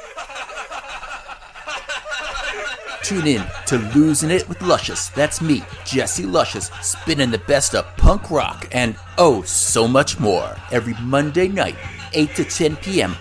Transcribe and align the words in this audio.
Tune 3.02 3.26
in 3.26 3.44
to 3.66 3.78
Losing 3.94 4.30
It 4.30 4.48
with 4.48 4.62
Luscious. 4.62 5.08
That's 5.08 5.40
me, 5.40 5.62
Jesse 5.84 6.26
Luscious, 6.26 6.70
spinning 6.82 7.30
the 7.30 7.38
best 7.38 7.74
of 7.74 7.86
punk 7.96 8.30
rock 8.30 8.68
and 8.72 8.94
oh, 9.18 9.42
so 9.42 9.88
much 9.88 10.18
more 10.18 10.56
every 10.70 10.94
Monday 11.02 11.48
night, 11.48 11.76
8 12.12 12.34
to 12.36 12.44
10 12.44 12.76
p.m. 12.76 13.16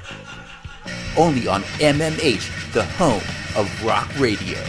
Only 1.18 1.48
on 1.48 1.64
MMH, 1.80 2.74
the 2.74 2.84
home 2.84 3.24
of 3.56 3.84
rock 3.84 4.10
radio. 4.20 4.60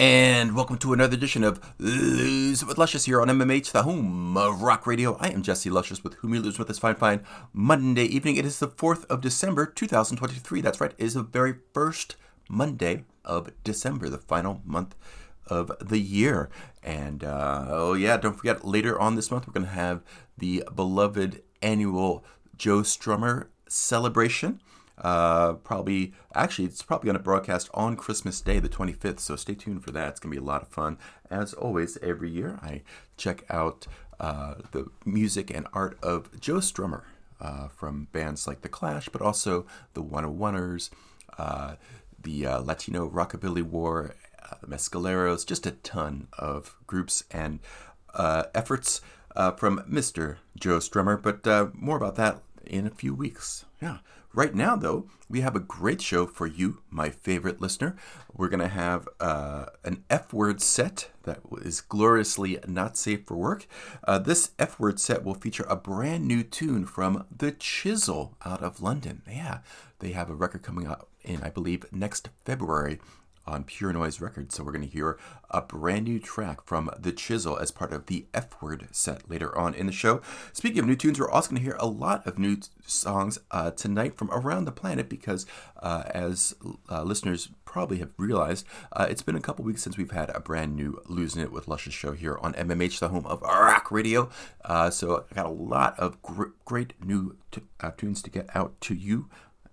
And 0.00 0.56
welcome 0.56 0.78
to 0.78 0.94
another 0.94 1.12
edition 1.12 1.44
of 1.44 1.60
Lose 1.78 2.62
It 2.62 2.66
with 2.66 2.78
Luscious 2.78 3.04
here 3.04 3.20
on 3.20 3.28
MMH, 3.28 3.72
the 3.72 3.82
home 3.82 4.34
of 4.34 4.62
rock 4.62 4.86
radio. 4.86 5.18
I 5.20 5.28
am 5.28 5.42
Jesse 5.42 5.68
Luscious 5.68 6.02
with 6.02 6.14
Whom 6.14 6.32
You 6.32 6.40
Lose 6.40 6.58
With 6.58 6.68
this 6.68 6.78
fine, 6.78 6.94
fine 6.94 7.22
Monday 7.52 8.04
evening. 8.04 8.36
It 8.36 8.46
is 8.46 8.60
the 8.60 8.68
4th 8.68 9.04
of 9.10 9.20
December, 9.20 9.66
2023. 9.66 10.62
That's 10.62 10.80
right, 10.80 10.94
it 10.96 11.04
is 11.04 11.12
the 11.12 11.22
very 11.22 11.56
first 11.74 12.16
Monday 12.48 13.04
of 13.26 13.50
December, 13.62 14.08
the 14.08 14.16
final 14.16 14.62
month 14.64 14.94
of 15.48 15.70
the 15.86 16.00
year. 16.00 16.48
And 16.82 17.22
uh, 17.22 17.66
oh, 17.68 17.92
yeah, 17.92 18.16
don't 18.16 18.38
forget, 18.38 18.64
later 18.64 18.98
on 18.98 19.16
this 19.16 19.30
month, 19.30 19.46
we're 19.46 19.52
going 19.52 19.66
to 19.66 19.72
have 19.72 20.02
the 20.38 20.64
beloved 20.74 21.42
annual 21.60 22.24
Joe 22.56 22.80
Strummer 22.80 23.48
celebration. 23.68 24.62
Uh, 25.00 25.54
probably, 25.54 26.12
actually, 26.34 26.66
it's 26.66 26.82
probably 26.82 27.06
going 27.06 27.16
to 27.16 27.22
broadcast 27.22 27.70
on 27.72 27.96
Christmas 27.96 28.40
Day, 28.40 28.58
the 28.58 28.68
25th. 28.68 29.20
So 29.20 29.36
stay 29.36 29.54
tuned 29.54 29.82
for 29.82 29.90
that. 29.92 30.08
It's 30.08 30.20
going 30.20 30.34
to 30.34 30.40
be 30.40 30.44
a 30.44 30.46
lot 30.46 30.62
of 30.62 30.68
fun. 30.68 30.98
As 31.30 31.54
always, 31.54 31.96
every 32.02 32.30
year, 32.30 32.58
I 32.62 32.82
check 33.16 33.44
out 33.48 33.86
uh, 34.18 34.54
the 34.72 34.90
music 35.04 35.50
and 35.50 35.66
art 35.72 35.98
of 36.02 36.38
Joe 36.40 36.56
Strummer 36.56 37.04
uh, 37.40 37.68
from 37.68 38.08
bands 38.12 38.46
like 38.46 38.60
The 38.60 38.68
Clash, 38.68 39.08
but 39.08 39.22
also 39.22 39.64
the 39.94 40.02
101ers, 40.02 40.90
uh, 41.38 41.76
the 42.22 42.46
uh, 42.46 42.60
Latino 42.60 43.08
Rockabilly 43.08 43.62
War, 43.62 44.14
uh, 44.42 44.56
Mescaleros, 44.66 45.46
just 45.46 45.64
a 45.64 45.70
ton 45.70 46.28
of 46.38 46.76
groups 46.86 47.24
and 47.30 47.60
uh, 48.12 48.44
efforts 48.54 49.00
from 49.56 49.80
Mr. 49.88 50.36
Joe 50.58 50.78
Strummer. 50.78 51.20
But 51.20 51.74
more 51.74 51.96
about 51.96 52.16
that 52.16 52.42
in 52.66 52.86
a 52.86 52.90
few 52.90 53.14
weeks. 53.14 53.64
Yeah. 53.80 53.98
Right 54.32 54.54
now, 54.54 54.76
though, 54.76 55.06
we 55.28 55.40
have 55.40 55.56
a 55.56 55.60
great 55.60 56.00
show 56.00 56.24
for 56.24 56.46
you, 56.46 56.78
my 56.88 57.10
favorite 57.10 57.60
listener. 57.60 57.96
We're 58.32 58.48
going 58.48 58.60
to 58.60 58.68
have 58.68 59.08
uh, 59.18 59.66
an 59.84 60.04
F 60.08 60.32
word 60.32 60.62
set 60.62 61.10
that 61.24 61.40
is 61.62 61.80
gloriously 61.80 62.60
not 62.64 62.96
safe 62.96 63.26
for 63.26 63.36
work. 63.36 63.66
Uh, 64.06 64.20
this 64.20 64.52
F 64.56 64.78
word 64.78 65.00
set 65.00 65.24
will 65.24 65.34
feature 65.34 65.66
a 65.68 65.74
brand 65.74 66.28
new 66.28 66.44
tune 66.44 66.86
from 66.86 67.26
The 67.36 67.50
Chisel 67.50 68.36
out 68.44 68.62
of 68.62 68.80
London. 68.80 69.22
Yeah, 69.28 69.58
they 69.98 70.12
have 70.12 70.30
a 70.30 70.34
record 70.34 70.62
coming 70.62 70.86
out 70.86 71.08
in, 71.22 71.42
I 71.42 71.50
believe, 71.50 71.84
next 71.90 72.28
February 72.44 73.00
on 73.46 73.64
Pure 73.64 73.94
Noise 73.94 74.20
Records. 74.20 74.54
So 74.54 74.62
we're 74.62 74.72
going 74.72 74.86
to 74.86 74.92
hear 74.92 75.18
a 75.50 75.60
brand 75.60 76.04
new 76.04 76.18
track 76.18 76.64
from 76.64 76.90
The 76.98 77.12
Chisel 77.12 77.58
as 77.58 77.70
part 77.70 77.92
of 77.92 78.06
the 78.06 78.26
F 78.32 78.60
Word 78.62 78.88
set 78.92 79.28
later 79.28 79.56
on 79.56 79.74
in 79.74 79.86
the 79.86 79.92
show. 79.92 80.20
Speaking 80.52 80.80
of 80.80 80.86
new 80.86 80.96
tunes, 80.96 81.18
we're 81.18 81.30
also 81.30 81.50
going 81.50 81.60
to 81.60 81.64
hear 81.64 81.76
a 81.80 81.86
lot 81.86 82.26
of 82.26 82.38
new 82.38 82.56
t- 82.56 82.68
songs 82.86 83.38
uh, 83.50 83.70
tonight 83.72 84.16
from 84.16 84.30
around 84.30 84.64
the 84.64 84.72
planet 84.72 85.08
because, 85.08 85.46
uh, 85.82 86.04
as 86.06 86.54
uh, 86.88 87.02
listeners 87.02 87.48
probably 87.64 87.98
have 87.98 88.10
realized, 88.16 88.66
uh, 88.92 89.06
it's 89.08 89.22
been 89.22 89.36
a 89.36 89.40
couple 89.40 89.64
weeks 89.64 89.82
since 89.82 89.96
we've 89.96 90.12
had 90.12 90.30
a 90.34 90.40
brand 90.40 90.76
new 90.76 91.00
Losing 91.06 91.42
It 91.42 91.52
with 91.52 91.68
Luscious 91.68 91.94
show 91.94 92.12
here 92.12 92.38
on 92.40 92.52
MMH, 92.54 93.00
the 93.00 93.08
home 93.08 93.26
of 93.26 93.42
rock 93.42 93.90
radio. 93.90 94.30
Uh, 94.64 94.90
so 94.90 95.24
I 95.30 95.34
got 95.34 95.46
a 95.46 95.50
lot 95.50 95.98
of 95.98 96.20
gr- 96.22 96.50
great 96.64 96.94
new 97.04 97.36
t- 97.50 97.62
uh, 97.80 97.90
tunes 97.96 98.22
to 98.22 98.30
get 98.30 98.48
out 98.54 98.80
to 98.82 98.94
you. 98.94 99.28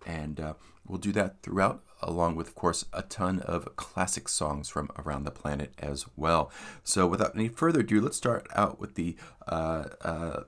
And 0.06 0.56
we'll 0.88 1.00
do 1.00 1.12
that 1.12 1.42
throughout 1.44 1.84
along 2.02 2.36
with, 2.36 2.48
of 2.48 2.56
course, 2.56 2.86
a 2.94 3.02
ton 3.02 3.40
of 3.40 3.76
classic 3.76 4.30
songs 4.30 4.70
from 4.70 4.90
around 4.98 5.24
the 5.24 5.32
planet 5.32 5.74
as 5.80 6.06
well. 6.16 6.52
So, 6.84 7.08
without 7.08 7.36
any 7.36 7.48
further 7.48 7.82
ado, 7.82 8.02
let's 8.02 8.18
start 8.18 8.48
out 8.56 8.80
with 8.80 8.96
the 8.96 9.16
uh, 9.48 9.86
uh, 10.02 10.44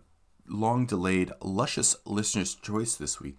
long 0.48 0.86
delayed 0.86 1.32
Luscious 1.42 1.96
Listener's 2.06 2.56
Choice 2.56 2.96
this 2.96 3.20
week. 3.20 3.38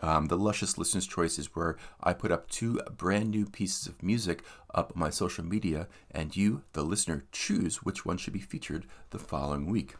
Um, 0.00 0.26
the 0.26 0.36
Luscious 0.36 0.76
Listener's 0.78 1.06
Choice 1.06 1.38
is 1.38 1.54
where 1.54 1.76
I 2.02 2.12
put 2.12 2.32
up 2.32 2.50
two 2.50 2.80
brand 2.96 3.30
new 3.30 3.46
pieces 3.46 3.86
of 3.86 4.02
music 4.02 4.42
up 4.74 4.92
on 4.94 5.00
my 5.00 5.10
social 5.10 5.44
media, 5.44 5.86
and 6.10 6.36
you, 6.36 6.62
the 6.72 6.82
listener, 6.82 7.24
choose 7.30 7.82
which 7.82 8.04
one 8.04 8.16
should 8.16 8.32
be 8.32 8.40
featured 8.40 8.86
the 9.10 9.18
following 9.18 9.66
week. 9.66 9.94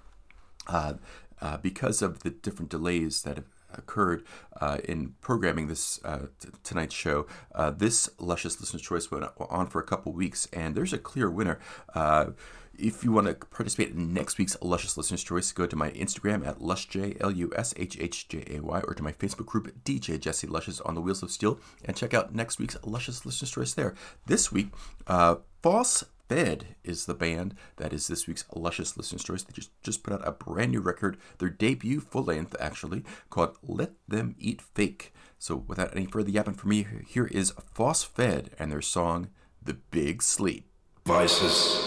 Uh, 0.66 0.94
uh, 1.40 1.56
because 1.56 2.02
of 2.02 2.20
the 2.20 2.30
different 2.30 2.70
delays 2.70 3.22
that 3.22 3.36
have 3.36 3.48
occurred 3.78 4.24
uh, 4.60 4.78
in 4.84 5.14
programming 5.20 5.68
this 5.68 6.02
uh, 6.04 6.26
t- 6.40 6.48
tonight's 6.62 6.94
show. 6.94 7.26
Uh, 7.54 7.70
this 7.70 8.10
Luscious 8.18 8.60
Listener's 8.60 8.82
Choice 8.82 9.10
went 9.10 9.24
on 9.38 9.66
for 9.66 9.80
a 9.80 9.84
couple 9.84 10.12
weeks, 10.12 10.48
and 10.52 10.74
there's 10.74 10.92
a 10.92 10.98
clear 10.98 11.30
winner. 11.30 11.58
Uh, 11.94 12.30
if 12.78 13.04
you 13.04 13.12
want 13.12 13.26
to 13.26 13.34
participate 13.34 13.90
in 13.90 14.14
next 14.14 14.38
week's 14.38 14.56
Luscious 14.62 14.96
Listener's 14.96 15.22
Choice, 15.22 15.52
go 15.52 15.66
to 15.66 15.76
my 15.76 15.90
Instagram 15.90 16.46
at 16.46 16.58
lushj, 16.58 17.16
L-U-S-H-H-J-A-Y, 17.20 18.80
or 18.86 18.94
to 18.94 19.02
my 19.02 19.12
Facebook 19.12 19.46
group, 19.46 19.84
DJ 19.84 20.18
Jesse 20.18 20.46
Luscious 20.46 20.80
on 20.80 20.94
the 20.94 21.00
Wheels 21.00 21.22
of 21.22 21.30
Steel, 21.30 21.58
and 21.84 21.96
check 21.96 22.14
out 22.14 22.34
next 22.34 22.58
week's 22.58 22.76
Luscious 22.82 23.26
Listener's 23.26 23.50
Choice 23.50 23.74
there. 23.74 23.94
This 24.26 24.50
week, 24.50 24.68
uh, 25.06 25.36
False 25.62 26.02
Fed 26.28 26.76
is 26.84 27.06
the 27.06 27.14
band 27.14 27.54
that 27.76 27.92
is 27.92 28.06
this 28.06 28.26
week's 28.26 28.44
Luscious 28.54 28.96
Listener's 28.96 29.24
Choice. 29.24 29.42
They 29.42 29.52
just, 29.52 29.70
just 29.82 30.02
put 30.02 30.14
out 30.14 30.26
a 30.26 30.32
brand 30.32 30.72
new 30.72 30.80
record, 30.80 31.18
their 31.38 31.50
debut 31.50 32.00
full 32.00 32.24
length 32.24 32.56
actually, 32.58 33.02
called 33.30 33.56
Let 33.62 33.92
Them 34.08 34.34
Eat 34.38 34.62
Fake. 34.62 35.12
So 35.38 35.56
without 35.56 35.94
any 35.96 36.06
further 36.06 36.30
yapping 36.30 36.54
for 36.54 36.68
me, 36.68 36.86
here 37.06 37.26
is 37.26 37.52
False 37.74 38.02
Fed 38.02 38.50
and 38.58 38.70
their 38.70 38.82
song, 38.82 39.28
The 39.62 39.74
Big 39.74 40.22
Sleep. 40.22 40.70
Vices, 41.04 41.80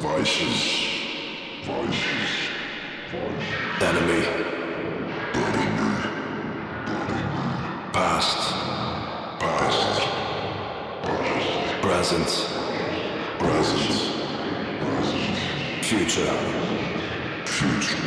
vices, 0.00 0.88
vices, 1.64 2.42
enemy, 3.82 4.24
past, 7.92 8.52
past, 9.40 10.08
present, 11.82 12.61
present, 13.42 14.12
future, 15.82 16.32
future. 17.44 18.01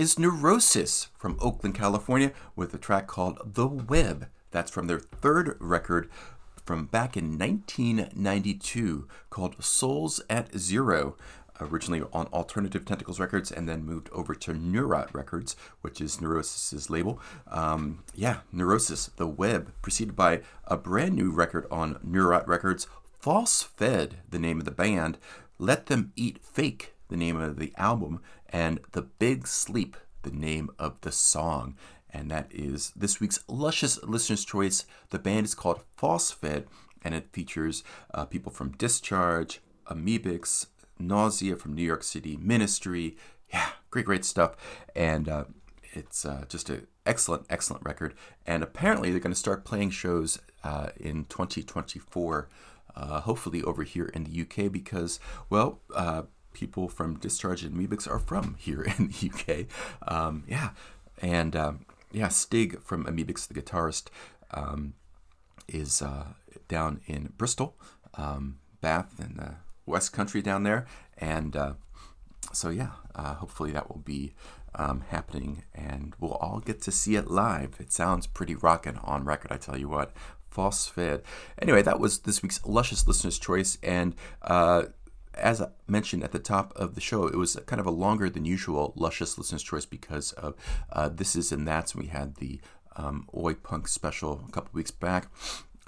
Is 0.00 0.18
Neurosis 0.18 1.08
from 1.18 1.36
Oakland, 1.42 1.74
California, 1.74 2.32
with 2.56 2.72
a 2.72 2.78
track 2.78 3.06
called 3.06 3.38
The 3.44 3.66
Web. 3.66 4.28
That's 4.50 4.70
from 4.70 4.86
their 4.86 4.98
third 4.98 5.58
record, 5.60 6.08
from 6.64 6.86
back 6.86 7.18
in 7.18 7.38
1992 7.38 9.06
called 9.28 9.62
Souls 9.62 10.22
at 10.30 10.56
Zero. 10.56 11.18
Originally 11.60 12.02
on 12.14 12.28
Alternative 12.28 12.82
Tentacles 12.82 13.20
Records 13.20 13.52
and 13.52 13.68
then 13.68 13.84
moved 13.84 14.08
over 14.10 14.34
to 14.36 14.54
Neurot 14.54 15.12
Records, 15.12 15.54
which 15.82 16.00
is 16.00 16.16
Neurosis's 16.16 16.88
label. 16.88 17.20
Um, 17.46 18.02
yeah, 18.14 18.38
Neurosis, 18.50 19.08
The 19.16 19.26
Web, 19.26 19.70
preceded 19.82 20.16
by 20.16 20.40
a 20.64 20.78
brand 20.78 21.14
new 21.14 21.30
record 21.30 21.66
on 21.70 21.96
Neurot 21.96 22.46
Records, 22.46 22.86
False 23.18 23.62
Fed, 23.62 24.20
the 24.26 24.38
name 24.38 24.60
of 24.60 24.64
the 24.64 24.70
band, 24.70 25.18
Let 25.58 25.88
Them 25.88 26.14
Eat 26.16 26.38
Fake, 26.42 26.94
the 27.10 27.18
name 27.18 27.36
of 27.36 27.58
the 27.58 27.74
album, 27.76 28.22
and 28.50 28.80
The 28.92 29.02
Big 29.02 29.46
Sleep, 29.46 29.96
the 30.22 30.30
name 30.30 30.70
of 30.78 31.00
the 31.00 31.12
song. 31.12 31.76
And 32.12 32.30
that 32.30 32.48
is 32.50 32.92
this 32.96 33.20
week's 33.20 33.40
luscious 33.48 34.02
listener's 34.02 34.44
choice. 34.44 34.84
The 35.10 35.18
band 35.18 35.46
is 35.46 35.54
called 35.54 35.82
Fed, 35.96 36.66
and 37.02 37.14
it 37.14 37.32
features 37.32 37.84
uh, 38.12 38.24
people 38.24 38.52
from 38.52 38.72
Discharge, 38.72 39.60
Amebix, 39.86 40.66
Nausea 40.98 41.56
from 41.56 41.74
New 41.74 41.84
York 41.84 42.02
City, 42.02 42.36
Ministry. 42.36 43.16
Yeah, 43.52 43.68
great, 43.90 44.06
great 44.06 44.24
stuff. 44.24 44.56
And 44.94 45.28
uh, 45.28 45.44
it's 45.92 46.24
uh, 46.24 46.44
just 46.48 46.68
an 46.70 46.86
excellent, 47.06 47.46
excellent 47.48 47.84
record. 47.84 48.14
And 48.46 48.62
apparently, 48.62 49.10
they're 49.10 49.20
going 49.20 49.32
to 49.32 49.38
start 49.38 49.64
playing 49.64 49.90
shows 49.90 50.38
uh, 50.62 50.88
in 50.98 51.24
2024, 51.26 52.48
uh, 52.94 53.20
hopefully 53.20 53.62
over 53.62 53.82
here 53.82 54.06
in 54.06 54.24
the 54.24 54.40
UK, 54.42 54.70
because, 54.70 55.20
well, 55.48 55.80
uh, 55.94 56.22
people 56.52 56.88
from 56.88 57.18
Discharge 57.18 57.62
and 57.62 57.76
Amebix 57.76 58.08
are 58.08 58.18
from 58.18 58.56
here 58.58 58.82
in 58.98 59.08
the 59.08 59.30
UK. 59.30 59.66
Um, 60.12 60.44
yeah. 60.46 60.70
And 61.22 61.54
um, 61.54 61.86
yeah, 62.12 62.28
Stig 62.28 62.82
from 62.82 63.04
Amebix, 63.04 63.46
the 63.46 63.54
guitarist, 63.54 64.08
um, 64.52 64.94
is 65.68 66.02
uh, 66.02 66.28
down 66.68 67.00
in 67.06 67.32
Bristol, 67.36 67.76
um, 68.14 68.58
Bath, 68.80 69.20
in 69.20 69.36
the 69.36 69.54
West 69.86 70.12
Country 70.12 70.42
down 70.42 70.64
there. 70.64 70.86
And 71.18 71.54
uh, 71.54 71.74
so, 72.52 72.70
yeah, 72.70 72.92
uh, 73.14 73.34
hopefully 73.34 73.70
that 73.72 73.88
will 73.88 74.02
be 74.02 74.32
um, 74.74 75.02
happening 75.08 75.64
and 75.74 76.14
we'll 76.18 76.34
all 76.34 76.60
get 76.60 76.80
to 76.82 76.92
see 76.92 77.16
it 77.16 77.30
live. 77.30 77.76
It 77.78 77.92
sounds 77.92 78.26
pretty 78.26 78.54
rocking 78.54 78.98
on 78.98 79.24
record, 79.24 79.52
I 79.52 79.56
tell 79.56 79.78
you 79.78 79.88
what. 79.88 80.12
False 80.48 80.88
Fed. 80.88 81.22
Anyway, 81.60 81.82
that 81.82 82.00
was 82.00 82.20
this 82.20 82.42
week's 82.42 82.64
Luscious 82.66 83.06
Listener's 83.06 83.38
Choice. 83.38 83.78
And 83.82 84.16
uh, 84.42 84.84
as 85.40 85.60
I 85.60 85.68
mentioned 85.86 86.22
at 86.22 86.32
the 86.32 86.38
top 86.38 86.72
of 86.76 86.94
the 86.94 87.00
show, 87.00 87.26
it 87.26 87.36
was 87.36 87.56
kind 87.66 87.80
of 87.80 87.86
a 87.86 87.90
longer 87.90 88.30
than 88.30 88.44
usual 88.44 88.92
Luscious 88.96 89.36
Listener's 89.38 89.62
Choice 89.62 89.86
because 89.86 90.32
of 90.32 90.54
uh, 90.92 91.08
This 91.08 91.36
Is 91.36 91.52
and 91.52 91.66
That's. 91.66 91.94
We 91.94 92.06
had 92.06 92.36
the 92.36 92.60
um, 92.96 93.28
Oi 93.36 93.54
Punk 93.54 93.88
special 93.88 94.44
a 94.48 94.52
couple 94.52 94.70
weeks 94.72 94.90
back. 94.90 95.28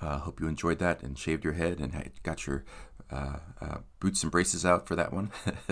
Uh, 0.01 0.19
hope 0.19 0.41
you 0.41 0.49
enjoyed 0.49 0.79
that 0.81 1.03
and 1.03 1.17
shaved 1.17 1.45
your 1.45 1.53
head 1.53 1.79
and 1.79 2.11
got 2.25 2.47
your 2.47 2.65
uh, 3.11 3.37
uh, 3.61 3.79
boots 4.01 4.23
and 4.23 4.33
braces 4.33 4.65
out 4.65 4.89
for 4.89 4.97
that 4.97 5.13
one. 5.13 5.31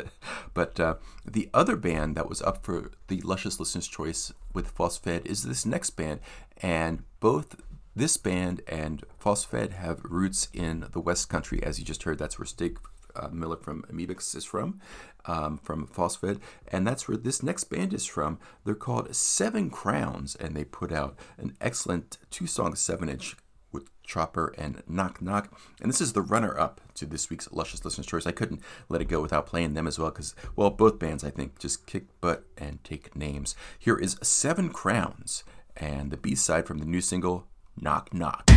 but 0.54 0.78
uh, 0.78 0.96
the 1.24 1.48
other 1.52 1.74
band 1.74 2.16
that 2.16 2.28
was 2.28 2.42
up 2.42 2.64
for 2.64 2.92
the 3.08 3.20
Luscious 3.22 3.58
Listener's 3.58 3.88
Choice 3.88 4.32
with 4.52 4.68
False 4.68 4.98
Fed 4.98 5.26
is 5.26 5.42
this 5.42 5.66
next 5.66 5.90
band. 5.90 6.20
And 6.58 7.02
both 7.18 7.56
this 7.96 8.16
band 8.16 8.62
and 8.68 9.04
False 9.18 9.44
Fed 9.44 9.72
have 9.72 10.04
roots 10.04 10.48
in 10.52 10.86
the 10.92 11.00
West 11.00 11.28
Country, 11.28 11.62
as 11.62 11.78
you 11.78 11.84
just 11.84 12.04
heard. 12.04 12.18
That's 12.18 12.38
where 12.38 12.46
Stig 12.46 12.78
uh, 13.20 13.28
Miller 13.28 13.56
from 13.56 13.84
Amebix 13.92 14.34
is 14.34 14.44
from, 14.44 14.80
um, 15.26 15.58
from 15.58 15.86
Fed, 15.86 16.40
and 16.68 16.86
that's 16.86 17.06
where 17.06 17.16
this 17.16 17.42
next 17.42 17.64
band 17.64 17.92
is 17.92 18.06
from. 18.06 18.38
They're 18.64 18.74
called 18.74 19.14
Seven 19.14 19.70
Crowns, 19.70 20.34
and 20.34 20.56
they 20.56 20.64
put 20.64 20.92
out 20.92 21.18
an 21.38 21.56
excellent 21.60 22.18
two-song 22.30 22.74
seven-inch 22.74 23.36
with 23.72 23.88
Chopper 24.02 24.52
and 24.58 24.82
Knock 24.88 25.22
Knock. 25.22 25.56
And 25.80 25.88
this 25.88 26.00
is 26.00 26.12
the 26.12 26.22
runner 26.22 26.58
up 26.58 26.80
to 26.94 27.06
this 27.06 27.30
week's 27.30 27.52
Luscious 27.52 27.84
Listener's 27.84 28.06
Choice. 28.06 28.26
I 28.26 28.32
couldn't 28.32 28.62
let 28.88 29.00
it 29.00 29.08
go 29.08 29.20
without 29.20 29.46
playing 29.46 29.74
them 29.74 29.86
as 29.86 29.98
well 29.98 30.10
because, 30.10 30.34
well, 30.56 30.70
both 30.70 30.98
bands, 30.98 31.22
I 31.22 31.30
think, 31.30 31.58
just 31.58 31.86
kick 31.86 32.06
butt 32.20 32.44
and 32.58 32.82
take 32.82 33.14
names. 33.14 33.54
Here 33.78 33.96
is 33.96 34.16
Seven 34.22 34.70
Crowns 34.70 35.44
and 35.76 36.10
the 36.10 36.16
B 36.16 36.34
side 36.34 36.66
from 36.66 36.78
the 36.78 36.84
new 36.84 37.00
single, 37.00 37.46
Knock 37.76 38.12
Knock. 38.12 38.50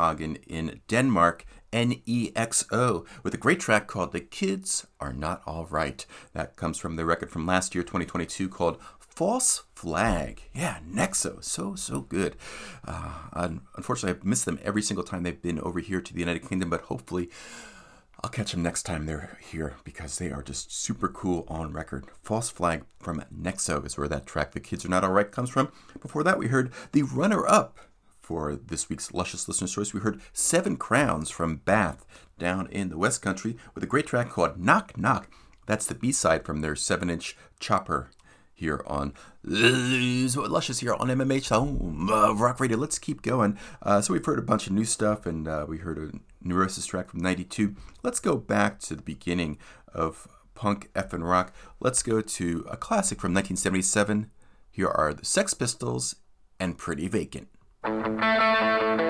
Copenhagen 0.00 0.36
in 0.46 0.80
Denmark, 0.88 1.44
NEXØ, 1.72 3.06
with 3.22 3.34
a 3.34 3.38
great 3.38 3.60
track 3.60 3.86
called 3.86 4.12
The 4.12 4.20
Kids 4.20 4.86
Are 4.98 5.12
Not 5.12 5.42
All 5.46 5.66
Right. 5.66 6.06
That 6.32 6.56
comes 6.56 6.78
from 6.78 6.96
the 6.96 7.04
record 7.04 7.30
from 7.30 7.46
last 7.46 7.74
year, 7.74 7.84
2022, 7.84 8.48
called 8.48 8.80
False 8.98 9.64
Flag. 9.74 10.42
Yeah, 10.54 10.78
NEXØ. 10.90 11.44
So, 11.44 11.74
so 11.74 12.00
good. 12.00 12.36
Uh, 12.82 13.58
unfortunately, 13.76 14.18
I've 14.18 14.24
missed 14.24 14.46
them 14.46 14.58
every 14.62 14.80
single 14.80 15.04
time 15.04 15.22
they've 15.22 15.42
been 15.42 15.60
over 15.60 15.80
here 15.80 16.00
to 16.00 16.14
the 16.14 16.20
United 16.20 16.48
Kingdom, 16.48 16.70
but 16.70 16.82
hopefully 16.82 17.28
I'll 18.22 18.30
catch 18.30 18.52
them 18.52 18.62
next 18.62 18.84
time 18.84 19.04
they're 19.04 19.38
here 19.50 19.76
because 19.84 20.18
they 20.18 20.30
are 20.30 20.42
just 20.42 20.72
super 20.72 21.08
cool 21.08 21.44
on 21.48 21.74
record. 21.74 22.06
False 22.22 22.48
Flag 22.48 22.84
from 22.98 23.22
NEXØ 23.30 23.84
is 23.84 23.98
where 23.98 24.08
that 24.08 24.26
track, 24.26 24.52
The 24.52 24.60
Kids 24.60 24.86
Are 24.86 24.88
Not 24.88 25.04
Alright, 25.04 25.30
comes 25.30 25.50
from. 25.50 25.70
Before 26.00 26.24
that, 26.24 26.38
we 26.38 26.46
heard 26.46 26.72
the 26.92 27.02
runner 27.02 27.46
up 27.46 27.78
for 28.30 28.54
this 28.54 28.88
week's 28.88 29.12
Luscious 29.12 29.48
Listener 29.48 29.66
Choice. 29.66 29.92
We 29.92 29.98
heard 29.98 30.20
Seven 30.32 30.76
Crowns 30.76 31.30
from 31.30 31.56
Bath 31.56 32.06
down 32.38 32.68
in 32.68 32.88
the 32.88 32.96
West 32.96 33.22
Country 33.22 33.56
with 33.74 33.82
a 33.82 33.88
great 33.88 34.06
track 34.06 34.30
called 34.30 34.56
Knock 34.56 34.96
Knock. 34.96 35.28
That's 35.66 35.84
the 35.84 35.96
B 35.96 36.12
side 36.12 36.44
from 36.44 36.60
their 36.60 36.76
7 36.76 37.10
inch 37.10 37.36
chopper 37.58 38.08
here 38.54 38.84
on 38.86 39.14
Luscious 39.42 40.78
here 40.78 40.94
on 40.94 41.08
MMH 41.08 41.48
Home 41.48 42.08
Rock 42.08 42.60
Radio. 42.60 42.78
Let's 42.78 43.00
keep 43.00 43.22
going. 43.22 43.58
Uh, 43.82 44.00
so 44.00 44.12
we've 44.12 44.24
heard 44.24 44.38
a 44.38 44.42
bunch 44.42 44.68
of 44.68 44.74
new 44.74 44.84
stuff, 44.84 45.26
and 45.26 45.48
uh, 45.48 45.66
we 45.68 45.78
heard 45.78 45.98
a 45.98 46.12
Neurosis 46.40 46.86
track 46.86 47.10
from 47.10 47.18
'92. 47.22 47.74
Let's 48.04 48.20
go 48.20 48.36
back 48.36 48.78
to 48.82 48.94
the 48.94 49.02
beginning 49.02 49.58
of 49.92 50.28
punk 50.54 50.88
F 50.94 51.12
and 51.12 51.28
rock. 51.28 51.52
Let's 51.80 52.04
go 52.04 52.20
to 52.20 52.64
a 52.70 52.76
classic 52.76 53.20
from 53.20 53.34
1977. 53.34 54.30
Here 54.70 54.86
are 54.86 55.12
the 55.12 55.24
Sex 55.24 55.52
Pistols 55.52 56.14
and 56.60 56.78
Pretty 56.78 57.08
Vacant. 57.08 57.48
Música 57.82 59.09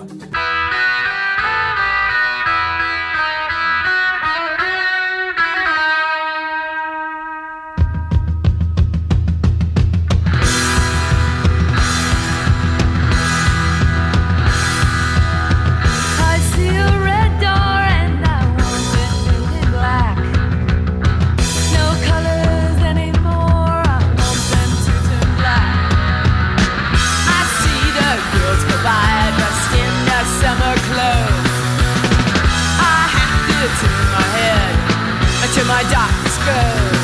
My 35.71 35.83
darkness 35.83 36.37
goes. 36.45 37.00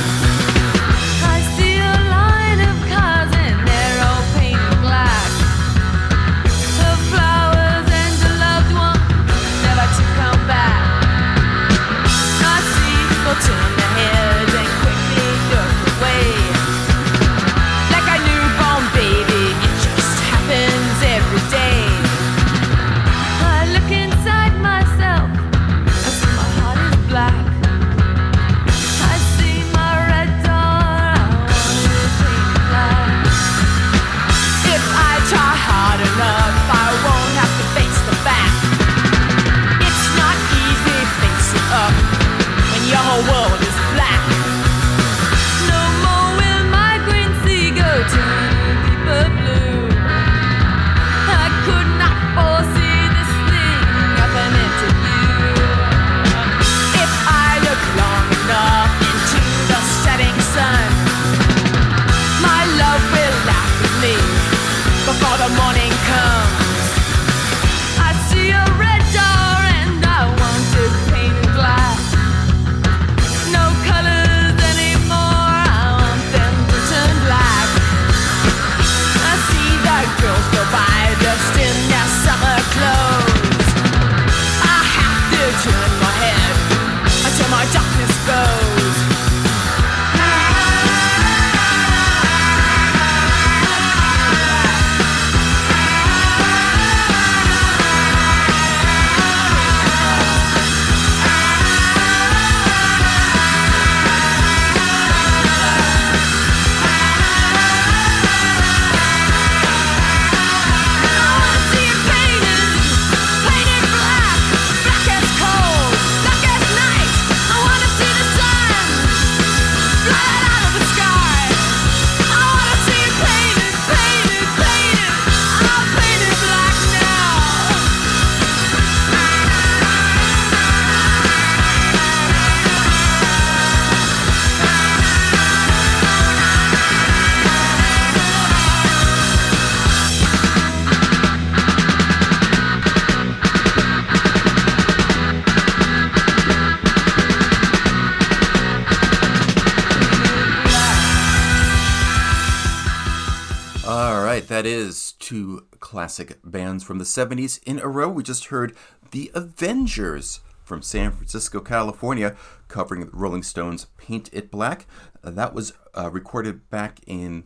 From 156.84 156.98
the 156.98 157.04
70s 157.04 157.62
in 157.64 157.80
a 157.80 157.88
row. 157.88 158.10
We 158.10 158.24
just 158.24 158.46
heard 158.46 158.76
The 159.12 159.32
Avengers 159.34 160.42
from 160.64 160.82
San 160.82 161.12
Francisco, 161.12 161.62
California, 161.62 162.36
covering 162.68 163.10
Rolling 163.14 163.44
Stones' 163.44 163.86
Paint 163.98 164.30
It 164.34 164.52
Black. 164.52 164.86
Uh, 165.24 165.32
that 165.32 165.54
was 165.54 165.74
uh, 165.96 166.10
recorded 166.12 166.70
back 166.70 167.00
in 167.08 167.46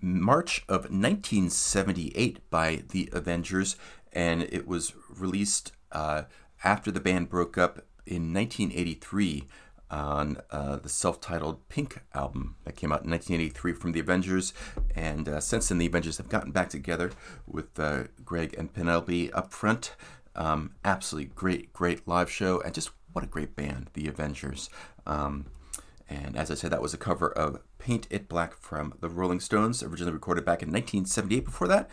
March 0.00 0.64
of 0.68 0.90
1978 0.90 2.50
by 2.50 2.82
The 2.90 3.08
Avengers, 3.12 3.76
and 4.12 4.42
it 4.42 4.66
was 4.66 4.94
released 5.08 5.72
uh, 5.92 6.22
after 6.64 6.90
the 6.90 7.00
band 7.00 7.28
broke 7.28 7.56
up 7.56 7.86
in 8.06 8.34
1983 8.34 9.46
on 9.90 10.38
uh, 10.50 10.76
the 10.76 10.88
self-titled 10.88 11.68
Pink 11.68 12.00
album 12.14 12.56
that 12.64 12.76
came 12.76 12.92
out 12.92 13.04
in 13.04 13.10
1983 13.10 13.72
from 13.72 13.92
the 13.92 14.00
Avengers, 14.00 14.52
and 14.94 15.28
uh, 15.28 15.40
since 15.40 15.68
then 15.68 15.78
the 15.78 15.86
Avengers 15.86 16.18
have 16.18 16.28
gotten 16.28 16.52
back 16.52 16.68
together 16.68 17.10
with 17.46 17.78
uh, 17.78 18.04
Greg 18.24 18.54
and 18.56 18.72
Penelope 18.72 19.32
up 19.32 19.52
front. 19.52 19.94
Um, 20.36 20.74
absolutely 20.84 21.32
great, 21.34 21.72
great 21.72 22.06
live 22.06 22.30
show, 22.30 22.60
and 22.60 22.72
just 22.74 22.90
what 23.12 23.24
a 23.24 23.28
great 23.28 23.56
band, 23.56 23.90
the 23.94 24.06
Avengers. 24.06 24.70
Um, 25.06 25.46
and 26.08 26.36
as 26.36 26.50
I 26.50 26.54
said, 26.54 26.72
that 26.72 26.82
was 26.82 26.94
a 26.94 26.98
cover 26.98 27.30
of 27.32 27.60
Paint 27.78 28.06
It 28.10 28.28
Black 28.28 28.54
from 28.54 28.94
the 29.00 29.08
Rolling 29.08 29.40
Stones, 29.40 29.82
originally 29.82 30.12
recorded 30.12 30.44
back 30.44 30.62
in 30.62 30.68
1978. 30.68 31.44
Before 31.44 31.68
that, 31.68 31.88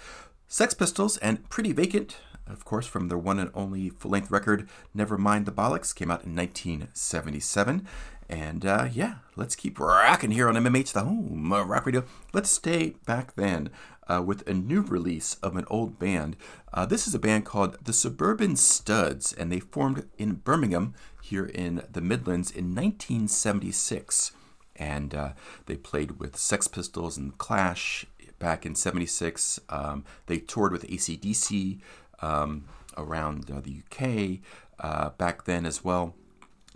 Sex 0.48 0.74
Pistols 0.74 1.18
and 1.18 1.48
Pretty 1.50 1.72
Vacant, 1.72 2.18
of 2.50 2.66
course, 2.66 2.88
from 2.88 3.08
their 3.08 3.18
one 3.18 3.40
and 3.40 3.52
only 3.54 3.90
full 3.90 4.12
length 4.12 4.32
record, 4.32 4.68
Never 4.94 5.18
Mind 5.18 5.46
the 5.46 5.52
Bollocks, 5.52 5.96
came 5.96 6.12
out 6.12 6.24
in 6.24 6.36
1977. 6.36 7.88
And 8.30 8.66
uh, 8.66 8.90
yeah, 8.92 9.16
let's 9.36 9.56
keep 9.56 9.80
rocking 9.80 10.32
here 10.32 10.50
on 10.50 10.56
MMH, 10.56 10.92
the 10.92 11.04
home 11.04 11.54
of 11.54 11.68
rock 11.68 11.86
radio. 11.86 12.04
Let's 12.34 12.52
stay 12.52 12.96
back 13.06 13.36
then 13.36 13.70
uh, 14.08 14.22
with 14.26 14.48
a 14.48 14.54
new 14.54 14.82
release 14.82 15.36
of 15.36 15.56
an 15.56 15.66
old 15.70 15.98
band. 15.98 16.36
Uh, 16.74 16.86
this 16.86 17.08
is 17.08 17.16
a 17.16 17.20
band 17.20 17.46
called 17.46 17.78
the 17.84 17.94
Suburban 17.94 18.56
Studs, 18.56 19.34
and 19.34 19.52
they 19.52 19.60
formed 19.60 20.08
in 20.18 20.36
Birmingham 20.36 20.94
here 21.22 21.46
in 21.46 21.84
the 21.90 22.02
Midlands 22.02 22.52
in 22.52 22.76
1976. 22.76 24.32
And 24.76 25.16
uh, 25.16 25.34
they 25.66 25.76
played 25.76 26.20
with 26.20 26.38
Sex 26.38 26.68
Pistols 26.68 27.18
and 27.18 27.38
Clash 27.38 28.06
back 28.40 28.66
in 28.66 28.76
76. 28.76 29.60
Um, 29.70 30.06
they 30.28 30.38
toured 30.38 30.72
with 30.72 30.88
ACDC 30.88 31.80
um, 32.20 32.66
around 32.98 33.50
uh, 33.52 33.62
the 33.62 33.82
UK 33.82 34.40
uh, 34.80 35.10
back 35.12 35.46
then 35.46 35.66
as 35.66 35.84
well. 35.84 36.16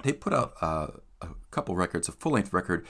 They 0.03 0.13
put 0.13 0.33
out 0.33 0.53
uh, 0.61 0.87
a 1.21 1.29
couple 1.51 1.75
records, 1.75 2.07
a 2.07 2.11
full 2.11 2.33
length 2.33 2.53
record 2.53 2.85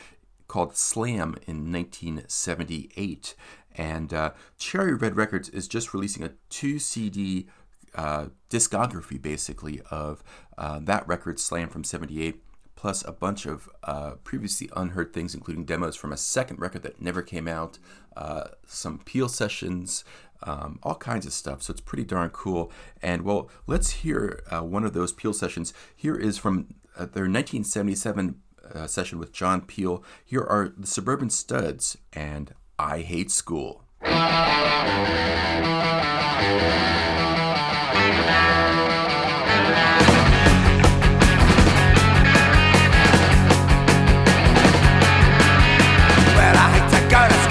called 0.47 0.75
Slam 0.75 1.35
in 1.47 1.71
1978. 1.71 3.35
And 3.75 4.13
uh, 4.13 4.31
Cherry 4.57 4.93
Red 4.93 5.15
Records 5.15 5.49
is 5.49 5.67
just 5.67 5.93
releasing 5.93 6.23
a 6.23 6.33
two 6.49 6.77
CD 6.77 7.47
uh, 7.95 8.27
discography 8.49 9.21
basically 9.21 9.81
of 9.89 10.23
uh, 10.57 10.79
that 10.79 11.07
record, 11.07 11.39
Slam 11.39 11.69
from 11.69 11.83
'78, 11.83 12.41
plus 12.81 13.07
a 13.07 13.11
bunch 13.11 13.45
of 13.45 13.69
uh, 13.83 14.13
previously 14.23 14.67
unheard 14.75 15.13
things, 15.13 15.35
including 15.35 15.65
demos 15.65 15.95
from 15.95 16.11
a 16.11 16.17
second 16.17 16.59
record 16.59 16.81
that 16.81 16.99
never 16.99 17.21
came 17.21 17.47
out, 17.47 17.77
uh, 18.17 18.45
some 18.65 18.97
Peel 18.97 19.29
sessions, 19.29 20.03
um, 20.41 20.79
all 20.81 20.95
kinds 20.95 21.27
of 21.27 21.31
stuff. 21.31 21.61
So 21.61 21.73
it's 21.73 21.79
pretty 21.79 22.05
darn 22.05 22.31
cool. 22.31 22.71
And 22.99 23.21
well, 23.21 23.51
let's 23.67 23.91
hear 23.91 24.43
uh, 24.49 24.63
one 24.63 24.83
of 24.83 24.93
those 24.93 25.13
Peel 25.13 25.31
sessions. 25.31 25.75
Here 25.95 26.15
is 26.15 26.39
from 26.39 26.73
uh, 26.97 27.05
their 27.05 27.29
1977 27.29 28.41
uh, 28.73 28.87
session 28.87 29.19
with 29.19 29.31
John 29.31 29.61
Peel. 29.61 30.03
Here 30.25 30.41
are 30.41 30.73
the 30.75 30.87
Suburban 30.87 31.29
Studs 31.29 31.99
and 32.13 32.55
I 32.79 33.01
Hate 33.01 33.29
School. 33.29 33.83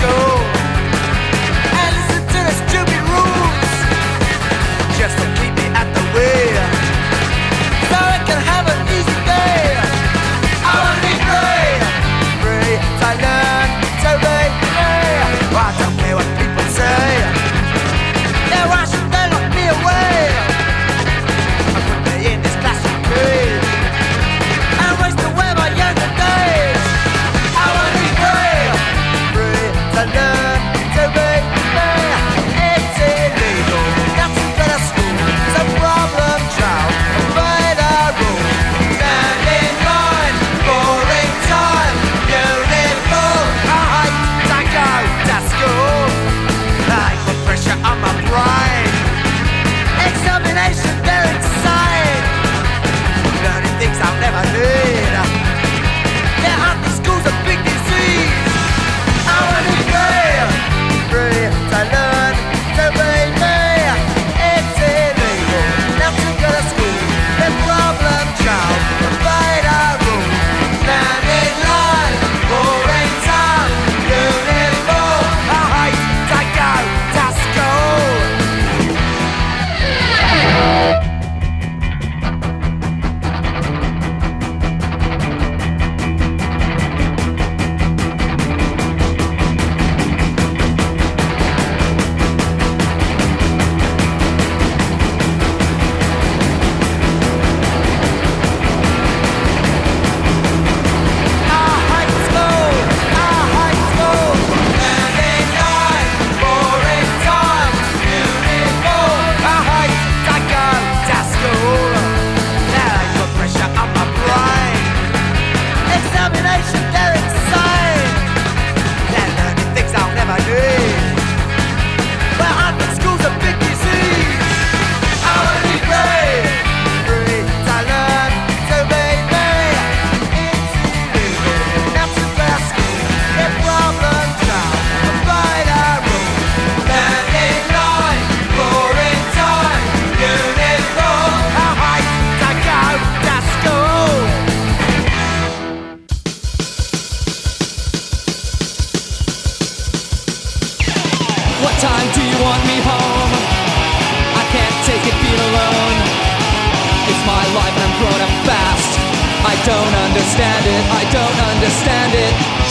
go 0.01 0.40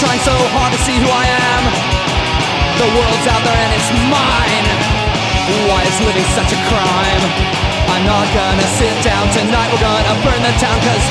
Trying 0.01 0.21
so 0.23 0.35
hard 0.55 0.71
to 0.73 0.79
see 0.85 0.97
who 0.97 1.09
I 1.09 1.25
am. 1.25 1.63
The 2.79 2.87
world's 2.95 3.27
out 3.27 3.43
there 3.43 3.59
and 3.59 3.73
it's 3.75 3.91
mine. 4.07 4.67
Why 5.67 5.81
is 5.83 5.97
living 6.05 6.29
such 6.37 6.51
a 6.53 6.59
crime? 6.69 7.23
I'm 7.89 8.05
not 8.05 8.27
gonna 8.31 8.67
sit 8.79 8.95
down 9.03 9.25
tonight, 9.33 9.69
we're 9.73 9.83
gonna 9.83 10.15
burn 10.23 10.41
the 10.45 10.53
town 10.61 10.77
cause 10.85 11.05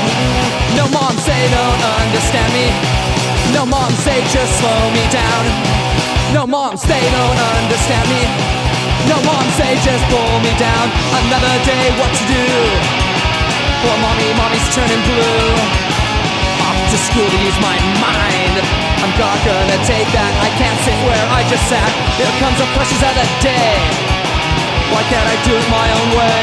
no 0.79 0.87
mom 0.89 1.15
say 1.19 1.41
don't 1.51 1.83
understand 2.01 2.49
me. 2.55 2.67
No 3.53 3.65
mom 3.65 3.91
say 4.05 4.21
just 4.31 4.51
slow 4.59 4.81
me 4.95 5.03
down. 5.11 5.79
No 6.33 6.45
moms, 6.45 6.83
they 6.83 7.01
don't 7.09 7.39
understand 7.57 8.05
me. 8.07 8.21
No 9.09 9.17
moms, 9.25 9.57
they 9.57 9.73
just 9.81 10.05
pull 10.13 10.39
me 10.45 10.53
down. 10.61 10.85
Another 11.25 11.55
day, 11.65 11.89
what 11.97 12.11
to 12.13 12.23
do? 12.29 12.45
Poor 13.81 13.97
mommy, 13.97 14.29
mommy's 14.37 14.69
turning 14.75 15.01
blue. 15.09 15.98
To 16.89 16.97
school 16.97 17.29
to 17.29 17.39
use 17.45 17.59
my 17.61 17.77
mind. 18.01 18.55
I'm 19.05 19.13
not 19.21 19.37
gonna 19.45 19.77
take 19.85 20.09
that. 20.09 20.33
I 20.41 20.49
can't 20.57 20.73
sit 20.81 20.97
where 21.05 21.25
I 21.29 21.45
just 21.45 21.61
sat. 21.69 21.85
Here 22.17 22.33
comes 22.41 22.57
the 22.57 22.65
pressures 22.73 23.03
of 23.05 23.13
the 23.13 23.27
day. 23.45 23.77
Why 24.89 25.05
can't 25.05 25.27
I 25.29 25.37
do 25.45 25.53
it 25.53 25.67
my 25.69 25.85
own 25.85 26.09
way? 26.17 26.41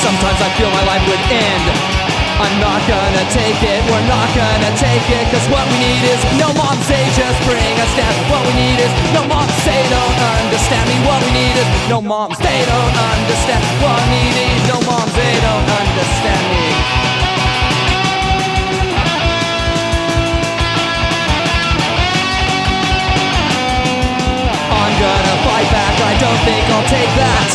Sometimes 0.00 0.40
I 0.40 0.48
feel 0.56 0.72
my 0.72 0.80
life 0.88 1.04
would 1.04 1.24
end. 1.28 1.66
I'm 2.40 2.56
not 2.56 2.80
gonna 2.88 3.24
take 3.28 3.60
it, 3.60 3.80
we're 3.92 4.08
not 4.08 4.32
gonna 4.32 4.72
take 4.78 5.06
it 5.10 5.24
Cause 5.34 5.42
what 5.50 5.66
we 5.66 5.76
need 5.82 6.06
is 6.06 6.22
no 6.38 6.54
mom 6.54 6.78
say 6.86 7.02
just 7.18 7.34
bring 7.42 7.74
us 7.82 7.92
down 7.98 8.14
What 8.30 8.46
we 8.46 8.54
need 8.54 8.78
is 8.78 8.92
no 9.10 9.26
mom 9.26 9.50
say 9.66 9.74
don't 9.90 10.18
understand 10.38 10.86
me 10.86 10.96
What 11.02 11.18
we 11.26 11.30
need 11.34 11.56
is 11.58 11.68
no 11.90 11.98
moms 11.98 12.38
they 12.38 12.62
don't 12.62 12.94
understand 12.94 13.58
What 13.82 13.98
we 14.06 14.22
need 14.38 14.54
is 14.54 14.62
no 14.70 14.78
moms 14.86 15.12
they 15.18 15.34
don't 15.42 15.66
understand 15.66 16.42
me 16.54 16.97
gonna 24.98 25.36
fight 25.46 25.68
back, 25.70 25.94
I 25.94 26.14
don't 26.18 26.40
think 26.42 26.62
I'll 26.74 26.88
take 26.90 27.12
that. 27.22 27.48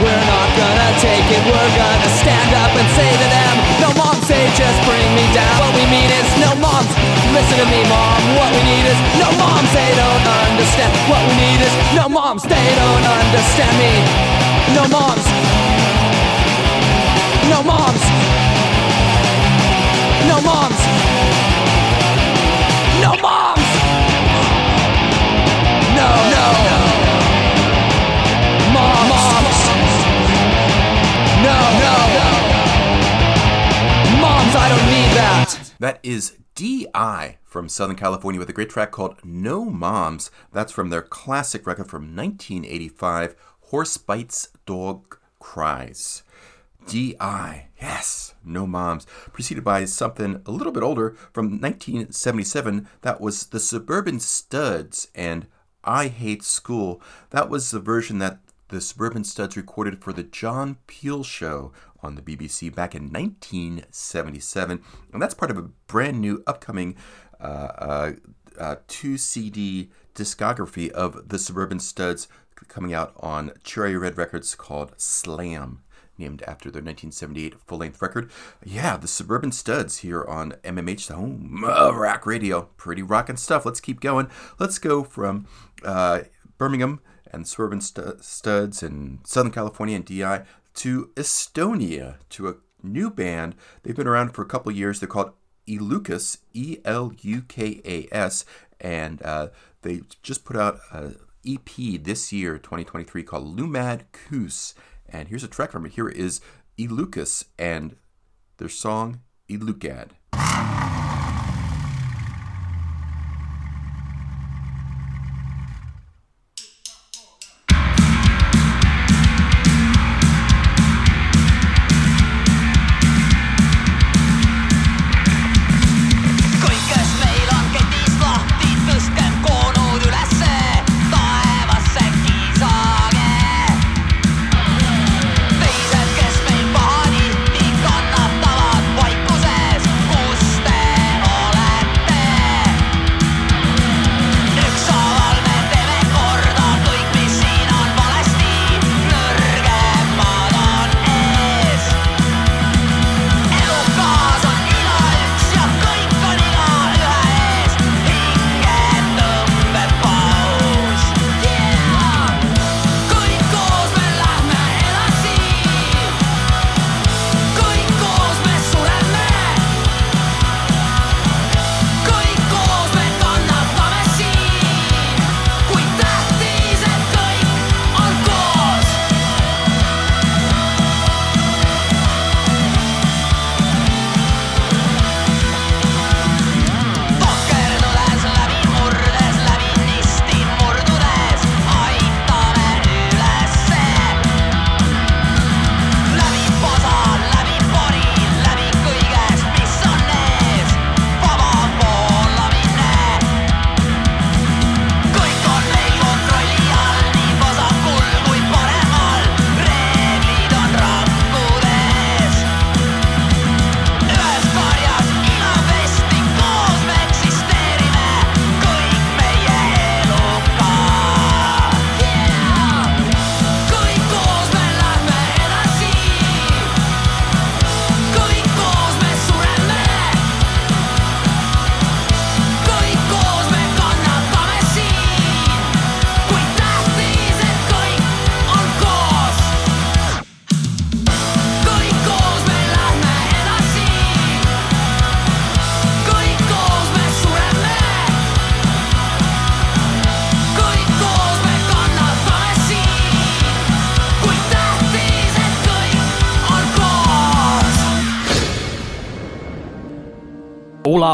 We're 0.00 0.24
not 0.24 0.48
gonna 0.56 0.90
take 1.04 1.26
it, 1.36 1.42
we're 1.44 1.72
gonna 1.76 2.10
stand 2.16 2.50
up 2.64 2.72
and 2.72 2.88
say 2.96 3.08
to 3.08 3.28
them 3.28 3.54
No 3.84 3.88
mom, 4.00 4.16
say 4.24 4.40
just 4.56 4.78
bring 4.88 5.08
me 5.12 5.28
down. 5.36 5.52
What 5.60 5.72
we 5.76 5.84
mean 5.92 6.08
is 6.08 6.28
no 6.40 6.56
moms, 6.64 6.92
listen 7.36 7.60
to 7.60 7.68
me 7.68 7.84
mom. 7.92 8.20
What 8.40 8.48
we 8.56 8.60
need 8.64 8.88
is 8.88 9.00
no 9.20 9.28
moms, 9.36 9.68
they 9.76 9.92
don't 10.00 10.24
understand. 10.48 10.92
What 11.12 11.20
we 11.28 11.34
need 11.44 11.60
is 11.60 11.74
no 11.92 12.08
moms, 12.08 12.42
they 12.48 12.68
don't 12.80 13.04
understand 13.04 13.74
me. 13.76 13.92
No 14.72 14.88
moms. 14.88 15.24
No 17.52 17.62
moms 17.62 18.03
no 20.34 20.40
moms. 20.40 20.80
No 23.00 23.12
moms. 23.22 23.68
No, 25.94 26.08
no. 26.34 26.46
Moms. 28.74 29.10
moms. 29.14 29.58
No, 31.38 31.58
no. 31.78 31.94
Moms, 34.20 34.56
I 34.56 34.66
don't 34.70 34.86
need 34.90 35.10
that. 35.14 35.72
That 35.78 36.00
is 36.02 36.36
DI 36.56 37.38
from 37.44 37.68
Southern 37.68 37.94
California 37.94 38.40
with 38.40 38.48
a 38.48 38.52
great 38.52 38.70
track 38.70 38.90
called 38.90 39.20
No 39.22 39.64
Moms. 39.64 40.32
That's 40.52 40.72
from 40.72 40.90
their 40.90 41.02
classic 41.02 41.64
record 41.64 41.88
from 41.88 42.16
1985, 42.16 43.36
Horse 43.70 43.96
Bites, 43.98 44.48
Dog 44.66 45.16
Cries. 45.38 46.24
DI, 46.88 47.68
yes. 47.80 48.33
No 48.44 48.66
Moms. 48.66 49.06
Preceded 49.32 49.64
by 49.64 49.84
something 49.84 50.42
a 50.46 50.50
little 50.50 50.72
bit 50.72 50.82
older 50.82 51.10
from 51.32 51.60
1977. 51.60 52.88
That 53.02 53.20
was 53.20 53.46
The 53.46 53.60
Suburban 53.60 54.20
Studs 54.20 55.08
and 55.14 55.46
I 55.82 56.08
Hate 56.08 56.42
School. 56.42 57.00
That 57.30 57.48
was 57.48 57.70
the 57.70 57.80
version 57.80 58.18
that 58.18 58.38
the 58.68 58.80
Suburban 58.80 59.24
Studs 59.24 59.56
recorded 59.56 60.02
for 60.02 60.12
the 60.12 60.22
John 60.22 60.78
Peel 60.86 61.22
Show 61.22 61.72
on 62.02 62.14
the 62.14 62.22
BBC 62.22 62.74
back 62.74 62.94
in 62.94 63.04
1977. 63.04 64.82
And 65.12 65.22
that's 65.22 65.34
part 65.34 65.50
of 65.50 65.58
a 65.58 65.70
brand 65.86 66.20
new 66.20 66.42
upcoming 66.46 66.96
uh, 67.40 67.44
uh, 67.44 68.12
uh, 68.58 68.76
two 68.88 69.16
CD 69.16 69.90
discography 70.14 70.90
of 70.90 71.28
the 71.28 71.38
Suburban 71.38 71.78
Studs 71.78 72.26
coming 72.68 72.94
out 72.94 73.12
on 73.18 73.52
Cherry 73.62 73.96
Red 73.96 74.16
Records 74.16 74.54
called 74.54 74.94
Slam. 74.96 75.83
Named 76.16 76.42
after 76.46 76.70
their 76.70 76.82
1978 76.82 77.60
full 77.66 77.78
length 77.78 78.00
record. 78.00 78.30
Yeah, 78.64 78.96
the 78.96 79.08
Suburban 79.08 79.50
Studs 79.50 79.98
here 79.98 80.24
on 80.24 80.52
MMH, 80.62 81.08
the 81.08 81.14
home 81.14 81.64
of 81.64 81.96
rock 81.96 82.24
radio. 82.24 82.62
Pretty 82.76 83.02
rockin' 83.02 83.36
stuff. 83.36 83.66
Let's 83.66 83.80
keep 83.80 84.00
going. 84.00 84.28
Let's 84.58 84.78
go 84.78 85.02
from 85.02 85.46
uh, 85.84 86.20
Birmingham 86.56 87.00
and 87.32 87.48
Suburban 87.48 87.80
stu- 87.80 88.18
Studs 88.20 88.82
in 88.82 89.20
Southern 89.24 89.52
California 89.52 89.96
and 89.96 90.04
DI 90.04 90.44
to 90.74 91.10
Estonia 91.16 92.16
to 92.30 92.48
a 92.48 92.54
new 92.82 93.10
band. 93.10 93.54
They've 93.82 93.96
been 93.96 94.06
around 94.06 94.30
for 94.30 94.42
a 94.42 94.46
couple 94.46 94.70
years. 94.72 95.00
They're 95.00 95.08
called 95.08 95.32
Elukas, 95.66 96.38
E 96.52 96.78
L 96.84 97.12
U 97.22 97.42
K 97.42 97.80
A 97.84 98.08
S, 98.14 98.44
and 98.80 99.22
uh, 99.22 99.48
they 99.82 100.02
just 100.22 100.44
put 100.44 100.56
out 100.56 100.78
a 100.92 101.14
EP 101.46 102.02
this 102.02 102.32
year, 102.32 102.58
2023, 102.58 103.22
called 103.22 103.58
Lumad 103.58 104.02
Koos. 104.12 104.74
And 105.14 105.28
here's 105.28 105.44
a 105.44 105.48
track 105.48 105.70
from 105.70 105.86
it. 105.86 105.92
Here 105.92 106.08
is 106.08 106.40
Elukas 106.76 107.44
and 107.56 107.94
their 108.56 108.68
song 108.68 109.20
Elukad. 109.48 110.10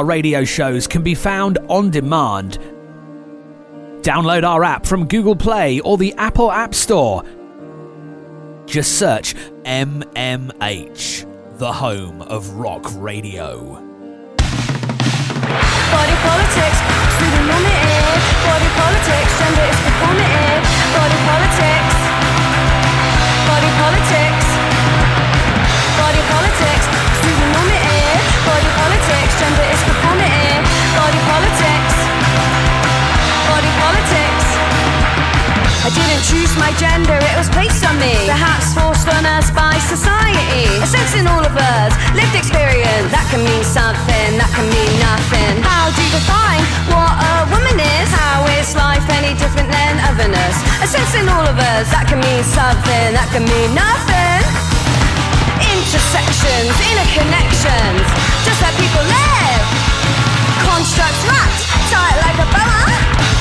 Our 0.01 0.07
radio 0.07 0.45
shows 0.45 0.87
can 0.87 1.03
be 1.03 1.15
found 1.15 1.59
on 1.69 1.91
demand. 1.91 2.59
Download 4.01 4.45
our 4.45 4.65
app 4.65 4.87
from 4.87 5.07
Google 5.07 5.37
Play 5.37 5.79
or 5.81 5.99
the 5.99 6.15
Apple 6.15 6.51
App 6.51 6.75
Store. 6.75 7.23
Just 8.65 8.99
search 8.99 9.35
MMH, 9.65 11.27
the 11.59 11.71
home 11.71 12.23
of 12.23 12.49
rock 12.53 12.87
radio. 12.95 13.75
Body 15.93 16.17
politics, 16.25 16.81
pseudonormative. 17.21 18.21
Body 18.49 18.71
politics, 18.81 19.33
gender 19.37 19.69
is 19.69 19.77
performative. 19.85 20.65
Body 20.97 21.19
politics. 21.29 21.97
Body 23.53 23.71
politics. 23.77 24.49
Body 26.01 26.23
politics, 26.33 26.87
pseudonormative. 27.21 28.25
Body 28.49 28.71
politics, 28.81 29.33
gender 29.41 29.67
is. 29.75 29.80
Body 30.97 31.20
politics. 31.30 31.97
Body 33.47 33.72
politics. 33.78 34.47
I 35.80 35.88
didn't 35.95 36.22
choose 36.28 36.53
my 36.61 36.70
gender, 36.76 37.16
it 37.16 37.36
was 37.41 37.49
placed 37.49 37.82
on 37.86 37.97
me. 37.99 38.12
Perhaps 38.28 38.74
forced 38.74 39.09
on 39.09 39.24
us 39.24 39.51
by 39.51 39.72
society. 39.80 40.68
A 40.82 40.86
sense 40.86 41.14
in 41.16 41.26
all 41.26 41.41
of 41.41 41.57
us, 41.57 41.93
lived 42.12 42.36
experience. 42.36 43.09
That 43.11 43.24
can 43.32 43.43
mean 43.43 43.64
something, 43.64 44.36
that 44.36 44.51
can 44.53 44.66
mean 44.68 44.93
nothing. 45.01 45.62
How 45.64 45.88
do 45.95 46.01
you 46.05 46.12
define 46.12 46.62
what 46.93 47.14
a 47.16 47.34
woman 47.49 47.80
is? 47.80 48.09
How 48.12 48.45
is 48.61 48.76
life 48.76 49.05
any 49.16 49.32
different 49.41 49.72
than 49.72 49.97
otherness? 50.05 50.57
A 50.84 50.88
in 51.16 51.28
all 51.28 51.47
of 51.49 51.57
us, 51.57 51.88
that 51.93 52.09
can 52.09 52.20
mean 52.20 52.45
something, 52.45 53.16
that 53.16 53.28
can 53.32 53.45
mean 53.49 53.70
nothing. 53.72 54.41
Intersections, 55.64 56.76
inner 56.93 57.09
connections, 57.16 58.05
just 58.45 58.61
let 58.61 58.74
people 58.76 59.05
live. 59.09 59.80
Constructs 60.81 61.26
wrapped 61.26 61.91
tight 61.91 62.16
like 62.22 62.39
a 62.39 62.47
boa. 62.57 63.39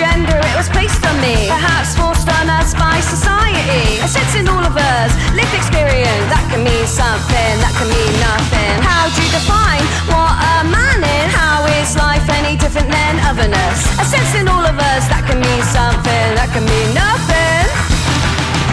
Gender, 0.00 0.40
it 0.40 0.56
was 0.56 0.68
placed 0.72 1.04
on 1.04 1.16
me. 1.20 1.48
Perhaps 1.48 1.92
forced 1.92 2.28
on 2.40 2.48
us 2.48 2.72
by 2.72 2.96
society. 3.04 4.00
A 4.00 4.08
sense 4.08 4.32
in 4.32 4.48
all 4.48 4.64
of 4.64 4.72
us, 4.72 5.10
lived 5.36 5.52
experience. 5.52 6.24
That 6.32 6.40
can 6.48 6.64
mean 6.64 6.86
something, 6.88 7.54
that 7.60 7.72
can 7.76 7.88
mean 7.92 8.14
nothing. 8.16 8.76
How 8.80 9.12
do 9.12 9.20
you 9.20 9.28
define 9.28 9.84
what 10.08 10.32
a 10.40 10.64
man 10.64 11.04
is? 11.04 11.28
How 11.36 11.68
is 11.76 11.92
life 12.00 12.24
any 12.40 12.56
different 12.56 12.88
than 12.88 13.20
otherness? 13.28 13.78
A 14.00 14.04
sense 14.08 14.32
in 14.40 14.48
all 14.48 14.64
of 14.64 14.76
us, 14.80 15.04
that 15.12 15.20
can 15.28 15.36
mean 15.36 15.62
something, 15.68 16.26
that 16.32 16.48
can 16.56 16.64
mean 16.64 16.88
nothing. 16.96 17.68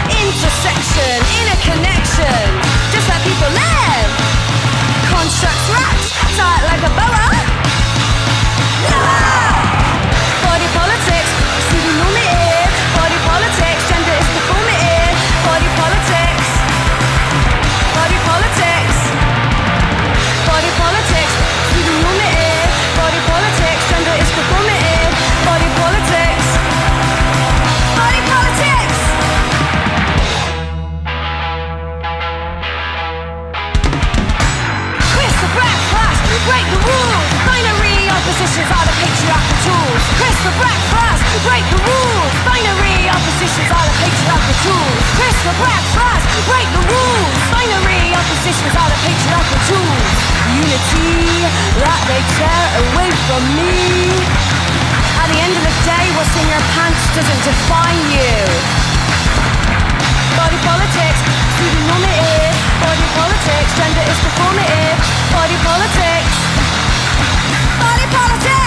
Intersection, 0.08 1.16
inner 1.44 1.60
connection, 1.60 2.44
just 2.88 3.04
let 3.04 3.20
people 3.20 3.52
live. 3.52 4.10
Constructs 5.12 5.66
wrapped 5.76 6.08
tight 6.40 6.62
like 6.72 6.82
a 6.88 6.92
boa. 6.96 7.26
Body 8.88 9.47
Unity 50.78 51.42
that 51.82 52.00
they 52.06 52.22
tear 52.38 52.62
away 52.86 53.10
from 53.26 53.42
me. 53.58 54.14
At 55.18 55.26
the 55.26 55.38
end 55.42 55.54
of 55.58 55.62
the 55.66 55.74
day, 55.82 56.06
what's 56.14 56.30
in 56.38 56.46
your 56.46 56.62
pants 56.78 57.02
doesn't 57.18 57.42
define 57.42 57.98
you. 58.14 58.38
Body 60.38 60.58
politics, 60.62 61.20
pseudonormative. 61.58 62.54
Body 62.78 63.06
politics, 63.18 63.70
gender 63.74 64.04
is 64.06 64.18
performative. 64.22 64.96
Body 65.34 65.58
politics. 65.66 66.36
Body 67.82 68.06
politics! 68.14 68.57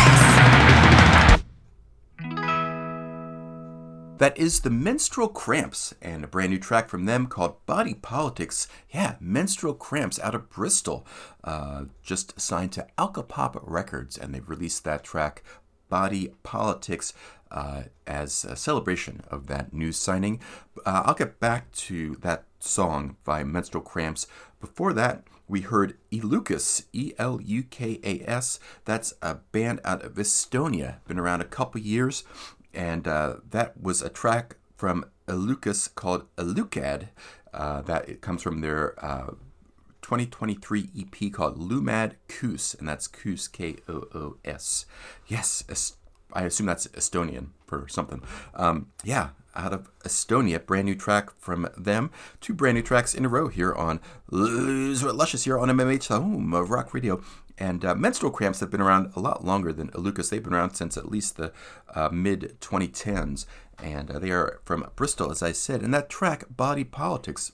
That 4.22 4.38
is 4.38 4.59
the 4.59 4.69
Menstrual 4.69 5.30
Cramps 5.30 5.95
and 5.99 6.24
a 6.24 6.28
brand 6.28 6.51
new 6.51 6.59
track 6.59 6.89
from 6.89 7.05
them 7.05 7.26
called 7.26 7.65
Body 7.65 7.95
Politics. 7.95 8.67
Yeah, 8.91 9.15
Menstrual 9.19 9.74
Cramps 9.74 10.19
out 10.19 10.36
of 10.36 10.47
Bristol. 10.47 11.07
Uh, 11.43 11.86
just 12.03 12.39
signed 12.39 12.72
to 12.74 12.86
Alcopop 12.99 13.59
Records 13.63 14.19
and 14.19 14.32
they've 14.32 14.47
released 14.47 14.84
that 14.84 15.03
track 15.03 15.43
Body 15.89 16.34
Politics 16.43 17.15
uh, 17.49 17.86
as 18.05 18.45
a 18.45 18.55
celebration 18.55 19.24
of 19.32 19.47
that 19.47 19.74
new 19.74 19.91
signing. 19.91 20.39
Uh, 20.86 21.01
I'll 21.03 21.15
get 21.15 21.39
back 21.39 21.72
to 21.72 22.15
that 22.22 22.43
song 22.59 23.17
by 23.24 23.43
Menstrual 23.43 23.84
Cramps. 23.84 24.28
Before 24.59 24.93
that, 24.93 25.24
we 25.47 25.61
heard 25.61 25.97
Elukas, 26.11 26.86
E 26.93 27.13
L 27.17 27.41
U 27.41 27.63
K 27.63 27.99
A 28.03 28.22
S. 28.30 28.59
That's 28.86 29.15
a 29.24 29.36
band 29.51 29.82
out 29.84 30.03
of 30.05 30.13
Estonia, 30.13 30.97
been 31.07 31.17
around 31.17 31.41
a 31.41 31.45
couple 31.45 31.82
years, 31.82 32.24
and 32.74 33.07
uh, 33.07 33.36
that 33.49 33.82
was 33.82 34.01
a 34.01 34.09
track 34.09 34.57
from 34.76 35.05
Elukas 35.28 35.93
called 35.93 36.26
Elukad. 36.36 37.09
Uh, 37.53 37.82
that 37.82 38.07
it 38.07 38.22
comes 38.22 38.41
from 38.41 38.61
their 38.61 38.95
uh, 39.03 39.32
2023 40.01 40.89
EP 40.97 41.32
called 41.34 41.57
Lumad 41.57 42.13
Koos, 42.28 42.76
and 42.76 42.88
that's 42.88 43.07
Koos, 43.07 43.47
K 43.47 43.76
O 43.89 44.05
O 44.13 44.38
S. 44.45 44.86
Yes, 45.28 45.63
Es- 45.69 45.97
I 46.34 46.43
assume 46.43 46.67
that's 46.67 46.88
Estonian 46.88 47.47
for 47.67 47.88
something. 47.89 48.22
Um, 48.55 48.88
yeah, 49.03 49.30
out 49.55 49.74
of 49.74 49.89
Estonia, 50.03 50.65
brand 50.65 50.86
new 50.86 50.95
track 50.95 51.30
from 51.38 51.67
them. 51.78 52.09
Two 52.39 52.53
brand 52.53 52.76
new 52.76 52.82
tracks 52.82 53.13
in 53.13 53.26
a 53.26 53.30
row 53.30 53.47
here 53.49 53.74
on 53.74 53.99
Luscious 54.30 55.43
here 55.43 55.59
on 55.59 55.67
MMH, 55.69 56.07
the 56.07 56.22
home 56.22 56.53
of 56.53 56.69
rock 56.69 56.93
radio. 56.93 57.22
And 57.62 57.86
uh, 57.86 57.93
menstrual 57.93 58.32
cramps 58.32 58.59
have 58.62 58.72
been 58.72 58.82
around 58.82 59.14
a 59.16 59.20
lot 59.20 59.45
longer 59.45 59.72
than 59.72 59.91
Elukas. 59.91 60.32
They've 60.32 60.41
been 60.41 60.55
around 60.55 60.74
since 60.74 60.97
at 60.97 61.12
least 61.12 61.38
the 61.38 61.53
uh, 61.93 62.09
mid 62.12 62.59
2010s. 62.59 63.45
And 63.78 64.09
uh, 64.09 64.18
they 64.18 64.32
are 64.32 64.59
from 64.64 64.89
Bristol, 64.95 65.30
as 65.30 65.43
I 65.43 65.51
said. 65.51 65.84
And 65.84 65.93
that 65.93 66.09
track, 66.09 66.45
Body 66.49 66.84
Politics, 66.84 67.51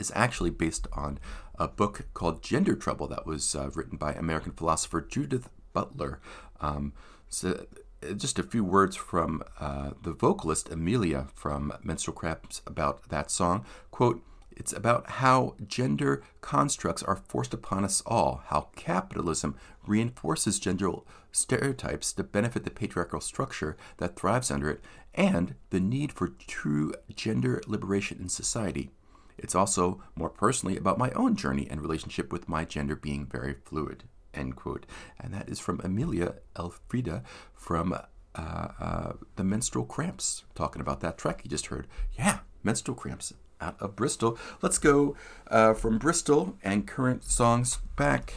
is 0.00 0.10
actually 0.16 0.50
based 0.50 0.88
on 0.92 1.20
a 1.56 1.68
book 1.68 2.06
called 2.14 2.42
Gender 2.42 2.74
Trouble 2.74 3.06
that 3.06 3.26
was 3.26 3.54
uh, 3.54 3.70
written 3.74 3.96
by 3.96 4.12
American 4.12 4.50
philosopher 4.50 5.00
Judith 5.00 5.48
Butler. 5.72 6.18
Um, 6.60 6.92
so, 7.28 7.64
uh, 8.02 8.14
just 8.14 8.40
a 8.40 8.42
few 8.42 8.64
words 8.64 8.96
from 8.96 9.44
uh, 9.60 9.90
the 10.02 10.12
vocalist 10.12 10.68
Amelia 10.68 11.28
from 11.32 11.72
Menstrual 11.84 12.16
Cramps 12.16 12.60
about 12.66 13.08
that 13.10 13.30
song. 13.30 13.64
Quote, 13.92 14.20
it's 14.58 14.72
about 14.72 15.08
how 15.08 15.54
gender 15.64 16.20
constructs 16.40 17.04
are 17.04 17.22
forced 17.28 17.54
upon 17.54 17.84
us 17.84 18.02
all, 18.04 18.42
how 18.46 18.68
capitalism 18.74 19.54
reinforces 19.86 20.58
gender 20.58 20.90
stereotypes 21.30 22.12
to 22.12 22.24
benefit 22.24 22.64
the 22.64 22.70
patriarchal 22.70 23.20
structure 23.20 23.76
that 23.98 24.16
thrives 24.16 24.50
under 24.50 24.68
it, 24.68 24.80
and 25.14 25.54
the 25.70 25.78
need 25.78 26.12
for 26.12 26.34
true 26.48 26.92
gender 27.14 27.62
liberation 27.68 28.18
in 28.20 28.28
society. 28.28 28.90
It's 29.38 29.54
also 29.54 30.02
more 30.16 30.28
personally 30.28 30.76
about 30.76 30.98
my 30.98 31.12
own 31.12 31.36
journey 31.36 31.68
and 31.70 31.80
relationship 31.80 32.32
with 32.32 32.48
my 32.48 32.64
gender 32.64 32.96
being 32.96 33.26
very 33.26 33.54
fluid. 33.64 34.04
End 34.34 34.56
quote. 34.56 34.86
And 35.20 35.32
that 35.32 35.48
is 35.48 35.60
from 35.60 35.80
Amelia 35.84 36.34
Elfrida 36.58 37.22
from 37.54 37.92
uh, 38.34 38.68
uh, 38.80 39.12
the 39.36 39.44
Menstrual 39.44 39.84
Cramps, 39.84 40.42
talking 40.56 40.82
about 40.82 41.00
that 41.00 41.16
track 41.16 41.42
you 41.44 41.50
just 41.50 41.66
heard. 41.66 41.86
Yeah, 42.18 42.40
Menstrual 42.64 42.96
Cramps 42.96 43.32
out 43.60 43.76
of 43.80 43.96
Bristol. 43.96 44.38
Let's 44.62 44.78
go 44.78 45.16
uh, 45.48 45.74
from 45.74 45.98
Bristol 45.98 46.56
and 46.62 46.86
current 46.86 47.24
songs 47.24 47.78
back, 47.96 48.34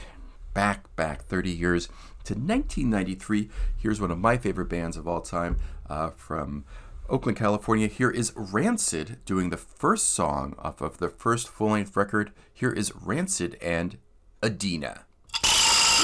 back, 0.54 0.94
back 0.96 1.24
30 1.24 1.52
years 1.52 1.88
to 2.26 2.34
1993. 2.34 3.50
Here's 3.78 4.02
one 4.02 4.12
of 4.12 4.18
my 4.18 4.38
favorite 4.38 4.70
bands 4.70 4.98
of 4.98 5.08
all 5.08 5.22
time 5.22 5.58
uh, 5.90 6.12
from 6.12 6.66
Oakland, 7.10 7.38
California. 7.38 7.88
Here 7.88 8.12
is 8.12 8.34
Rancid 8.36 9.18
doing 9.26 9.50
the 9.50 9.58
first 9.58 10.10
song 10.10 10.56
off 10.60 10.82
of 10.82 10.98
their 11.00 11.10
first 11.10 11.50
full 11.50 11.72
length 11.72 11.96
record. 11.98 12.32
Here 12.54 12.72
is 12.72 12.94
Rancid 12.96 13.58
and 13.62 13.98
Adina. 14.42 15.06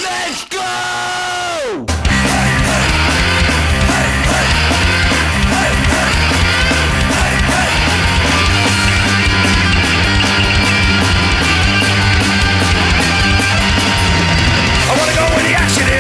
Let's 0.02 0.44
go! 0.46 1.86
I 5.50 6.47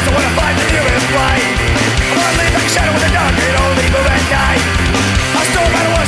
action 0.07 0.15
is, 0.15 0.23
I 0.23 0.31
find 0.39 0.55
the 0.55 0.67
nearest 0.71 1.09
light. 1.11 1.55
I 1.99 2.13
wanna 2.15 2.33
like 2.39 2.53
a 2.55 2.71
shadow 2.71 2.93
in 2.95 3.01
the 3.03 3.11
dark 3.11 3.33
only 3.59 3.87
at 4.07 4.23
night. 4.31 4.63
I 5.35 5.41
stole 5.51 5.71
by 5.71 5.81
the 5.83 5.91
one 5.91 6.07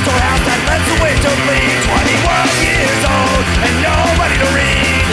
the 0.87 0.97
way 1.03 1.13
to 1.19 1.31
me. 1.47 1.59
21 1.83 2.63
years 2.63 3.01
old 3.03 3.43
and 3.59 3.73
nobody 3.83 4.35
to 4.39 4.49
read. 4.55 5.03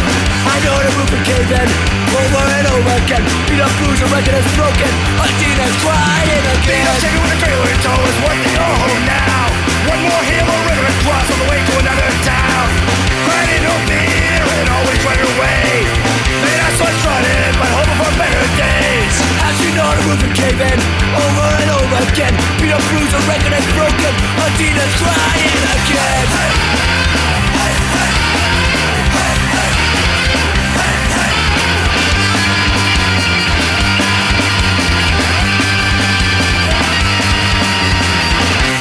I 0.47 0.57
know 0.62 0.76
the 0.78 0.93
roof 0.95 1.11
and 1.11 1.24
cave 1.26 1.51
in 1.51 1.68
over 2.14 2.45
and 2.47 2.66
over 2.70 2.95
again. 3.03 3.24
Beat 3.51 3.61
up 3.61 3.72
blues, 3.82 4.01
a 4.03 4.09
broken. 4.55 4.93
Again. 5.18 6.66
Blues, 22.87 23.12
a 23.12 23.20
record 23.26 23.51
is 23.51 23.66
broken. 23.74 24.14
Adina's 24.47 24.95
crying 25.03 25.62
again. 25.74 26.28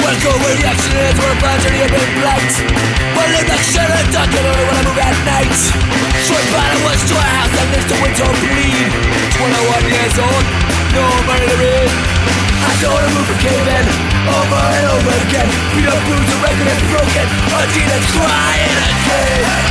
Welcome 0.06 0.38
the 1.02 1.36
plans 1.42 1.66
are 1.66 1.74
near 1.74 1.88
big 1.90 2.10
blight. 2.22 2.54
Well, 3.16 3.26
like 3.34 3.50
shit 3.58 3.90
and 3.90 4.12
dark 4.14 4.30
and 4.30 4.46
only 4.46 4.64
when 4.70 4.76
I 4.76 4.82
move 4.86 4.98
at 5.02 5.18
night. 5.26 5.58
Short 6.22 6.46
battle 6.54 6.82
was 6.86 7.02
to 7.10 7.14
a 7.14 7.26
house 7.26 7.52
that 7.58 7.66
lives 7.74 7.86
to 7.90 7.96
winter 7.98 8.30
bleed. 8.38 8.86
21 9.34 9.90
years 9.90 10.16
old, 10.22 10.44
no 10.94 11.04
murdering. 11.26 12.45
I 12.66 12.74
wanna 12.82 13.06
cave 13.38 13.68
in 13.78 13.86
over 14.26 14.58
and 14.58 14.86
over 14.90 15.14
again. 15.22 15.48
We 15.78 15.86
the 15.86 16.34
broken 16.90 17.26
crying 18.02 18.74
again. 18.82 19.66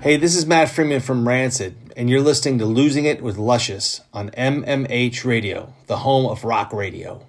Hey, 0.00 0.16
this 0.16 0.36
is 0.36 0.46
Matt 0.46 0.68
Freeman 0.68 1.00
from 1.00 1.26
Rancid, 1.26 1.74
and 1.96 2.10
you're 2.10 2.20
listening 2.20 2.58
to 2.58 2.66
Losing 2.66 3.06
It 3.06 3.22
with 3.22 3.38
Luscious 3.38 4.02
on 4.12 4.30
MMH 4.30 5.24
Radio, 5.24 5.72
the 5.86 5.96
home 5.98 6.26
of 6.26 6.44
rock 6.44 6.72
radio. 6.72 7.26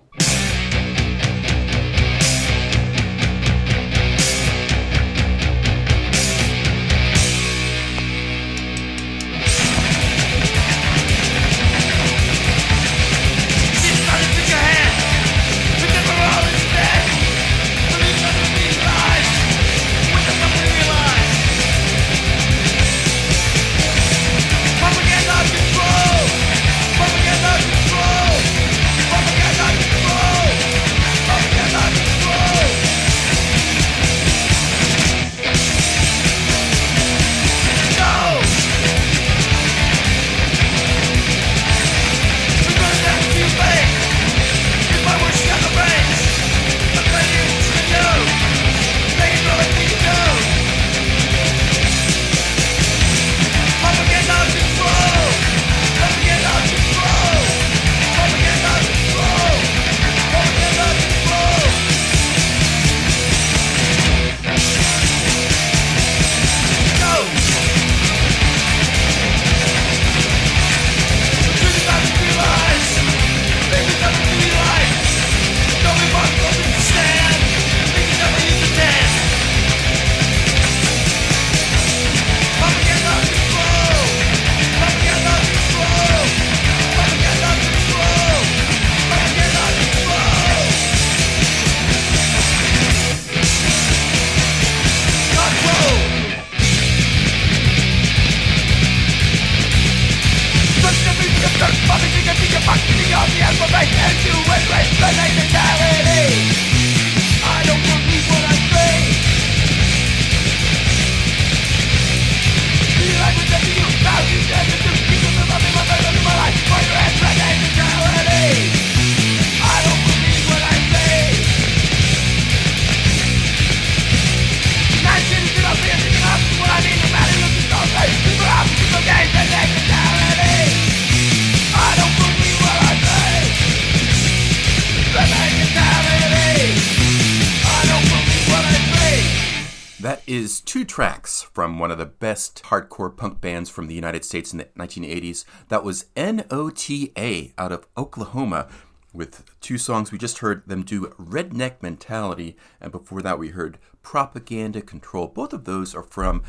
One 141.80 141.91
of 141.91 141.97
the 141.97 142.05
best 142.05 142.63
hardcore 142.63 143.15
punk 143.15 143.41
bands 143.41 143.69
from 143.69 143.88
the 143.88 143.95
United 143.95 144.25
States 144.25 144.51
in 144.51 144.59
the 144.59 144.65
1980s. 144.78 145.45
That 145.69 145.84
was 145.84 146.05
NOTA 146.15 147.53
out 147.57 147.71
of 147.71 147.88
Oklahoma 147.97 148.67
with 149.13 149.43
two 149.61 149.78
songs. 149.78 150.11
We 150.11 150.17
just 150.17 150.39
heard 150.39 150.67
them 150.67 150.84
do 150.84 151.07
Redneck 151.19 151.82
Mentality, 151.82 152.55
and 152.80 152.91
before 152.91 153.21
that, 153.21 153.39
we 153.39 153.49
heard 153.49 153.80
Propaganda 154.01 154.82
Control. 154.82 155.28
Both 155.28 155.53
of 155.53 155.65
those 155.65 155.95
are 155.95 156.03
from 156.03 156.43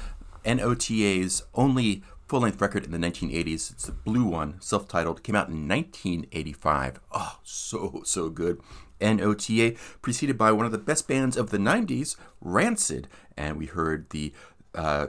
NOTA's 0.45 1.43
only 1.55 2.03
full 2.29 2.41
length 2.41 2.61
record 2.61 2.85
in 2.85 2.93
the 2.93 2.99
1980s. 2.99 3.73
It's 3.73 3.87
the 3.87 3.93
blue 3.93 4.25
one, 4.25 4.61
self 4.61 4.87
titled, 4.87 5.23
came 5.23 5.35
out 5.35 5.49
in 5.49 5.67
1985. 5.67 7.01
Oh, 7.13 7.39
so, 7.43 8.03
so 8.05 8.29
good. 8.29 8.61
NOTA, 9.01 9.77
preceded 10.03 10.37
by 10.37 10.53
one 10.53 10.67
of 10.67 10.73
the 10.73 10.79
best 10.79 11.09
bands 11.09 11.37
of 11.37 11.51
the 11.51 11.59
90s, 11.59 12.17
Rancid. 12.41 13.09
And 13.37 13.57
we 13.57 13.67
heard 13.67 14.11
the 14.11 14.33
uh, 14.75 15.09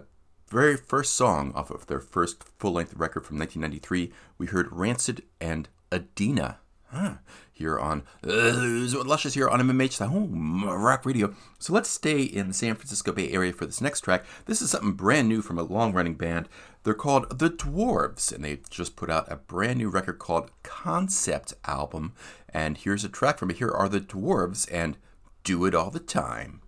very 0.49 0.77
first 0.77 1.13
song 1.13 1.51
off 1.53 1.69
of 1.69 1.87
their 1.87 1.99
first 1.99 2.43
full 2.57 2.73
length 2.73 2.93
record 2.95 3.25
from 3.25 3.37
1993. 3.37 4.11
We 4.37 4.47
heard 4.47 4.67
Rancid 4.71 5.23
and 5.39 5.69
Adina. 5.91 6.57
Huh. 6.91 7.15
Here 7.53 7.77
on 7.77 8.03
uh, 8.25 9.03
Luscious 9.05 9.35
here 9.35 9.47
on 9.47 9.59
MMH, 9.59 9.97
the 9.97 10.07
home 10.07 10.63
rock 10.63 11.05
radio. 11.05 11.35
So 11.59 11.73
let's 11.73 11.89
stay 11.89 12.21
in 12.23 12.47
the 12.47 12.53
San 12.53 12.73
Francisco 12.73 13.11
Bay 13.11 13.29
Area 13.31 13.53
for 13.53 13.65
this 13.65 13.81
next 13.81 14.01
track. 14.01 14.25
This 14.45 14.61
is 14.61 14.71
something 14.71 14.93
brand 14.93 15.27
new 15.27 15.41
from 15.41 15.59
a 15.59 15.63
long 15.63 15.93
running 15.93 16.15
band. 16.15 16.47
They're 16.83 16.93
called 16.93 17.37
The 17.37 17.49
Dwarves, 17.49 18.33
and 18.33 18.43
they 18.43 18.61
just 18.69 18.95
put 18.95 19.09
out 19.09 19.31
a 19.31 19.35
brand 19.35 19.77
new 19.77 19.89
record 19.89 20.17
called 20.19 20.51
Concept 20.63 21.53
Album. 21.65 22.13
And 22.51 22.77
here's 22.77 23.03
a 23.03 23.09
track 23.09 23.37
from 23.37 23.51
it. 23.51 23.57
Here 23.57 23.71
are 23.71 23.89
The 23.89 23.99
Dwarves 23.99 24.67
and 24.71 24.97
Do 25.43 25.65
It 25.65 25.75
All 25.75 25.91
the 25.91 25.99
Time. 25.99 26.61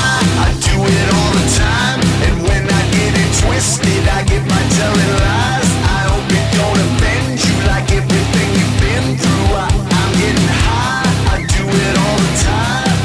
I'm 0.00 0.16
getting 0.16 0.40
high, 0.40 0.44
I 0.46 0.50
do 0.60 0.76
it 0.80 1.06
all 1.12 1.32
the 1.36 1.46
time. 1.56 2.00
And 2.26 2.34
when 2.44 2.64
I 2.68 2.82
get 2.90 3.12
it 3.14 3.30
twisted, 3.44 4.04
I 4.08 4.24
get 4.24 4.42
my 4.48 4.62
telling 4.76 5.12
lies. 5.24 5.70
I 5.84 6.00
hope 6.08 6.28
it 6.30 6.46
don't 6.56 6.80
offend 6.80 7.40
you 7.40 7.56
like 7.68 7.88
everything 7.92 8.48
you've 8.56 8.78
been 8.80 9.06
through. 9.18 9.48
I, 9.56 9.68
I'm 9.68 10.12
getting 10.20 10.50
high, 10.64 11.08
I 11.34 11.38
do 11.44 11.64
it 11.66 11.94
all 12.00 12.18
the 12.18 12.34
time. 12.44 12.98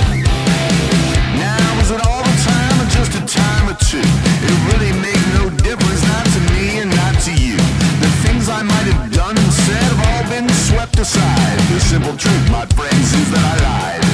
Now, 1.39 1.68
is 1.82 1.91
it 1.91 2.02
all 2.06 2.24
the 2.24 2.38
time 2.48 2.76
or 2.82 2.88
just 2.91 3.12
a 3.16 3.24
time 3.28 3.66
or 3.70 3.78
two? 3.80 4.04
It 4.48 4.56
really 4.72 4.93
make 5.02 5.22
no 5.36 5.50
difference, 5.64 6.02
not 6.08 6.26
to 6.36 6.41
me 6.54 6.80
and 6.80 6.89
not 6.96 7.16
to 7.28 7.34
you. 7.34 7.58
The 8.04 8.12
things 8.24 8.50
I 8.50 8.62
might 8.64 8.88
have 8.91 9.12
done 9.14 9.38
and 9.38 9.52
said 9.52 9.84
have 9.84 10.02
all 10.10 10.24
been 10.30 10.50
swept 10.50 11.00
aside. 11.00 11.58
The 11.72 11.80
simple 11.80 12.16
truth, 12.16 12.46
my 12.52 12.66
friends, 12.78 13.14
is 13.14 13.32
that 13.32 13.62
I 13.62 13.64
lied. 13.64 14.05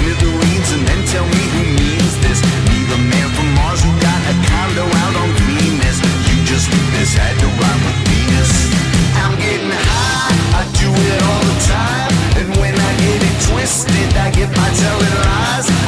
Smithereens 0.00 0.68
and 0.72 0.82
then 0.88 1.00
tell 1.12 1.26
me 1.28 1.42
who 1.54 1.62
means 1.76 2.14
this. 2.24 2.40
Me, 2.68 2.78
the 2.88 3.00
man 3.12 3.28
from 3.36 3.48
Mars 3.54 3.80
who 3.84 3.92
got 4.00 4.20
a 4.32 4.34
condo 4.48 4.84
out 5.04 5.14
on 5.22 5.28
Venus. 5.44 6.00
You 6.28 6.36
just 6.48 6.68
this 6.96 7.12
had 7.14 7.36
to 7.36 7.48
rhyme 7.60 7.82
with 7.84 8.00
Venus. 8.08 8.52
I'm 9.20 9.36
getting 9.36 9.76
high, 9.92 10.60
I 10.60 10.62
do 10.80 10.88
it 10.88 11.20
all 11.28 11.44
the 11.44 11.58
time. 11.68 12.12
And 12.40 12.48
when 12.56 12.74
I 12.74 12.92
get 13.04 13.20
it 13.20 13.36
twisted, 13.48 14.10
I 14.16 14.30
get 14.32 14.48
my 14.56 14.68
telling 14.80 15.16
lies. 15.28 15.79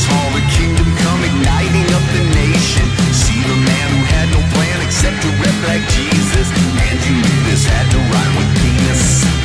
this 0.00 0.08
hall, 0.08 0.30
the 0.32 0.40
kingdom 0.56 0.86
come 0.96 1.20
igniting 1.24 1.88
up 1.92 2.04
the 2.16 2.24
nation. 2.32 2.86
See 3.12 3.40
the 3.42 3.58
man 3.68 3.86
who 3.92 4.02
had 4.16 4.28
no 4.32 4.40
plan 4.54 4.80
except 4.80 5.20
to 5.20 5.28
rep 5.42 5.58
like 5.68 5.84
Jesus. 5.92 6.48
And 6.88 6.96
you 7.04 7.12
knew 7.20 7.38
this 7.50 7.66
had 7.66 7.90
to 7.90 7.98
rhyme 7.98 8.36
with 8.36 8.50
penis. 8.62 9.39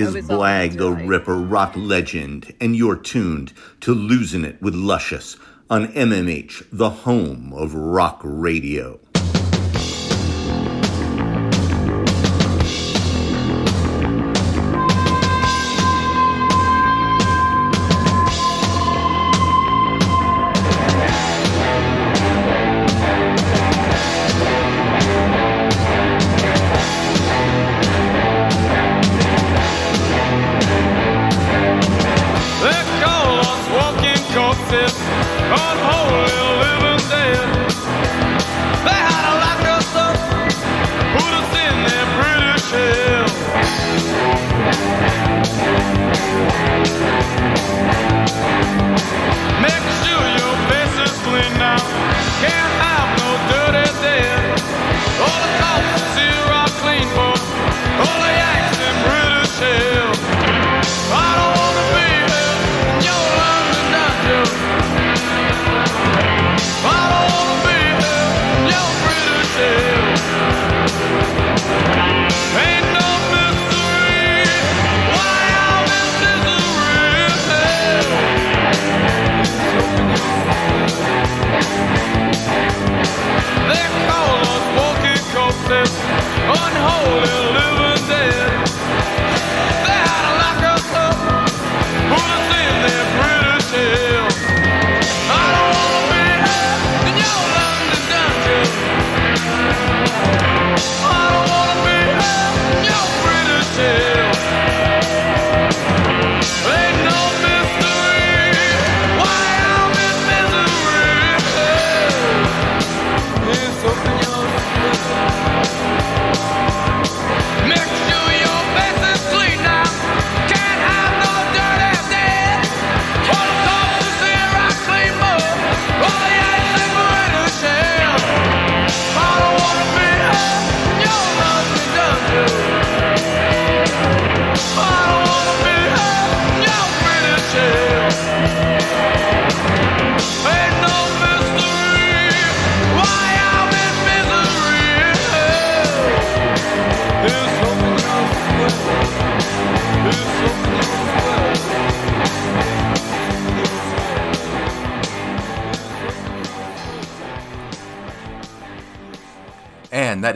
Is 0.00 0.14
Blag 0.26 0.78
the 0.78 0.90
Ripper, 0.90 1.36
rock 1.36 1.74
legend, 1.76 2.54
and 2.58 2.74
you're 2.74 2.96
tuned 2.96 3.52
to 3.80 3.92
Losing 3.92 4.44
It 4.44 4.60
with 4.62 4.74
Luscious 4.74 5.36
on 5.68 5.88
MMH, 5.88 6.64
the 6.72 6.88
home 6.88 7.52
of 7.52 7.74
rock 7.74 8.20
radio. 8.24 8.98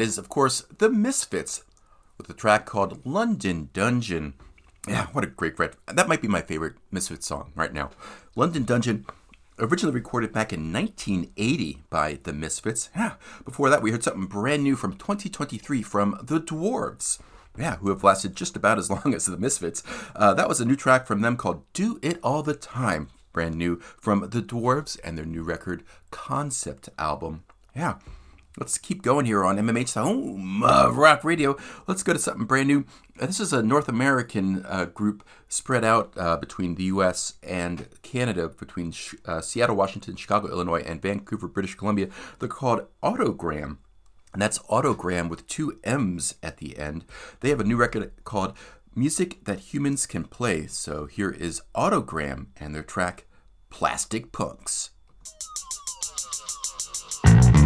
Is, 0.05 0.19
of 0.19 0.29
course, 0.29 0.61
The 0.79 0.91
Misfits 0.91 1.65
with 2.19 2.29
a 2.29 2.35
track 2.35 2.67
called 2.67 3.05
London 3.07 3.71
Dungeon. 3.73 4.35
Yeah, 4.87 5.07
what 5.13 5.25
a 5.25 5.29
great 5.29 5.59
record. 5.59 5.79
That 5.87 6.09
might 6.09 6.21
be 6.21 6.29
my 6.29 6.43
favorite 6.43 6.75
Misfits 6.91 7.27
song 7.27 7.53
right 7.55 7.73
now. 7.73 7.91
London 8.37 8.65
Dungeon, 8.65 9.07
originally 9.59 9.95
recorded 9.95 10.31
back 10.31 10.53
in 10.53 10.71
1980 10.73 11.83
by 11.89 12.19
The 12.23 12.35
Misfits. 12.35 12.91
Yeah, 12.95 13.15
before 13.47 13.71
that, 13.71 13.83
we 13.83 13.91
heard 13.91 14.05
something 14.05 14.27
brand 14.27 14.63
new 14.63 14.77
from 14.77 14.93
2023 14.93 15.83
from 15.83 16.19
The 16.23 16.39
Dwarves. 16.39 17.19
Yeah, 17.57 17.77
who 17.77 17.89
have 17.89 18.05
lasted 18.05 18.37
just 18.37 18.57
about 18.57 18.79
as 18.79 18.91
long 18.91 19.15
as 19.15 19.25
The 19.25 19.39
Misfits. 19.39 19.83
Uh, 20.15 20.35
that 20.35 20.49
was 20.49 20.61
a 20.61 20.67
new 20.67 20.77
track 20.77 21.07
from 21.07 21.23
them 21.23 21.39
called 21.39 21.65
Do 21.73 21.99
It 22.03 22.19
All 22.23 22.43
the 22.43 22.55
Time. 22.55 23.09
Brand 23.33 23.57
new 23.57 23.81
from 23.99 24.29
The 24.29 24.43
Dwarves 24.43 24.99
and 25.03 25.17
their 25.17 25.25
new 25.25 25.43
record, 25.43 25.83
Concept 26.11 26.91
Album. 26.99 27.45
Yeah, 27.75 27.95
Let's 28.57 28.79
keep 28.79 29.03
going 29.03 29.27
here 29.27 29.45
on 29.45 29.57
MMH, 29.57 29.95
the 29.95 30.03
home 30.03 30.63
of 30.63 30.97
rock 30.97 31.25
radio. 31.25 31.57
Let's 31.89 32.05
go 32.05 32.13
to 32.13 32.21
something 32.21 32.47
brand 32.47 32.69
new. 32.69 32.85
Uh, 33.21 33.27
This 33.27 33.41
is 33.41 33.53
a 33.53 33.65
North 33.65 33.89
American 33.89 34.65
uh, 34.69 34.85
group 34.85 35.25
spread 35.49 35.85
out 35.85 36.13
uh, 36.17 36.37
between 36.37 36.77
the 36.77 36.85
U.S. 36.85 37.35
and 37.43 37.89
Canada, 38.03 38.49
between 38.49 38.93
Sh- 38.93 39.15
uh, 39.25 39.41
Seattle, 39.41 39.75
Washington, 39.75 40.15
Chicago, 40.15 40.47
Illinois, 40.49 40.83
and 40.87 41.03
Vancouver, 41.03 41.49
British 41.49 41.75
Columbia. 41.75 42.09
They're 42.39 42.49
called 42.49 42.87
Autogramm. 43.03 43.79
And 44.33 44.41
that's 44.41 44.61
Autogramm 44.61 45.29
with 45.29 45.49
two 45.49 45.81
M's 45.83 46.37
at 46.41 46.59
the 46.59 46.79
end. 46.79 47.05
They 47.41 47.49
have 47.51 47.61
a 47.61 47.65
new 47.65 47.77
record 47.77 48.13
called 48.23 48.57
Music 48.95 49.45
That 49.47 49.59
Humans 49.75 50.07
Can 50.07 50.25
Play. 50.25 50.69
So 50.69 51.07
here 51.07 51.31
is 51.31 51.63
Autogramm 51.75 52.47
and 52.57 52.73
their 52.73 52.83
track 52.85 53.27
Plastic 53.69 54.31
Punx. 54.31 54.91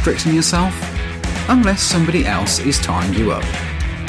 restricting 0.00 0.34
yourself? 0.34 0.74
Unless 1.50 1.82
somebody 1.82 2.24
else 2.24 2.58
is 2.58 2.78
tying 2.78 3.12
you 3.12 3.32
up. 3.32 3.44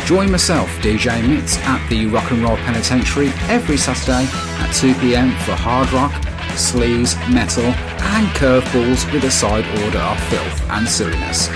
Join 0.05 0.31
myself, 0.31 0.69
DJ 0.79 1.21
Mitz, 1.21 1.57
at 1.65 1.85
the 1.89 2.05
Rock 2.05 2.31
and 2.31 2.41
Roll 2.41 2.55
Penitentiary 2.57 3.27
every 3.49 3.75
Saturday 3.75 4.23
at 4.23 4.69
2pm 4.69 5.35
for 5.43 5.51
hard 5.51 5.91
rock, 5.91 6.13
sleaze, 6.55 7.17
metal, 7.29 7.65
and 7.65 8.27
curveballs 8.37 9.11
with 9.11 9.25
a 9.25 9.31
side 9.31 9.65
order 9.83 9.99
of 9.99 10.17
filth 10.29 10.69
and 10.69 10.87
silliness. 10.87 11.49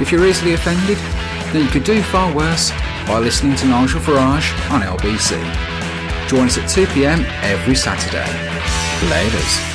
If 0.00 0.12
you're 0.12 0.24
easily 0.24 0.54
offended, 0.54 0.98
then 1.52 1.64
you 1.64 1.68
could 1.68 1.82
do 1.82 2.00
far 2.00 2.32
worse 2.32 2.70
by 3.08 3.18
listening 3.18 3.56
to 3.56 3.66
Nigel 3.66 4.00
Farage 4.00 4.52
on 4.70 4.82
LBC. 4.82 5.32
Join 6.28 6.46
us 6.46 6.58
at 6.58 6.70
2pm 6.70 7.24
every 7.42 7.74
Saturday. 7.74 8.30
Laters. 9.10 9.73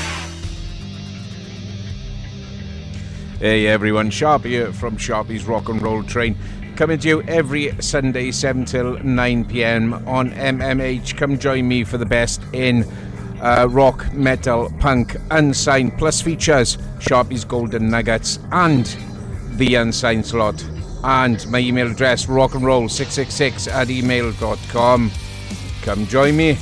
Hey 3.39 3.67
everyone, 3.67 4.09
Sharp 4.09 4.43
here 4.43 4.73
from 4.73 4.97
Sharpie's 4.97 5.45
Rock 5.45 5.69
and 5.69 5.81
Roll 5.81 6.03
Train. 6.03 6.35
Coming 6.75 6.99
to 6.99 7.07
you 7.07 7.21
every 7.21 7.71
Sunday, 7.79 8.31
7 8.31 8.65
till 8.65 8.99
9 9.01 9.45
pm 9.45 9.93
on 10.05 10.31
MMH. 10.31 11.15
Come 11.15 11.39
join 11.39 11.65
me 11.65 11.85
for 11.85 11.97
the 11.97 12.05
best 12.05 12.41
in 12.51 12.83
uh, 13.41 13.65
rock, 13.69 14.11
metal, 14.11 14.69
punk, 14.81 15.15
unsigned, 15.31 15.97
plus 15.97 16.21
features 16.21 16.77
Sharpie's 16.99 17.45
Golden 17.45 17.89
Nuggets 17.89 18.39
and 18.51 18.85
the 19.51 19.75
unsigned 19.75 20.25
slot. 20.25 20.61
And 21.05 21.49
my 21.49 21.59
email 21.59 21.89
address 21.89 22.25
rockandroll666 22.25 23.71
at 23.71 23.89
email.com. 23.89 25.11
Come 25.83 26.07
join 26.07 26.35
me. 26.35 26.57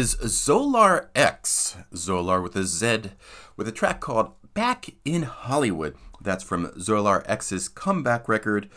Is 0.00 0.16
Zolar 0.16 1.08
X, 1.14 1.76
Zolar 1.92 2.42
with 2.42 2.56
a 2.56 2.64
Z, 2.64 3.10
with 3.54 3.68
a 3.68 3.72
track 3.72 4.00
called 4.00 4.32
Back 4.54 4.94
in 5.04 5.24
Hollywood. 5.24 5.94
That's 6.22 6.42
from 6.42 6.68
Zolar 6.68 7.22
X's 7.26 7.68
comeback 7.68 8.26
record, 8.26 8.70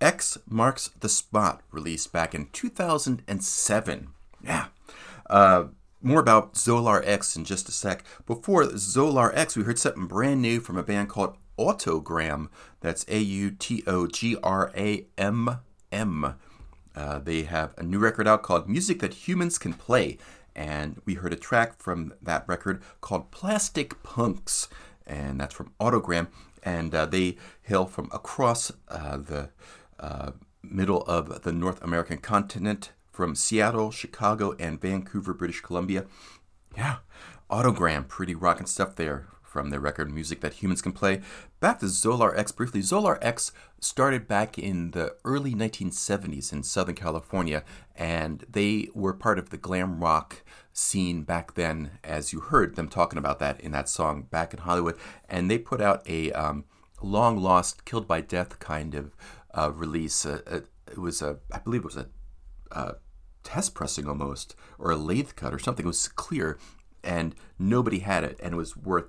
X 0.00 0.38
Marks 0.48 0.88
the 0.98 1.10
Spot, 1.10 1.60
released 1.70 2.14
back 2.14 2.34
in 2.34 2.46
2007. 2.52 4.08
Yeah. 4.42 4.68
Uh, 5.28 5.64
more 6.00 6.20
about 6.20 6.54
Zolar 6.54 7.06
X 7.06 7.36
in 7.36 7.44
just 7.44 7.68
a 7.68 7.72
sec. 7.72 8.02
Before 8.24 8.64
Zolar 8.64 9.36
X, 9.36 9.58
we 9.58 9.64
heard 9.64 9.78
something 9.78 10.06
brand 10.06 10.40
new 10.40 10.60
from 10.60 10.78
a 10.78 10.82
band 10.82 11.10
called 11.10 11.36
Autogramm. 11.58 12.48
That's 12.80 13.04
A 13.06 13.18
U 13.18 13.50
T 13.50 13.84
O 13.86 14.06
G 14.06 14.34
R 14.42 14.72
A 14.74 15.04
M 15.18 15.58
M. 15.92 16.36
Uh, 16.96 17.18
they 17.18 17.42
have 17.42 17.74
a 17.76 17.82
new 17.82 17.98
record 17.98 18.26
out 18.26 18.42
called 18.42 18.68
Music 18.68 19.00
That 19.00 19.28
Humans 19.28 19.58
Can 19.58 19.74
Play. 19.74 20.16
And 20.54 21.00
we 21.04 21.14
heard 21.14 21.32
a 21.32 21.36
track 21.36 21.80
from 21.80 22.14
that 22.22 22.44
record 22.46 22.82
called 23.00 23.30
Plastic 23.30 24.02
Punx. 24.02 24.68
And 25.06 25.40
that's 25.40 25.54
from 25.54 25.72
Autogramm. 25.80 26.28
And 26.62 26.94
uh, 26.94 27.06
they 27.06 27.36
hail 27.62 27.86
from 27.86 28.10
across 28.12 28.70
uh, 28.88 29.16
the 29.16 29.50
uh, 29.98 30.32
middle 30.62 31.02
of 31.02 31.42
the 31.42 31.52
North 31.52 31.82
American 31.82 32.18
continent 32.18 32.92
from 33.10 33.34
Seattle, 33.34 33.90
Chicago, 33.90 34.54
and 34.58 34.80
Vancouver, 34.80 35.34
British 35.34 35.60
Columbia. 35.60 36.06
Yeah, 36.76 36.98
Autogramm, 37.50 38.06
pretty 38.06 38.34
rocking 38.34 38.66
stuff 38.66 38.96
there 38.96 39.26
from 39.50 39.70
their 39.70 39.80
record 39.80 40.12
Music 40.12 40.40
That 40.40 40.54
Humans 40.54 40.80
Can 40.80 40.92
Play. 40.92 41.20
Back 41.58 41.80
to 41.80 41.86
Zolar 41.86 42.38
X 42.38 42.52
briefly. 42.52 42.80
Zolar 42.80 43.18
X 43.20 43.50
started 43.80 44.28
back 44.28 44.56
in 44.56 44.92
the 44.92 45.16
early 45.24 45.54
1970s 45.54 46.52
in 46.52 46.62
Southern 46.62 46.94
California, 46.94 47.64
and 47.96 48.44
they 48.48 48.88
were 48.94 49.12
part 49.12 49.40
of 49.40 49.50
the 49.50 49.56
glam 49.56 50.00
rock 50.00 50.42
scene 50.72 51.22
back 51.22 51.54
then, 51.54 51.98
as 52.04 52.32
you 52.32 52.38
heard 52.38 52.76
them 52.76 52.88
talking 52.88 53.18
about 53.18 53.40
that 53.40 53.60
in 53.60 53.72
that 53.72 53.88
song 53.88 54.22
Back 54.30 54.54
in 54.54 54.60
Hollywood. 54.60 54.96
And 55.28 55.50
they 55.50 55.58
put 55.58 55.80
out 55.80 56.08
a 56.08 56.30
um, 56.32 56.64
long 57.02 57.36
lost, 57.36 57.84
killed 57.84 58.06
by 58.06 58.20
death 58.20 58.60
kind 58.60 58.94
of 58.94 59.16
uh, 59.52 59.72
release. 59.74 60.24
Uh, 60.24 60.42
uh, 60.46 60.60
it 60.90 60.98
was 60.98 61.20
a, 61.20 61.38
I 61.52 61.58
believe 61.58 61.80
it 61.80 61.94
was 61.94 61.96
a 61.96 62.96
test 63.42 63.74
pressing 63.74 64.06
almost, 64.06 64.54
or 64.78 64.90
a 64.90 64.96
lathe 64.96 65.34
cut 65.34 65.52
or 65.52 65.58
something. 65.58 65.84
It 65.84 65.88
was 65.88 66.06
clear, 66.06 66.58
and 67.02 67.34
nobody 67.58 68.00
had 68.00 68.24
it, 68.24 68.38
and 68.42 68.54
it 68.54 68.56
was 68.56 68.76
worth, 68.76 69.06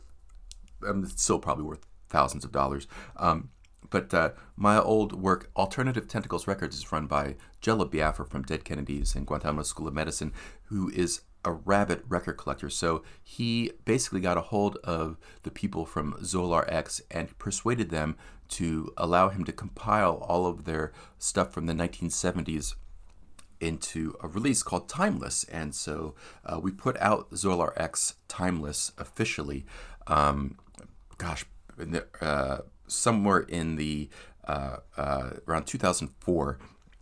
it's 0.83 1.23
still 1.23 1.39
probably 1.39 1.63
worth 1.63 1.85
thousands 2.09 2.45
of 2.45 2.51
dollars. 2.51 2.87
Um, 3.17 3.49
but 3.89 4.13
uh, 4.13 4.31
my 4.55 4.79
old 4.79 5.13
work, 5.13 5.51
Alternative 5.55 6.07
Tentacles 6.07 6.47
Records, 6.47 6.77
is 6.77 6.91
run 6.91 7.07
by 7.07 7.35
Jello 7.59 7.85
Biafra 7.85 8.25
from 8.25 8.43
Dead 8.43 8.63
Kennedys 8.63 9.15
and 9.15 9.27
Guantanamo 9.27 9.63
School 9.63 9.87
of 9.87 9.93
Medicine, 9.93 10.33
who 10.65 10.89
is 10.89 11.21
a 11.43 11.51
rabid 11.51 12.03
record 12.07 12.37
collector. 12.37 12.69
So 12.69 13.03
he 13.21 13.71
basically 13.83 14.21
got 14.21 14.37
a 14.37 14.41
hold 14.41 14.77
of 14.83 15.17
the 15.43 15.51
people 15.51 15.85
from 15.85 16.13
Zolar 16.21 16.71
X 16.71 17.01
and 17.11 17.37
persuaded 17.37 17.89
them 17.89 18.15
to 18.49 18.93
allow 18.97 19.29
him 19.29 19.43
to 19.45 19.51
compile 19.51 20.23
all 20.27 20.45
of 20.45 20.65
their 20.65 20.91
stuff 21.17 21.51
from 21.51 21.65
the 21.65 21.73
1970s 21.73 22.75
into 23.59 24.15
a 24.21 24.27
release 24.27 24.63
called 24.63 24.89
Timeless. 24.89 25.43
And 25.45 25.73
so 25.73 26.15
uh, 26.45 26.59
we 26.59 26.71
put 26.71 26.97
out 26.97 27.31
Zolar 27.31 27.73
X 27.75 28.15
Timeless 28.27 28.91
officially 28.97 29.65
um, 30.07 30.57
gosh, 31.21 31.45
uh, 32.19 32.57
somewhere 32.87 33.39
in 33.39 33.75
the 33.75 34.09
uh, 34.47 34.77
uh, 34.97 35.29
around 35.47 35.65
2004, 35.65 36.57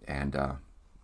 and 0.07 0.35
uh, 0.35 0.53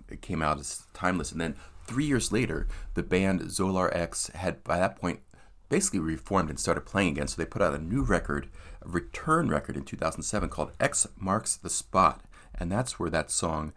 it 0.09 0.21
came 0.21 0.41
out 0.41 0.59
as 0.59 0.83
timeless. 0.93 1.31
And 1.31 1.39
then 1.39 1.55
three 1.85 2.05
years 2.05 2.31
later, 2.31 2.67
the 2.93 3.03
band 3.03 3.41
Zolar 3.43 3.95
X 3.95 4.27
had 4.35 4.63
by 4.63 4.77
that 4.77 4.97
point 4.97 5.21
basically 5.69 5.99
reformed 5.99 6.49
and 6.49 6.59
started 6.59 6.81
playing 6.81 7.09
again. 7.09 7.27
So 7.27 7.41
they 7.41 7.45
put 7.45 7.61
out 7.61 7.73
a 7.73 7.79
new 7.79 8.03
record, 8.03 8.49
a 8.81 8.89
return 8.89 9.47
record 9.47 9.77
in 9.77 9.83
2007 9.83 10.49
called 10.49 10.73
X 10.79 11.07
Marks 11.17 11.55
the 11.55 11.69
Spot, 11.69 12.21
and 12.53 12.69
that's 12.69 12.99
where 12.99 13.09
that 13.09 13.31
song 13.31 13.71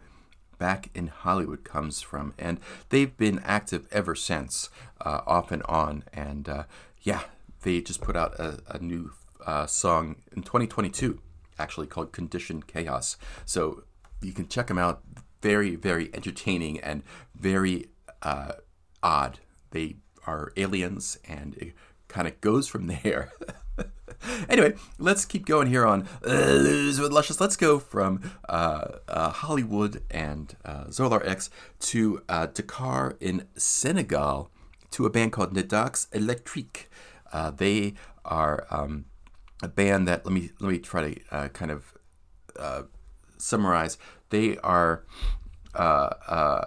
back 0.57 0.89
in 0.93 1.07
Hollywood 1.07 1.63
comes 1.63 2.01
from. 2.01 2.33
And 2.37 2.59
they've 2.89 3.15
been 3.15 3.39
active 3.45 3.87
ever 3.89 4.15
since, 4.15 4.69
uh, 4.99 5.21
off 5.25 5.49
and 5.51 5.63
on. 5.63 6.03
And 6.11 6.49
uh, 6.49 6.63
yeah, 7.01 7.21
they 7.61 7.79
just 7.79 8.01
put 8.01 8.17
out 8.17 8.37
a, 8.37 8.59
a 8.67 8.79
new 8.79 9.11
uh, 9.45 9.65
song 9.65 10.17
in 10.35 10.43
2022, 10.43 11.19
actually 11.57 11.87
called 11.87 12.11
Condition 12.11 12.63
Chaos. 12.63 13.17
So 13.45 13.83
you 14.21 14.31
can 14.31 14.47
check 14.47 14.67
them 14.67 14.77
out. 14.77 15.01
Very, 15.41 15.75
very 15.75 16.09
entertaining 16.13 16.79
and 16.79 17.03
very 17.35 17.87
uh, 18.21 18.53
odd. 19.01 19.39
They 19.71 19.97
are 20.27 20.51
aliens, 20.57 21.17
and 21.27 21.55
it 21.55 21.73
kind 22.07 22.27
of 22.27 22.39
goes 22.41 22.67
from 22.67 22.87
there. 23.03 23.31
anyway, 24.49 24.73
let's 24.97 25.25
keep 25.25 25.45
going 25.45 25.67
here 25.67 25.85
on 25.85 26.07
uh, 26.25 26.31
Lose 26.31 26.99
with 26.99 27.11
Luscious. 27.11 27.39
Let's 27.39 27.55
go 27.55 27.79
from 27.79 28.31
uh, 28.47 28.87
uh, 29.07 29.29
Hollywood 29.31 30.03
and 30.11 30.55
uh, 30.65 30.85
Zolar 30.85 31.25
X 31.25 31.49
to 31.81 32.21
uh, 32.27 32.47
Dakar 32.47 33.15
in 33.19 33.47
Senegal 33.55 34.51
to 34.91 35.05
a 35.05 35.09
band 35.09 35.31
called 35.31 35.53
Ndox 35.53 36.07
Electrique. 36.13 36.89
Uh, 37.31 37.51
they 37.51 37.93
are 38.25 38.65
um, 38.71 39.05
a 39.61 39.67
band 39.67 40.07
that 40.07 40.25
let 40.25 40.33
me 40.33 40.51
let 40.59 40.71
me 40.71 40.79
try 40.79 41.13
to 41.13 41.21
uh, 41.31 41.47
kind 41.49 41.71
of 41.71 41.93
uh, 42.57 42.83
summarize. 43.37 43.97
They 44.29 44.57
are 44.57 45.03
uh, 45.73 46.09
uh, 46.27 46.65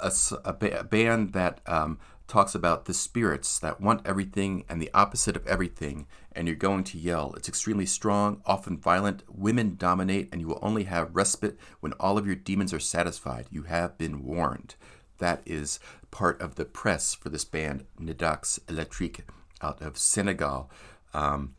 a, 0.00 0.12
a 0.44 0.52
ba- 0.52 0.80
a 0.80 0.84
band 0.84 1.32
that 1.32 1.60
um, 1.66 1.98
talks 2.26 2.54
about 2.54 2.84
the 2.84 2.94
spirits 2.94 3.58
that 3.58 3.80
want 3.80 4.06
everything 4.06 4.64
and 4.68 4.80
the 4.80 4.90
opposite 4.94 5.36
of 5.36 5.46
everything, 5.46 6.06
and 6.32 6.46
you're 6.46 6.56
going 6.56 6.84
to 6.84 6.98
yell. 6.98 7.34
It's 7.36 7.48
extremely 7.48 7.86
strong, 7.86 8.40
often 8.46 8.78
violent. 8.78 9.22
Women 9.28 9.76
dominate, 9.76 10.28
and 10.32 10.40
you 10.40 10.48
will 10.48 10.60
only 10.62 10.84
have 10.84 11.14
respite 11.14 11.58
when 11.80 11.92
all 11.94 12.16
of 12.16 12.26
your 12.26 12.36
demons 12.36 12.72
are 12.72 12.80
satisfied. 12.80 13.46
You 13.50 13.64
have 13.64 13.98
been 13.98 14.24
warned. 14.24 14.76
That 15.18 15.42
is 15.44 15.80
part 16.10 16.40
of 16.40 16.54
the 16.54 16.64
press 16.64 17.14
for 17.14 17.28
this 17.28 17.44
band, 17.44 17.84
Ndox 18.00 18.58
Electrique, 18.68 19.24
out 19.60 19.82
of 19.82 19.98
Senegal. 19.98 20.70
Um, 21.12 21.56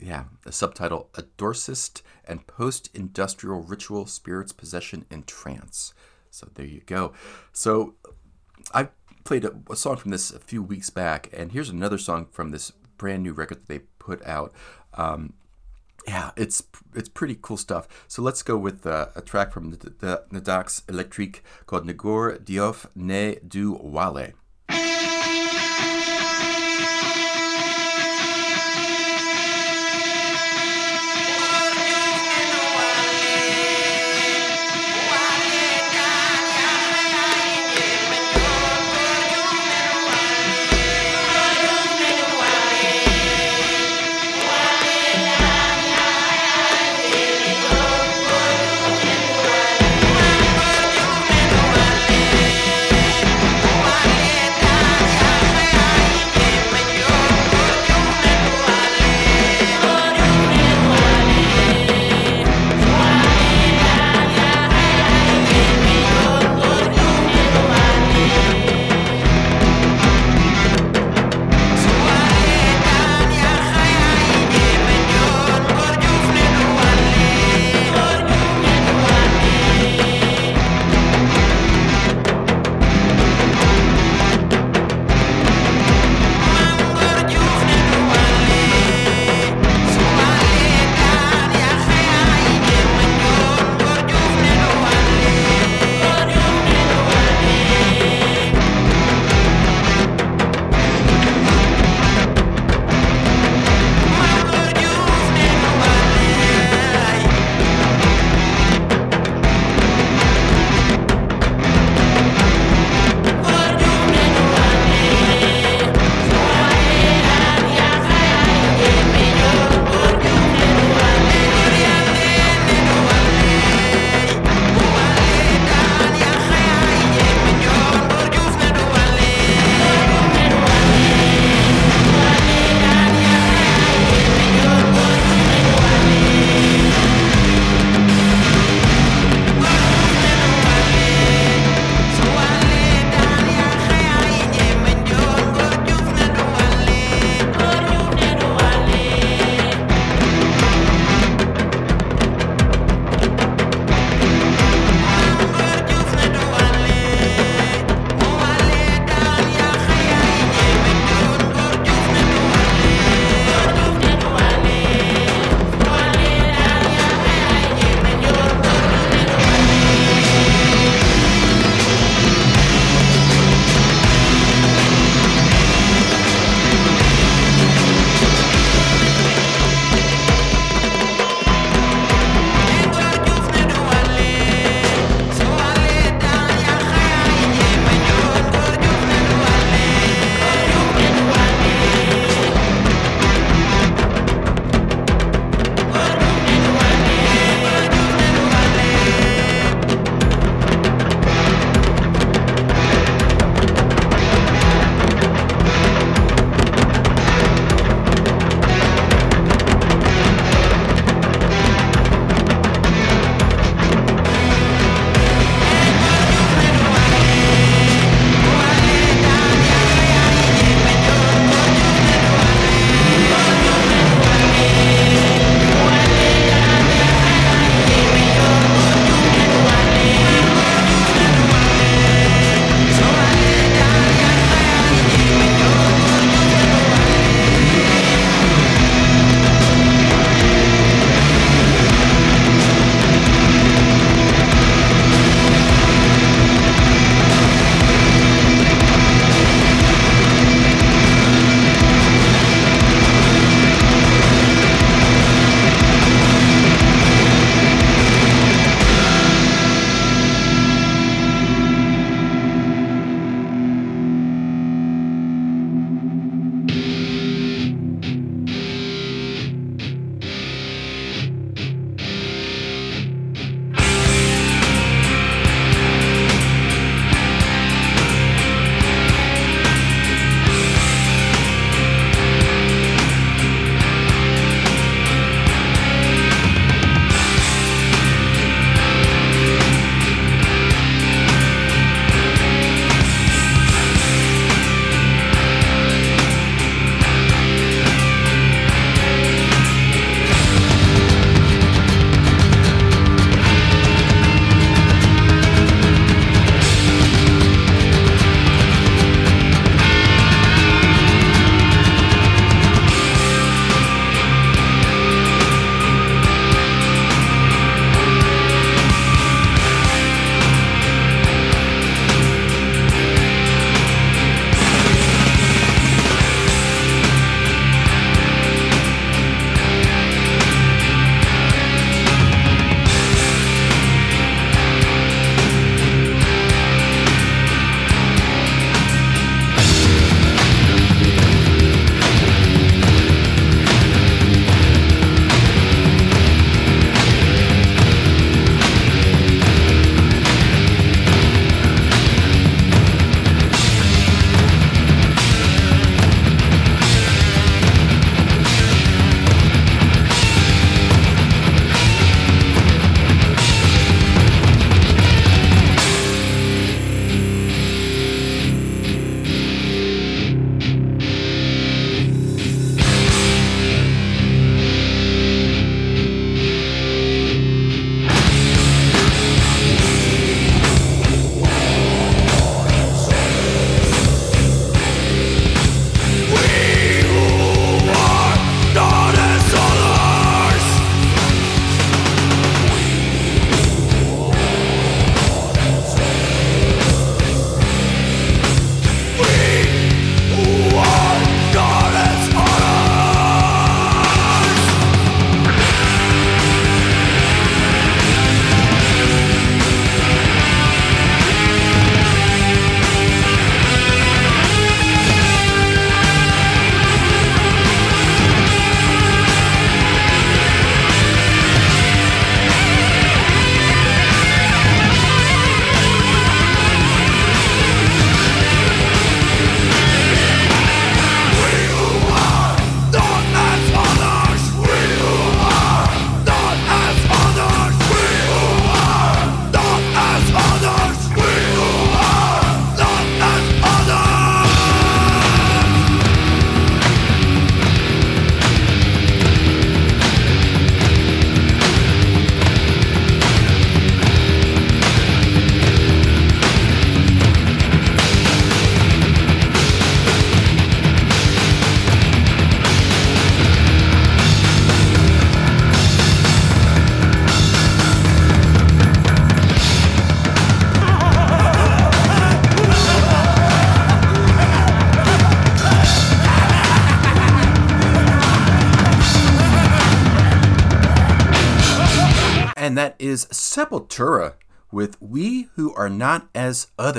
yeah, 0.00 0.24
the 0.44 0.52
subtitle 0.52 1.10
A 1.14 1.22
Dorcist 1.36 2.02
and 2.26 2.46
Post 2.46 2.90
Industrial 2.94 3.60
Ritual 3.60 4.06
Spirits 4.06 4.52
Possession 4.52 5.04
and 5.10 5.26
Trance. 5.26 5.94
So 6.30 6.48
there 6.54 6.66
you 6.66 6.80
go. 6.86 7.12
So 7.52 7.94
I 8.72 8.88
played 9.24 9.44
a, 9.44 9.52
a 9.70 9.76
song 9.76 9.96
from 9.96 10.10
this 10.10 10.30
a 10.30 10.38
few 10.38 10.62
weeks 10.62 10.90
back, 10.90 11.28
and 11.32 11.52
here's 11.52 11.68
another 11.68 11.98
song 11.98 12.26
from 12.30 12.50
this 12.50 12.72
brand 12.96 13.22
new 13.22 13.32
record 13.32 13.58
that 13.58 13.68
they 13.68 13.80
put 13.98 14.24
out. 14.26 14.52
Um, 14.94 15.34
yeah, 16.06 16.30
it's 16.36 16.62
it's 16.94 17.08
pretty 17.08 17.38
cool 17.40 17.56
stuff. 17.56 17.86
So 18.08 18.22
let's 18.22 18.42
go 18.42 18.56
with 18.56 18.86
uh, 18.86 19.08
a 19.14 19.20
track 19.20 19.52
from 19.52 19.70
the, 19.70 20.24
Ndox 20.32 20.88
Electrique 20.88 21.42
called 21.66 21.86
Ngor 21.86 22.38
Diouf 22.38 22.86
Ne 22.94 23.36
Du. 23.46 23.76
Walle 23.76 24.32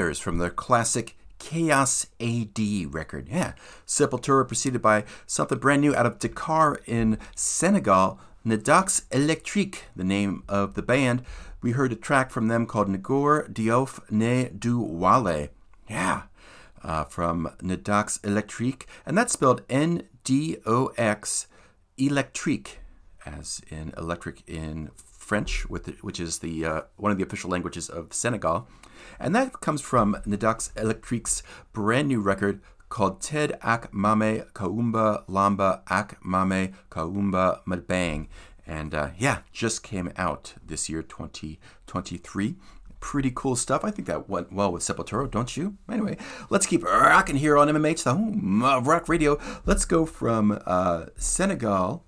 As 0.01 0.05
Others 0.07 0.19
from 0.19 0.39
their 0.39 0.49
classic 0.49 1.15
Chaos 1.37 2.07
AD 2.19 2.59
record. 2.91 3.29
Yeah, 3.29 3.53
Sepultura 3.85 4.47
preceded 4.47 4.81
by 4.81 5.03
something 5.27 5.59
brand 5.59 5.83
new 5.83 5.95
out 5.95 6.07
of 6.07 6.17
Dakar 6.17 6.79
in 6.87 7.19
Senegal, 7.35 8.19
Ndox 8.43 9.03
Electrique, 9.11 9.83
the 9.95 10.03
name 10.03 10.41
of 10.49 10.73
the 10.73 10.81
band. 10.81 11.21
We 11.61 11.73
heard 11.73 11.91
a 11.91 11.95
track 11.95 12.31
from 12.31 12.47
them 12.47 12.65
called 12.65 12.87
Ngor 12.87 13.53
Diouf 13.53 13.99
Ne 14.09 14.49
Du 14.49 14.81
Walle. 14.81 15.49
Yeah, 15.87 16.23
uh, 16.83 17.03
from 17.03 17.51
Ndox 17.59 18.25
Electrique, 18.25 18.87
and 19.05 19.15
that's 19.15 19.33
spelled 19.33 19.61
N 19.69 20.07
D 20.23 20.57
O 20.65 20.87
X 20.97 21.45
Electrique, 21.99 22.79
as 23.23 23.61
in 23.69 23.93
electric 23.95 24.41
in 24.47 24.89
French, 24.95 25.69
with 25.69 25.83
the, 25.85 25.91
which 26.01 26.19
is 26.19 26.39
the 26.39 26.65
uh, 26.65 26.81
one 26.97 27.11
of 27.11 27.19
the 27.19 27.23
official 27.23 27.51
languages 27.51 27.87
of 27.87 28.11
Senegal, 28.11 28.67
and 29.21 29.35
that 29.35 29.59
comes 29.61 29.81
from 29.81 30.15
Ndox 30.25 30.75
Electrique's 30.77 31.43
brand 31.73 32.07
new 32.07 32.19
record 32.19 32.61
called 32.89 33.21
Ted 33.21 33.57
Ak 33.61 33.93
Mame 33.93 34.43
Kaumba 34.53 35.25
Lamba 35.27 35.81
Ak 35.89 36.17
Mame 36.23 36.73
Kaumba 36.89 37.63
Mabang. 37.65 38.27
And 38.67 38.93
uh, 38.93 39.09
yeah, 39.17 39.39
just 39.51 39.81
came 39.83 40.11
out 40.17 40.53
this 40.65 40.89
year, 40.89 41.01
2023. 41.01 42.55
Pretty 42.99 43.31
cool 43.33 43.55
stuff. 43.55 43.83
I 43.83 43.89
think 43.89 44.07
that 44.07 44.29
went 44.29 44.53
well 44.53 44.71
with 44.71 44.83
Sepultura, 44.83 45.29
don't 45.29 45.57
you? 45.57 45.77
Anyway, 45.89 46.17
let's 46.49 46.67
keep 46.67 46.83
rocking 46.83 47.37
here 47.37 47.57
on 47.57 47.67
MMH, 47.67 48.03
the 48.03 48.13
home 48.13 48.61
of 48.63 48.85
rock 48.85 49.09
radio. 49.09 49.39
Let's 49.65 49.85
go 49.85 50.05
from 50.05 50.61
uh, 50.67 51.05
Senegal 51.15 52.05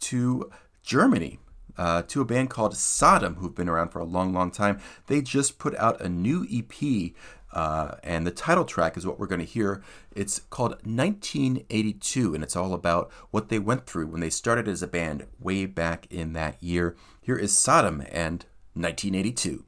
to 0.00 0.50
Germany. 0.82 1.40
Uh, 1.78 2.02
to 2.02 2.20
a 2.20 2.24
band 2.24 2.50
called 2.50 2.76
Sodom, 2.76 3.36
who've 3.36 3.54
been 3.54 3.68
around 3.68 3.90
for 3.90 4.00
a 4.00 4.04
long, 4.04 4.34
long 4.34 4.50
time. 4.50 4.80
They 5.06 5.22
just 5.22 5.58
put 5.58 5.76
out 5.76 6.00
a 6.00 6.08
new 6.08 6.44
EP, 6.52 7.12
uh, 7.52 7.96
and 8.02 8.26
the 8.26 8.32
title 8.32 8.64
track 8.64 8.96
is 8.96 9.06
what 9.06 9.18
we're 9.18 9.28
going 9.28 9.40
to 9.40 9.46
hear. 9.46 9.82
It's 10.14 10.40
called 10.50 10.72
1982, 10.84 12.34
and 12.34 12.42
it's 12.42 12.56
all 12.56 12.74
about 12.74 13.12
what 13.30 13.48
they 13.48 13.60
went 13.60 13.86
through 13.86 14.08
when 14.08 14.20
they 14.20 14.30
started 14.30 14.66
as 14.66 14.82
a 14.82 14.88
band 14.88 15.26
way 15.38 15.66
back 15.66 16.06
in 16.10 16.32
that 16.32 16.60
year. 16.62 16.96
Here 17.22 17.38
is 17.38 17.56
Sodom 17.56 18.00
and 18.10 18.44
1982. 18.74 19.64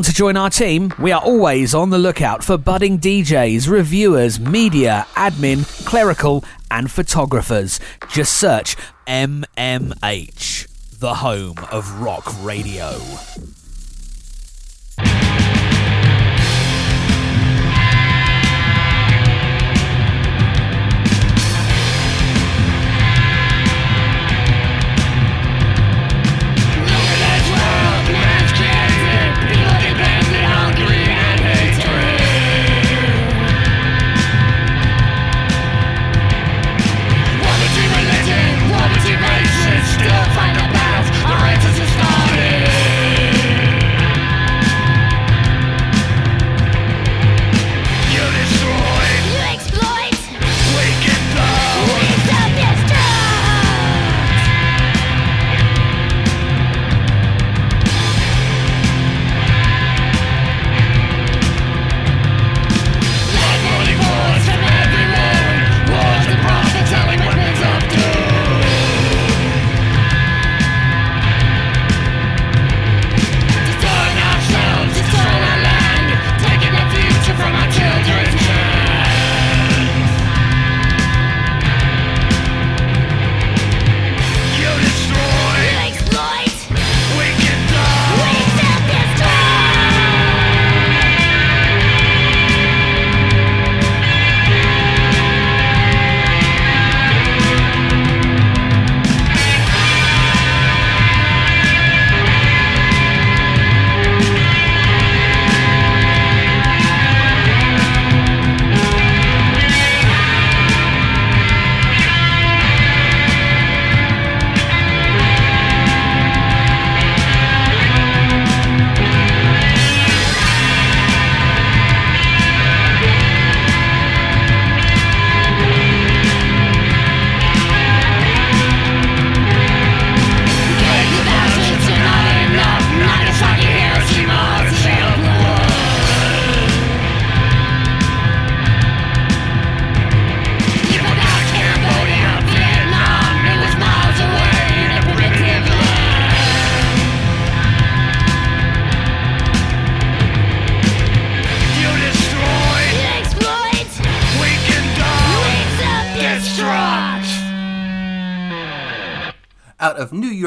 Want 0.00 0.06
to 0.06 0.14
join 0.14 0.36
our 0.38 0.48
team? 0.48 0.94
We 0.98 1.12
are 1.12 1.20
always 1.20 1.74
on 1.74 1.90
the 1.90 1.98
lookout 1.98 2.42
for 2.42 2.56
budding 2.56 2.98
DJs, 2.98 3.68
reviewers, 3.68 4.40
media, 4.40 5.06
admin, 5.14 5.66
clerical, 5.84 6.42
and 6.70 6.90
photographers. 6.90 7.78
Just 8.08 8.38
search 8.38 8.78
MMH, 9.06 10.68
the 11.00 11.16
home 11.16 11.56
of 11.70 12.00
rock 12.00 12.24
radio. 12.42 12.98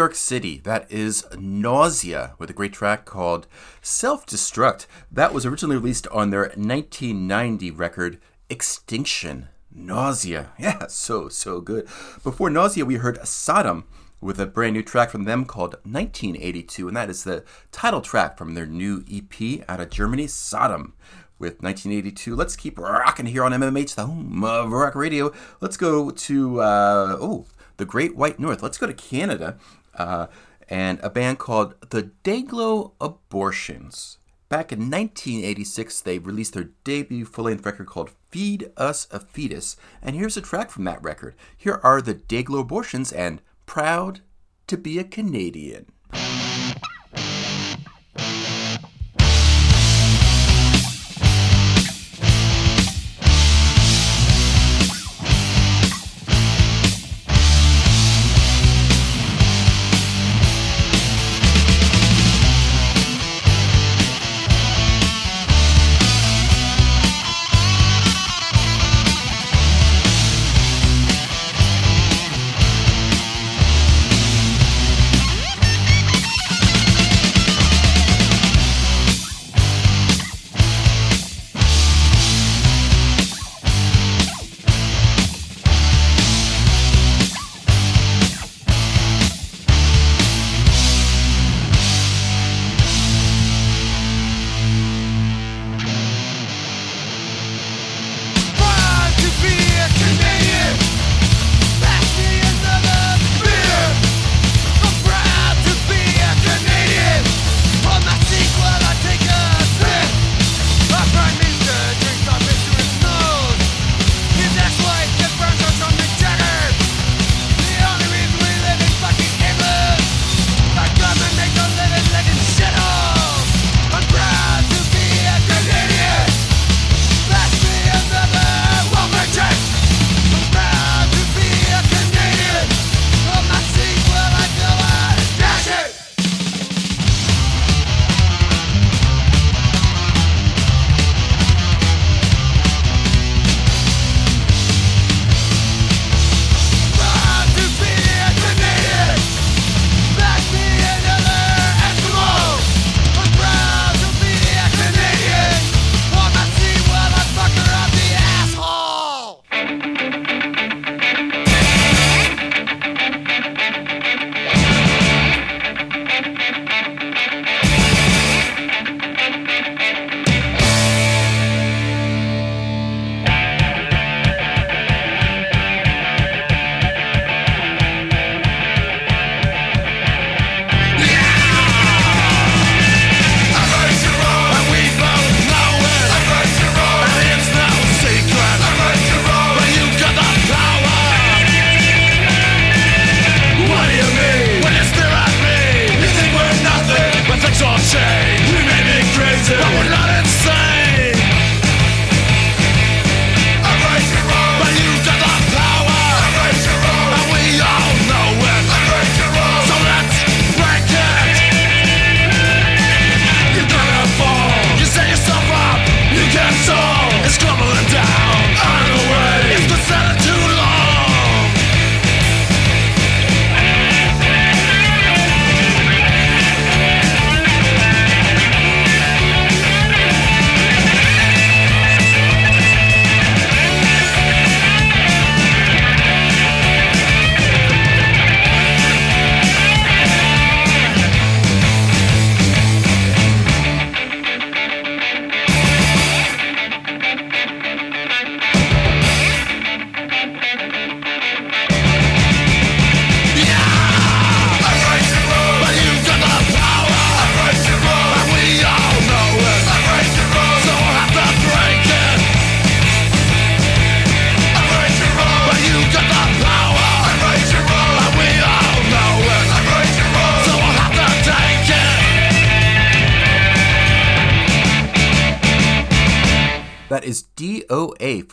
York 0.03 0.15
City, 0.15 0.57
that 0.65 0.91
is 0.91 1.25
Nausea, 1.39 2.33
with 2.37 2.49
a 2.49 2.53
great 2.53 2.73
track 2.73 3.05
called 3.05 3.47
Self 3.81 4.25
Destruct. 4.25 4.85
That 5.09 5.33
was 5.33 5.45
originally 5.45 5.77
released 5.77 6.07
on 6.07 6.29
their 6.29 6.51
1990 6.57 7.71
record 7.71 8.19
Extinction. 8.49 9.47
Nausea. 9.73 10.51
Yeah, 10.59 10.87
so, 10.87 11.29
so 11.29 11.61
good. 11.61 11.85
Before 12.21 12.49
Nausea, 12.49 12.83
we 12.83 12.95
heard 12.95 13.25
Sodom 13.25 13.85
with 14.19 14.41
a 14.41 14.45
brand 14.45 14.73
new 14.73 14.83
track 14.83 15.09
from 15.09 15.23
them 15.23 15.45
called 15.45 15.75
1982, 15.83 16.89
and 16.89 16.97
that 16.97 17.09
is 17.09 17.23
the 17.23 17.45
title 17.71 18.01
track 18.01 18.37
from 18.37 18.55
their 18.55 18.65
new 18.65 19.05
EP 19.09 19.63
out 19.69 19.79
of 19.79 19.89
Germany, 19.89 20.27
Sodom. 20.27 20.95
With 21.39 21.63
1982, 21.63 22.35
let's 22.35 22.57
keep 22.57 22.77
rocking 22.77 23.27
here 23.27 23.45
on 23.45 23.53
MMH, 23.53 23.95
the 23.95 24.05
home 24.05 24.43
of 24.43 24.69
rock 24.69 24.95
radio. 24.95 25.31
Let's 25.61 25.77
go 25.77 26.11
to 26.11 26.61
uh, 26.61 27.17
oh, 27.21 27.45
the 27.77 27.85
Great 27.85 28.17
White 28.17 28.39
North. 28.39 28.61
Let's 28.61 28.77
go 28.77 28.87
to 28.87 28.93
Canada, 28.93 29.57
uh, 29.95 30.27
and 30.69 30.99
a 31.01 31.09
band 31.09 31.39
called 31.39 31.75
the 31.89 32.11
Dayglo 32.23 32.93
Abortions. 33.01 34.17
Back 34.49 34.71
in 34.71 34.79
1986, 34.79 36.01
they 36.01 36.19
released 36.19 36.53
their 36.53 36.69
debut 36.83 37.25
full-length 37.25 37.65
record 37.65 37.87
called 37.87 38.11
"Feed 38.29 38.71
Us 38.77 39.07
a 39.09 39.19
Fetus," 39.19 39.77
and 40.01 40.15
here's 40.15 40.37
a 40.37 40.41
track 40.41 40.69
from 40.69 40.83
that 40.83 41.01
record. 41.01 41.35
Here 41.57 41.79
are 41.83 42.01
the 42.01 42.13
Dayglo 42.13 42.59
Abortions 42.59 43.11
and 43.11 43.41
"Proud 43.65 44.21
to 44.67 44.77
Be 44.77 44.99
a 44.99 45.03
Canadian." 45.03 45.87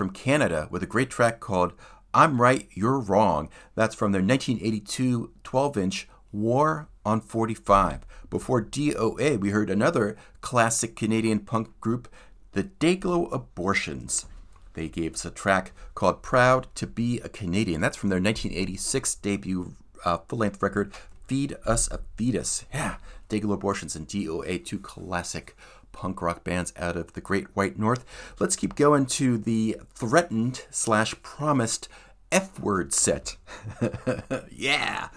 From 0.00 0.08
Canada 0.08 0.66
with 0.70 0.82
a 0.82 0.86
great 0.86 1.10
track 1.10 1.40
called 1.40 1.74
I'm 2.14 2.40
Right, 2.40 2.66
You're 2.72 2.98
Wrong. 2.98 3.50
That's 3.74 3.94
from 3.94 4.12
their 4.12 4.22
1982 4.22 5.30
12 5.44 5.76
inch 5.76 6.08
War 6.32 6.88
on 7.04 7.20
45. 7.20 8.06
Before 8.30 8.64
DOA, 8.64 9.38
we 9.38 9.50
heard 9.50 9.68
another 9.68 10.16
classic 10.40 10.96
Canadian 10.96 11.40
punk 11.40 11.78
group, 11.82 12.08
the 12.52 12.64
Dayglo 12.64 13.30
Abortions. 13.30 14.24
They 14.72 14.88
gave 14.88 15.16
us 15.16 15.26
a 15.26 15.30
track 15.30 15.72
called 15.94 16.22
Proud 16.22 16.68
to 16.76 16.86
Be 16.86 17.20
a 17.20 17.28
Canadian. 17.28 17.82
That's 17.82 17.98
from 17.98 18.08
their 18.08 18.22
1986 18.22 19.16
debut 19.16 19.74
uh, 20.06 20.16
full 20.26 20.38
length 20.38 20.62
record, 20.62 20.94
Feed 21.26 21.58
Us 21.66 21.90
a 21.90 22.00
Fetus. 22.16 22.64
Yeah, 22.72 22.96
Dayglo 23.28 23.52
Abortions 23.52 23.94
and 23.94 24.08
DOA, 24.08 24.64
two 24.64 24.78
classic 24.78 25.54
punk 25.92 26.22
rock 26.22 26.44
bands 26.44 26.72
out 26.76 26.96
of 26.96 27.12
the 27.12 27.20
Great 27.20 27.54
White 27.56 27.78
North. 27.78 28.04
Let's 28.38 28.56
keep 28.56 28.74
going 28.74 29.06
to 29.06 29.38
the 29.38 29.76
threatened 29.94 30.64
slash 30.70 31.14
promised 31.22 31.88
F 32.32 32.58
word 32.60 32.92
set. 32.92 33.36
yeah. 34.50 35.08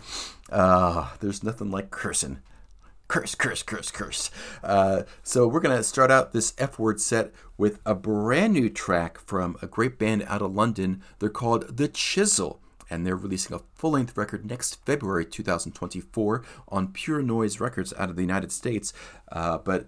Uh, 0.50 1.10
there's 1.20 1.44
nothing 1.44 1.72
like 1.72 1.92
cursing. 1.92 2.40
Curse, 3.08 3.36
curse, 3.36 3.62
curse, 3.62 3.92
curse. 3.92 4.32
Uh, 4.64 5.04
so 5.22 5.48
we're 5.48 5.60
going 5.60 5.76
to 5.76 5.84
start 5.84 6.10
out 6.10 6.32
this 6.32 6.54
F 6.58 6.80
word 6.80 7.00
set 7.00 7.32
with 7.58 7.80
a 7.86 7.94
brand 7.94 8.54
new 8.54 8.70
track 8.70 9.20
from 9.20 9.56
a 9.62 9.68
great 9.68 10.00
band 10.00 10.24
out 10.28 10.42
of 10.42 10.54
London. 10.54 11.04
They're 11.20 11.30
called 11.30 11.78
The 11.78 11.88
Chisel. 11.88 12.60
And 12.90 13.08
they're 13.08 13.16
releasing 13.16 13.56
a 13.56 13.62
full 13.74 13.92
length 13.92 14.16
record 14.18 14.46
next 14.46 14.84
February 14.86 15.26
2024 15.26 16.44
on 16.68 16.90
Pure 16.90 17.24
Noise 17.24 17.60
Records 17.60 17.94
out 17.98 18.10
of 18.10 18.16
the 18.16 18.22
United 18.22 18.52
States. 18.52 18.94
Uh, 19.32 19.58
but 19.58 19.88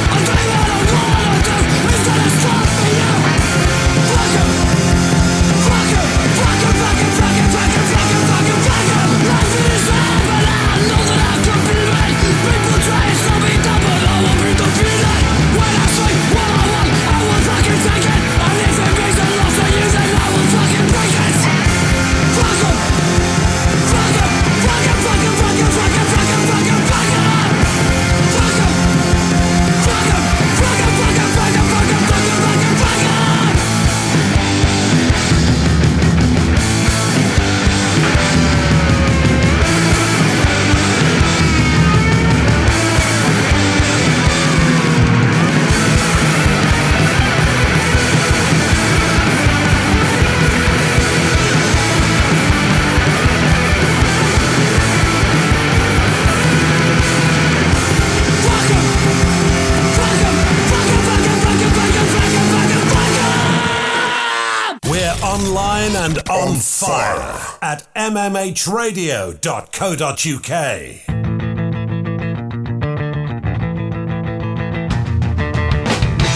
fire, 66.61 67.57
at 67.61 67.87
mmhradio.co.uk. 67.95 70.51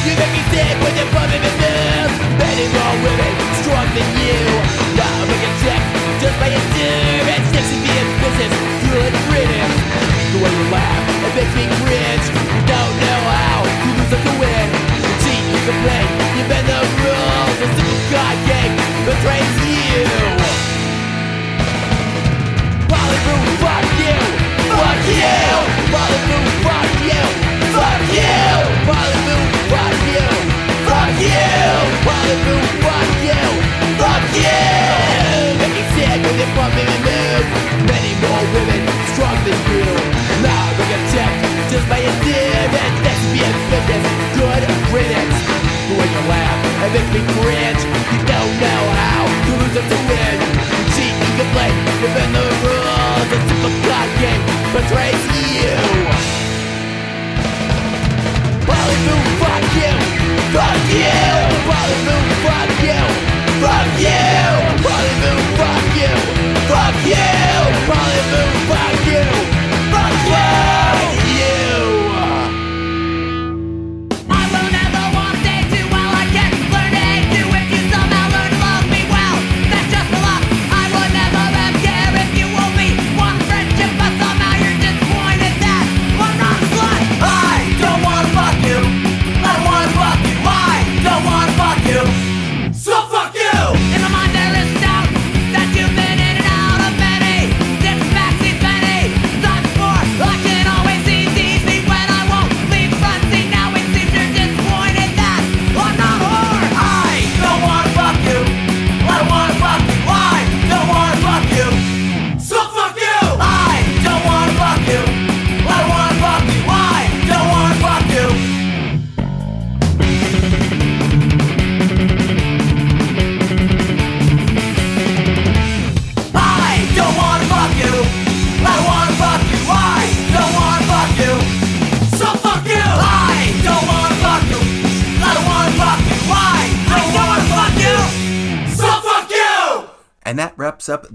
You 0.06 0.14
make 0.18 0.32
me 0.34 0.42
sick 0.52 0.76
me 1.46 1.52
move 1.62 2.10
Many 2.42 2.66
more 2.74 2.96
women 3.06 3.34
strong 3.62 3.88
than 3.94 4.10
you. 4.26 4.42
Just 6.20 6.40
by 6.40 6.48
your 6.50 6.66
sexy 7.54 7.78
being 7.86 8.10
business, 8.18 8.54
good 8.82 9.14
The 10.34 10.38
way 10.42 10.50
you 10.50 10.66
laugh, 10.74 11.06
it 11.22 11.34
makes 11.38 11.54
me 11.54 11.70
cringe. 11.86 12.26
You 12.34 12.66
don't 12.66 12.96
know 12.98 13.22
how 13.30 13.62
you 13.62 13.94
lose 14.00 14.10
up 14.16 14.24
win. 14.42 14.68
You 15.06 15.12
cheat, 15.22 15.44
you 15.54 15.60
complain, 15.70 16.08
you 16.38 16.44
bend 16.50 16.66
the 16.66 16.82
betrays 19.06 19.56
you 19.62 20.02
Bollywood, 22.90 23.46
fuck 23.62 23.86
you, 24.02 24.18
fuck 24.74 25.06
you. 25.22 25.38
Bollywood, 25.94 26.50
fuck 26.66 26.92
you, 27.10 27.24
fuck 27.78 28.02
you. 28.18 28.38
Bollywood, 28.90 29.46
fuck 29.72 30.00
you, 30.14 30.28
fuck 30.90 31.18
you. 31.22 31.46
Bollywood, 32.08 32.65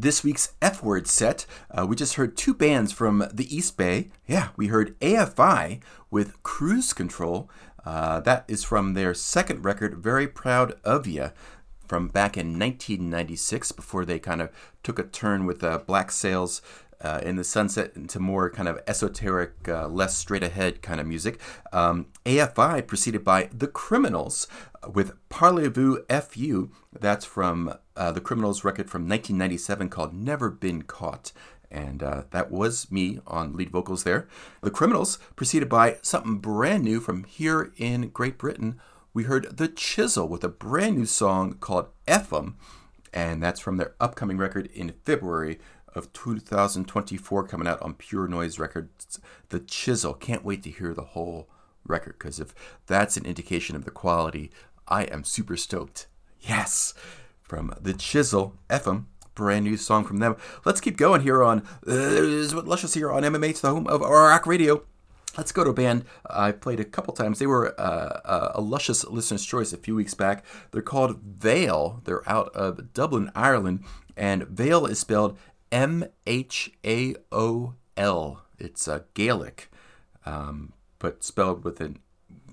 this 0.00 0.24
week's 0.24 0.52
F 0.62 0.82
word 0.82 1.06
set. 1.06 1.46
Uh, 1.70 1.86
we 1.86 1.94
just 1.94 2.14
heard 2.14 2.36
two 2.36 2.54
bands 2.54 2.92
from 2.92 3.26
the 3.32 3.54
East 3.54 3.76
Bay. 3.76 4.08
Yeah, 4.26 4.48
we 4.56 4.68
heard 4.68 4.98
AFI 5.00 5.80
with 6.10 6.42
Cruise 6.42 6.92
Control. 6.92 7.50
Uh, 7.84 8.20
that 8.20 8.44
is 8.48 8.64
from 8.64 8.94
their 8.94 9.14
second 9.14 9.64
record, 9.64 9.98
Very 9.98 10.26
Proud 10.26 10.74
of 10.84 11.06
Ya, 11.06 11.30
from 11.86 12.08
back 12.08 12.36
in 12.36 12.58
1996, 12.58 13.72
before 13.72 14.04
they 14.04 14.18
kind 14.18 14.40
of 14.40 14.50
took 14.82 14.98
a 14.98 15.04
turn 15.04 15.44
with 15.44 15.62
uh, 15.62 15.78
Black 15.78 16.10
Sails 16.10 16.62
uh, 17.02 17.20
in 17.22 17.36
the 17.36 17.44
sunset 17.44 17.92
into 17.96 18.20
more 18.20 18.50
kind 18.50 18.68
of 18.68 18.80
esoteric, 18.86 19.68
uh, 19.68 19.88
less 19.88 20.16
straight 20.16 20.42
ahead 20.42 20.82
kind 20.82 21.00
of 21.00 21.06
music. 21.06 21.40
Um, 21.72 22.06
AFI 22.26 22.86
preceded 22.86 23.24
by 23.24 23.48
The 23.52 23.66
Criminals 23.66 24.46
with 24.92 25.12
Parlez-vous 25.28 26.04
FU. 26.08 26.70
That's 26.98 27.24
from 27.24 27.74
uh, 27.96 28.12
The 28.12 28.20
Criminals 28.20 28.64
record 28.64 28.90
from 28.90 29.02
1997 29.02 29.88
called 29.88 30.14
Never 30.14 30.50
Been 30.50 30.82
Caught. 30.82 31.32
And 31.70 32.02
uh, 32.02 32.24
that 32.32 32.50
was 32.50 32.90
me 32.90 33.20
on 33.26 33.56
lead 33.56 33.70
vocals 33.70 34.04
there. 34.04 34.28
The 34.60 34.72
Criminals 34.72 35.18
preceded 35.36 35.68
by 35.68 35.98
something 36.02 36.38
brand 36.38 36.84
new 36.84 37.00
from 37.00 37.24
here 37.24 37.72
in 37.76 38.08
Great 38.08 38.38
Britain. 38.38 38.80
We 39.14 39.24
heard 39.24 39.56
The 39.56 39.68
Chisel 39.68 40.28
with 40.28 40.44
a 40.44 40.48
brand 40.48 40.98
new 40.98 41.06
song 41.06 41.54
called 41.54 41.88
Ephem 42.06 42.54
and 43.12 43.42
that's 43.42 43.60
from 43.60 43.76
their 43.76 43.94
upcoming 44.00 44.38
record 44.38 44.66
in 44.72 44.94
February 45.04 45.58
of 45.94 46.12
2024 46.12 47.46
coming 47.46 47.66
out 47.66 47.80
on 47.82 47.94
Pure 47.94 48.28
Noise 48.28 48.58
Records, 48.58 49.20
The 49.48 49.60
Chisel. 49.60 50.14
Can't 50.14 50.44
wait 50.44 50.62
to 50.64 50.70
hear 50.70 50.94
the 50.94 51.02
whole 51.02 51.48
record 51.86 52.16
because 52.18 52.40
if 52.40 52.54
that's 52.86 53.16
an 53.16 53.26
indication 53.26 53.76
of 53.76 53.84
the 53.84 53.90
quality, 53.90 54.50
I 54.88 55.04
am 55.04 55.24
super 55.24 55.56
stoked. 55.56 56.06
Yes! 56.40 56.94
From 57.42 57.74
The 57.80 57.94
Chisel, 57.94 58.54
FM, 58.68 59.06
brand 59.34 59.64
new 59.64 59.76
song 59.76 60.04
from 60.04 60.18
them. 60.18 60.36
Let's 60.64 60.80
keep 60.80 60.96
going 60.96 61.22
here 61.22 61.42
on 61.42 61.60
uh, 61.86 62.62
Luscious 62.62 62.94
here 62.94 63.10
on 63.10 63.22
MMH, 63.22 63.60
the 63.60 63.70
home 63.70 63.86
of 63.86 64.00
rock 64.00 64.46
radio. 64.46 64.82
Let's 65.36 65.52
go 65.52 65.62
to 65.62 65.70
a 65.70 65.74
band 65.74 66.04
I 66.28 66.50
played 66.50 66.80
a 66.80 66.84
couple 66.84 67.14
times. 67.14 67.38
They 67.38 67.46
were 67.46 67.80
uh, 67.80 68.52
a 68.54 68.60
luscious 68.60 69.04
listener's 69.04 69.46
choice 69.46 69.72
a 69.72 69.76
few 69.76 69.94
weeks 69.94 70.14
back. 70.14 70.44
They're 70.72 70.82
called 70.82 71.38
M(h)aol. 71.40 72.04
They're 72.04 72.28
out 72.28 72.48
of 72.54 72.92
Dublin, 72.92 73.30
Ireland, 73.34 73.84
and 74.16 74.42
M(h)aol 74.42 74.90
is 74.90 74.98
spelled 74.98 75.38
M 75.72 76.04
H 76.26 76.72
A 76.84 77.14
O 77.30 77.74
L. 77.96 78.42
It's 78.58 78.88
uh, 78.88 79.00
Gaelic, 79.14 79.70
um, 80.26 80.72
but 80.98 81.24
spelled 81.24 81.64
with 81.64 81.80
an 81.80 81.98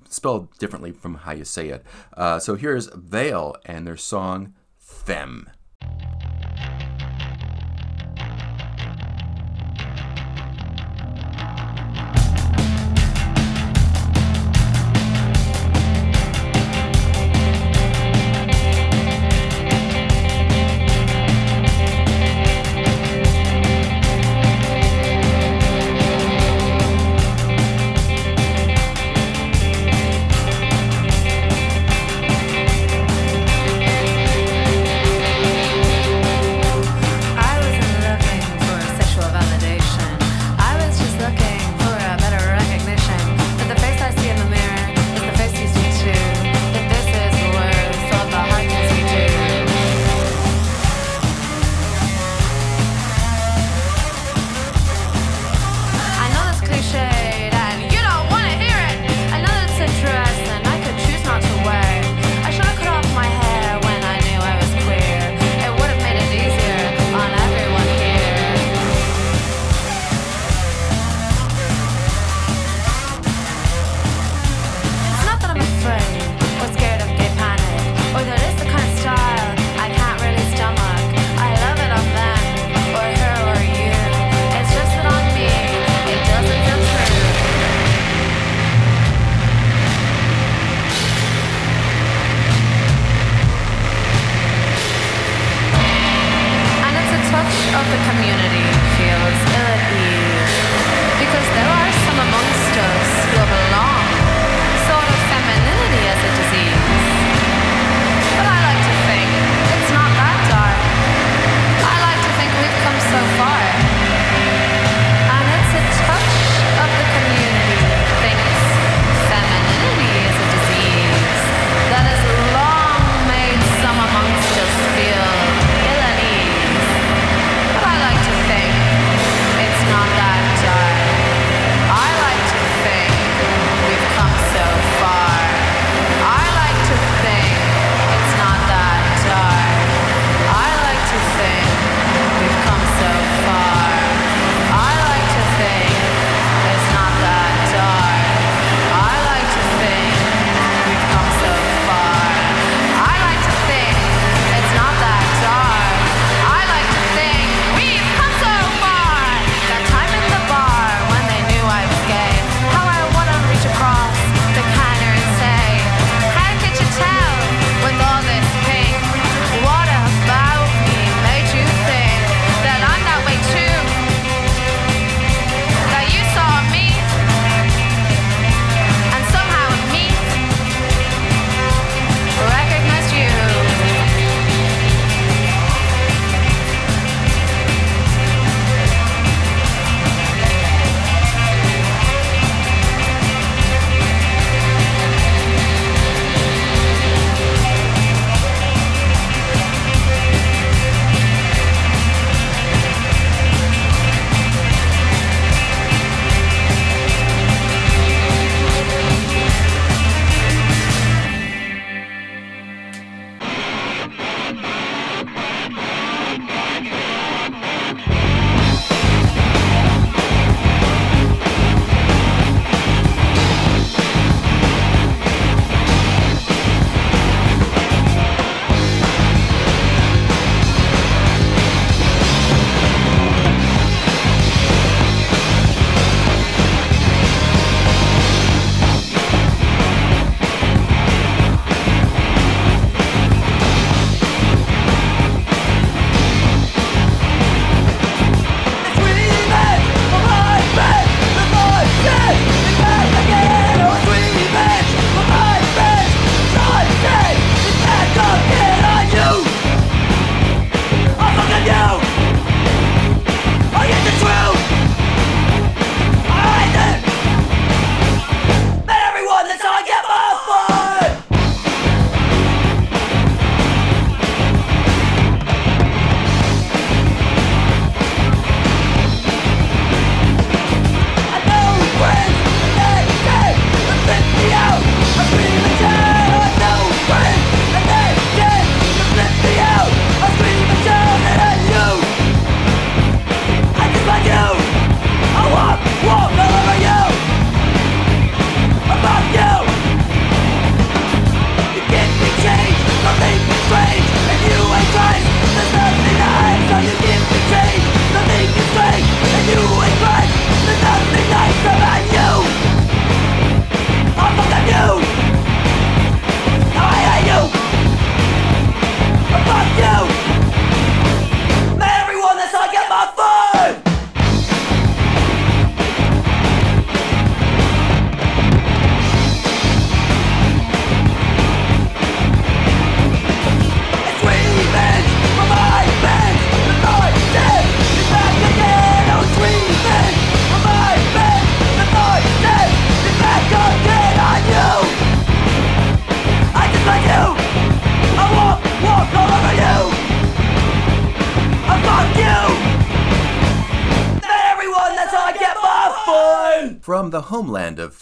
spelled 0.10 0.58
differently 0.58 0.92
from 0.92 1.16
how 1.16 1.34
you 1.34 1.44
say 1.44 1.70
it. 1.70 1.86
Uh, 2.16 2.40
so 2.40 2.56
here's 2.56 2.88
M(h)aol 2.90 3.56
and 3.66 3.86
their 3.86 3.98
song 3.98 4.54
Femme. 4.78 5.50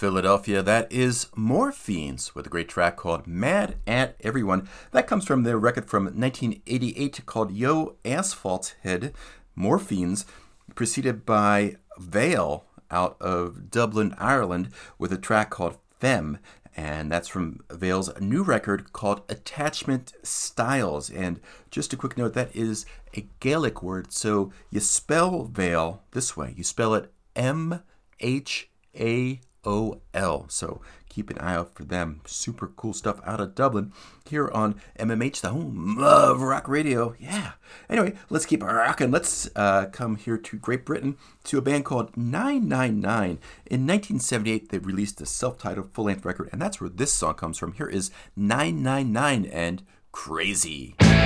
Philadelphia, 0.05 0.61
that 0.61 0.91
is 0.91 1.25
More 1.35 1.71
Fiends 1.71 2.35
with 2.35 2.45
a 2.45 2.49
great 2.49 2.69
track 2.69 2.95
called 2.95 3.25
Mad 3.25 3.77
at 3.87 4.15
Everyone. 4.19 4.69
That 4.91 5.07
comes 5.07 5.25
from 5.25 5.41
their 5.41 5.57
record 5.57 5.89
from 5.89 6.03
1988 6.03 7.25
called 7.25 7.51
Yo 7.51 7.95
Asphalt 8.05 8.75
Head, 8.83 9.15
More 9.55 9.79
Fiends, 9.79 10.27
preceded 10.75 11.25
by 11.25 11.77
M(h)aol 11.99 12.65
out 12.91 13.19
of 13.19 13.71
Dublin, 13.71 14.13
Ireland, 14.19 14.69
with 14.99 15.11
a 15.11 15.17
track 15.17 15.49
called 15.49 15.79
Femme. 15.99 16.37
And 16.77 17.11
that's 17.11 17.27
from 17.27 17.61
M(h)aol's 17.69 18.11
new 18.21 18.43
record 18.43 18.93
called 18.93 19.23
Attachment 19.27 20.13
Styles. 20.21 21.09
And 21.09 21.39
just 21.71 21.93
a 21.93 21.97
quick 21.97 22.15
note 22.15 22.35
that 22.35 22.55
is 22.55 22.85
a 23.17 23.25
Gaelic 23.39 23.81
word. 23.81 24.13
So 24.13 24.51
you 24.69 24.81
spell 24.81 25.49
M(h)aol 25.51 26.01
this 26.11 26.37
way 26.37 26.53
you 26.55 26.63
spell 26.63 26.93
it 26.93 27.11
M 27.35 27.81
H 28.19 28.69
A 28.95 29.41
O 29.65 30.01
L. 30.13 30.45
So 30.49 30.81
keep 31.09 31.29
an 31.29 31.37
eye 31.39 31.55
out 31.55 31.75
for 31.75 31.83
them. 31.83 32.21
Super 32.25 32.67
cool 32.67 32.93
stuff 32.93 33.19
out 33.25 33.39
of 33.39 33.55
Dublin 33.55 33.91
here 34.29 34.49
on 34.49 34.79
MMH, 34.99 35.41
the 35.41 35.49
home 35.49 35.97
of 35.99 36.41
rock 36.41 36.67
radio. 36.67 37.15
Yeah. 37.19 37.53
Anyway, 37.89 38.13
let's 38.29 38.45
keep 38.45 38.63
rocking. 38.63 39.11
Let's 39.11 39.49
uh, 39.55 39.87
come 39.91 40.17
here 40.17 40.37
to 40.37 40.57
Great 40.57 40.85
Britain 40.85 41.17
to 41.45 41.57
a 41.57 41.61
band 41.61 41.85
called 41.85 42.15
999. 42.15 43.39
In 43.65 43.87
1978, 43.87 44.69
they 44.69 44.77
released 44.77 45.21
a 45.21 45.25
self 45.25 45.57
titled 45.57 45.93
full 45.93 46.05
length 46.05 46.25
record, 46.25 46.49
and 46.51 46.61
that's 46.61 46.79
where 46.79 46.89
this 46.89 47.13
song 47.13 47.33
comes 47.35 47.57
from. 47.57 47.73
Here 47.73 47.87
is 47.87 48.11
999 48.35 49.45
and 49.45 49.83
Crazy. 50.15 50.95
I'm 51.01 51.17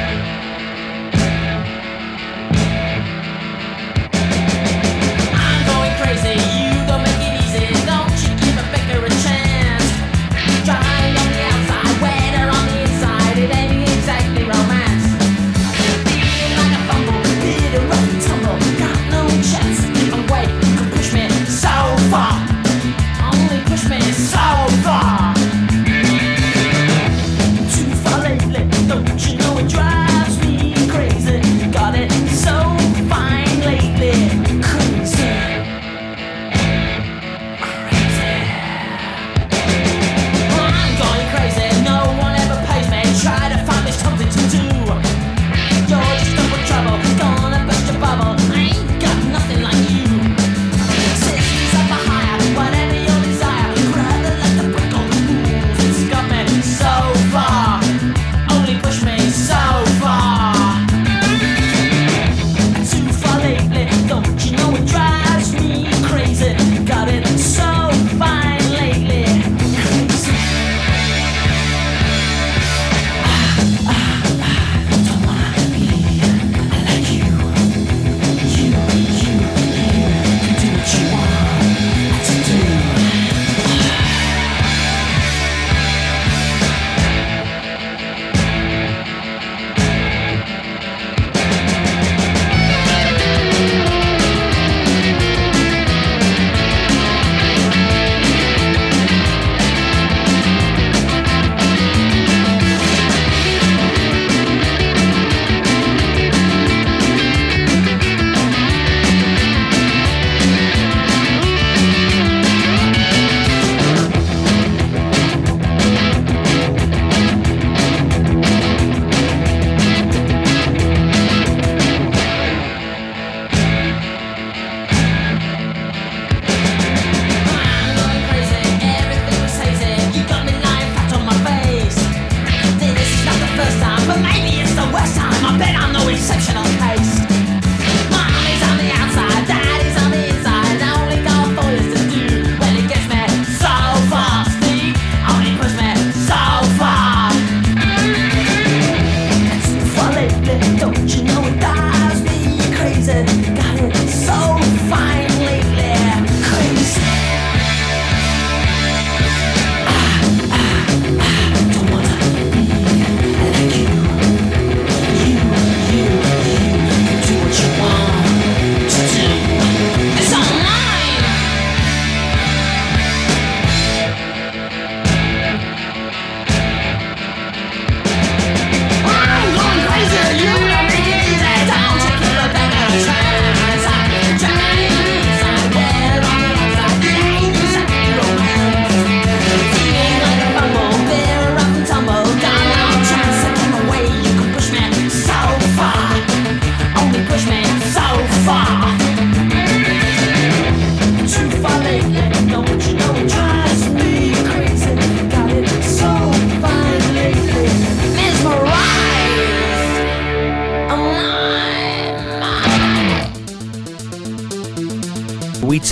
going 5.67 5.93
crazy. 6.01 6.33
You 6.41 6.87
don't 6.87 7.08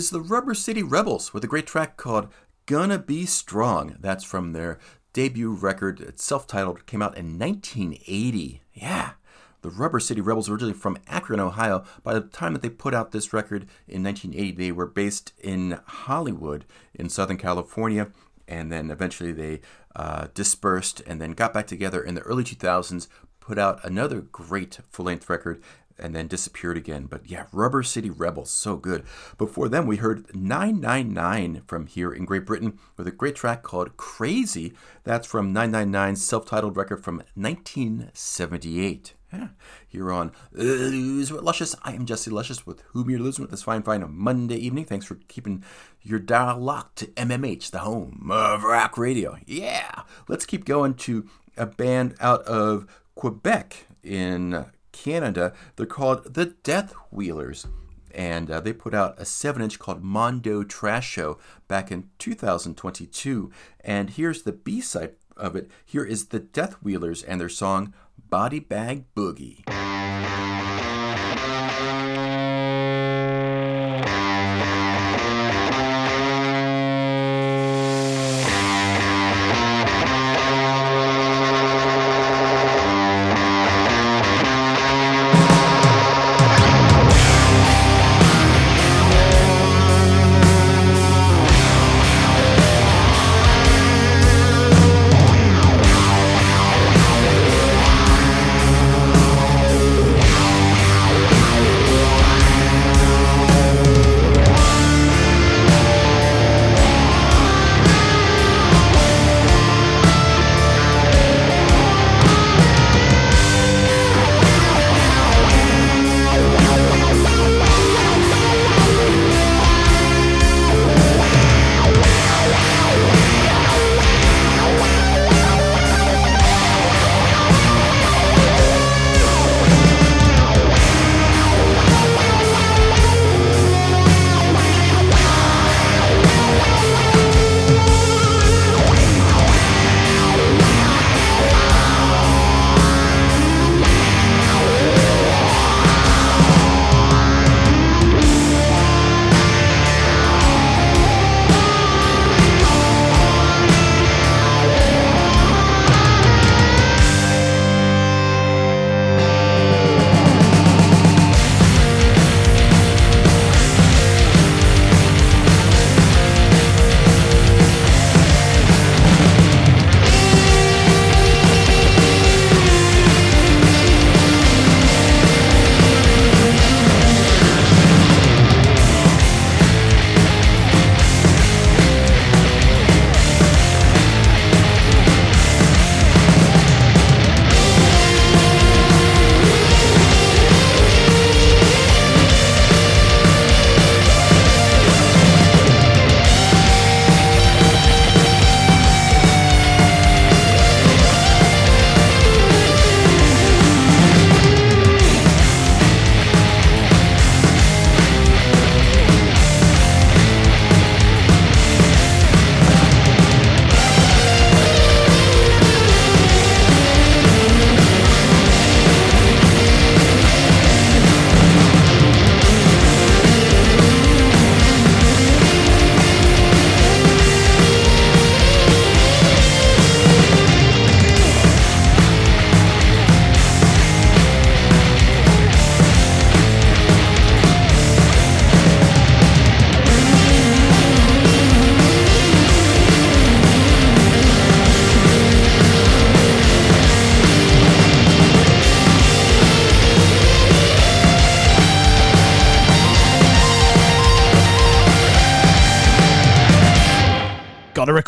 Is 0.00 0.08
the 0.08 0.22
Rubber 0.22 0.54
City 0.54 0.82
Rebels 0.82 1.34
with 1.34 1.44
a 1.44 1.46
great 1.46 1.66
track 1.66 1.98
called 1.98 2.28
Gonna 2.64 2.98
Be 2.98 3.26
Strong. 3.26 3.96
That's 4.00 4.24
from 4.24 4.52
their 4.54 4.78
debut 5.12 5.52
record. 5.52 6.00
It's 6.00 6.24
self 6.24 6.46
titled, 6.46 6.86
came 6.86 7.02
out 7.02 7.18
in 7.18 7.38
1980. 7.38 8.62
Yeah. 8.72 9.10
The 9.60 9.68
Rubber 9.68 10.00
City 10.00 10.22
Rebels 10.22 10.48
originally 10.48 10.72
from 10.72 10.96
Akron, 11.06 11.38
Ohio. 11.38 11.84
By 12.02 12.14
the 12.14 12.22
time 12.22 12.54
that 12.54 12.62
they 12.62 12.70
put 12.70 12.94
out 12.94 13.12
this 13.12 13.34
record 13.34 13.66
in 13.86 14.02
1980, 14.02 14.52
they 14.52 14.72
were 14.72 14.86
based 14.86 15.34
in 15.38 15.78
Hollywood 15.84 16.64
in 16.94 17.10
Southern 17.10 17.36
California. 17.36 18.10
And 18.48 18.72
then 18.72 18.90
eventually 18.90 19.32
they 19.32 19.60
uh, 19.94 20.28
dispersed 20.32 21.02
and 21.06 21.20
then 21.20 21.32
got 21.32 21.52
back 21.52 21.66
together 21.66 22.02
in 22.02 22.14
the 22.14 22.22
early 22.22 22.42
2000s, 22.42 23.06
put 23.38 23.58
out 23.58 23.84
another 23.84 24.22
great 24.22 24.78
full 24.88 25.04
length 25.04 25.28
record, 25.28 25.62
and 26.00 26.14
then 26.14 26.26
disappeared 26.26 26.76
again. 26.76 27.06
But 27.06 27.30
yeah, 27.30 27.46
Rubber 27.52 27.82
City 27.82 28.10
Rebels, 28.10 28.50
so 28.50 28.76
good. 28.76 29.04
Before 29.38 29.68
them, 29.68 29.86
we 29.86 29.96
heard 29.96 30.34
999 30.34 31.62
from 31.66 31.86
here 31.86 32.12
in 32.12 32.24
Great 32.24 32.46
Britain 32.46 32.78
with 32.96 33.06
a 33.06 33.12
great 33.12 33.36
track 33.36 33.62
called 33.62 33.96
Crazy. 33.96 34.72
That's 35.04 35.26
from 35.26 35.54
999's 35.54 36.22
self 36.22 36.46
titled 36.46 36.76
record 36.76 37.04
from 37.04 37.22
1978. 37.34 39.14
Yeah. 39.32 39.48
Here 39.86 40.10
on 40.10 40.32
Lose 40.52 41.30
with 41.30 41.42
Luscious, 41.42 41.76
I 41.82 41.92
am 41.92 42.04
Jesse 42.04 42.30
Luscious 42.30 42.66
with 42.66 42.82
whom 42.88 43.08
you're 43.08 43.20
losing 43.20 43.42
with 43.42 43.52
this 43.52 43.62
fine, 43.62 43.82
fine 43.82 44.04
Monday 44.08 44.56
evening. 44.56 44.84
Thanks 44.84 45.06
for 45.06 45.16
keeping 45.28 45.62
your 46.02 46.18
dial 46.18 46.58
locked 46.58 46.96
to 46.96 47.06
MMH, 47.08 47.70
the 47.70 47.80
home 47.80 48.28
of 48.32 48.64
rock 48.64 48.98
radio. 48.98 49.38
Yeah. 49.46 50.02
Let's 50.26 50.46
keep 50.46 50.64
going 50.64 50.94
to 50.94 51.28
a 51.56 51.66
band 51.66 52.16
out 52.20 52.42
of 52.42 52.86
Quebec 53.14 53.86
in 54.02 54.66
Canada. 55.02 55.54
They're 55.76 55.86
called 55.86 56.34
the 56.34 56.46
Death 56.46 56.92
Wheelers. 57.10 57.66
And 58.12 58.50
uh, 58.50 58.60
they 58.60 58.72
put 58.72 58.92
out 58.92 59.14
a 59.18 59.24
7 59.24 59.62
inch 59.62 59.78
called 59.78 60.02
Mondo 60.02 60.62
Trasho 60.62 61.38
back 61.68 61.90
in 61.90 62.10
2022. 62.18 63.50
And 63.82 64.10
here's 64.10 64.42
the 64.42 64.52
B 64.52 64.80
side 64.80 65.14
of 65.36 65.56
it. 65.56 65.70
Here 65.84 66.04
is 66.04 66.26
the 66.26 66.40
Death 66.40 66.74
Wheelers 66.82 67.22
and 67.22 67.40
their 67.40 67.48
song 67.48 67.94
Body 68.28 68.60
Bag 68.60 69.04
Boogie. 69.14 69.64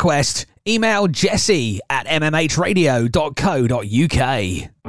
Request? 0.03 0.45
Email 0.67 1.07
jesse 1.07 1.79
at 1.89 2.05
mmhradio.co.uk. 2.07 4.82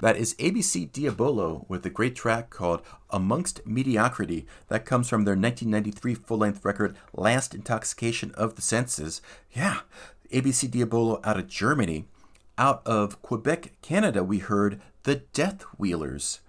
That 0.00 0.16
is 0.16 0.34
ABC 0.36 0.90
Diabolo 0.90 1.66
with 1.68 1.84
a 1.84 1.90
great 1.90 2.16
track 2.16 2.48
called 2.48 2.80
Amongst 3.10 3.66
Mediocrity. 3.66 4.46
That 4.68 4.86
comes 4.86 5.08
from 5.10 5.24
their 5.24 5.34
1993 5.36 6.14
full 6.14 6.38
length 6.38 6.64
record, 6.64 6.96
Last 7.12 7.54
Intoxication 7.54 8.32
of 8.32 8.54
the 8.56 8.62
Senses. 8.62 9.20
Yeah, 9.52 9.80
ABC 10.32 10.70
Diabolo 10.70 11.20
out 11.22 11.38
of 11.38 11.48
Germany. 11.48 12.06
Out 12.56 12.80
of 12.86 13.20
Quebec, 13.20 13.72
Canada, 13.82 14.24
we 14.24 14.38
heard 14.38 14.80
The 15.02 15.16
Death 15.16 15.62
Wheelers. 15.76 16.40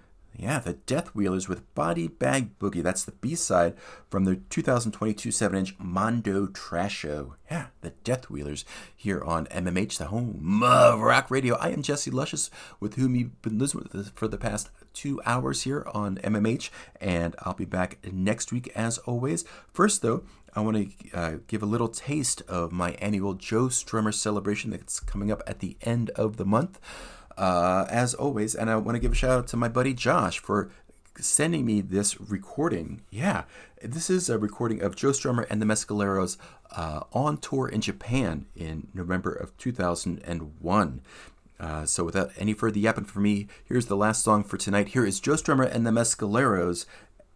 Yeah, 0.41 0.57
the 0.57 0.73
Death 0.73 1.09
Wheelers 1.09 1.47
with 1.47 1.71
Body 1.75 2.07
Bag 2.07 2.57
Boogie. 2.57 2.81
That's 2.81 3.03
the 3.03 3.11
B 3.11 3.35
side 3.35 3.75
from 4.09 4.25
their 4.25 4.37
2022 4.49 5.29
7 5.29 5.55
inch 5.55 5.75
Mondo 5.77 6.47
Trasho. 6.47 7.33
Yeah, 7.51 7.67
the 7.81 7.91
Death 8.03 8.27
Wheelers 8.27 8.65
here 8.95 9.21
on 9.21 9.45
MMH, 9.45 9.99
the 9.99 10.05
home 10.05 10.63
of 10.63 10.99
rock 10.99 11.29
radio. 11.29 11.57
I 11.57 11.69
am 11.69 11.83
Jesse 11.83 12.09
Luscious, 12.09 12.49
with 12.79 12.95
whom 12.95 13.13
you've 13.13 13.39
been 13.43 13.59
listening 13.59 13.87
for 14.15 14.27
the 14.27 14.39
past 14.39 14.71
two 14.93 15.21
hours 15.27 15.61
here 15.61 15.85
on 15.93 16.15
MMH, 16.17 16.71
and 16.99 17.35
I'll 17.43 17.53
be 17.53 17.65
back 17.65 17.99
next 18.11 18.51
week 18.51 18.71
as 18.75 18.97
always. 18.97 19.45
First, 19.71 20.01
though, 20.01 20.23
I 20.55 20.61
want 20.61 20.75
to 20.77 21.11
uh, 21.15 21.33
give 21.45 21.61
a 21.61 21.67
little 21.67 21.87
taste 21.87 22.41
of 22.47 22.71
my 22.71 22.93
annual 22.93 23.35
Joe 23.35 23.67
Strummer 23.67 24.11
celebration 24.11 24.71
that's 24.71 24.99
coming 24.99 25.31
up 25.31 25.43
at 25.45 25.59
the 25.59 25.77
end 25.83 26.09
of 26.11 26.37
the 26.37 26.45
month 26.45 26.79
uh, 27.37 27.85
as 27.89 28.13
always. 28.13 28.55
And 28.55 28.69
I 28.69 28.75
want 28.77 28.95
to 28.95 28.99
give 28.99 29.11
a 29.11 29.15
shout 29.15 29.31
out 29.31 29.47
to 29.47 29.57
my 29.57 29.67
buddy 29.67 29.93
Josh 29.93 30.39
for 30.39 30.71
sending 31.19 31.65
me 31.65 31.81
this 31.81 32.19
recording. 32.19 33.01
Yeah, 33.09 33.43
this 33.81 34.09
is 34.09 34.29
a 34.29 34.37
recording 34.37 34.81
of 34.81 34.95
Joe 34.95 35.09
Strummer 35.09 35.45
and 35.49 35.61
the 35.61 35.65
Mescaleros 35.65 36.37
uh, 36.71 37.01
on 37.11 37.37
tour 37.37 37.67
in 37.67 37.81
Japan 37.81 38.45
in 38.55 38.87
November 38.93 39.31
of 39.31 39.55
2001. 39.57 41.01
Uh, 41.59 41.85
so 41.85 42.03
without 42.03 42.31
any 42.37 42.53
further 42.53 42.79
yapping 42.79 43.05
for 43.05 43.19
me, 43.19 43.47
here's 43.65 43.85
the 43.85 43.95
last 43.95 44.23
song 44.23 44.43
for 44.43 44.57
tonight. 44.57 44.89
Here 44.89 45.05
is 45.05 45.19
Joe 45.19 45.33
Strummer 45.33 45.71
and 45.71 45.85
the 45.85 45.91
Mescaleros 45.91 46.85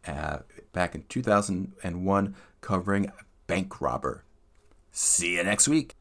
uh, 0.08 0.40
back 0.74 0.96
in 0.96 1.04
2001 1.10 2.36
covering 2.62 3.12
Bankrobber. 3.48 4.22
See 4.92 5.36
you 5.36 5.44
next 5.44 5.68
week. 5.68 5.94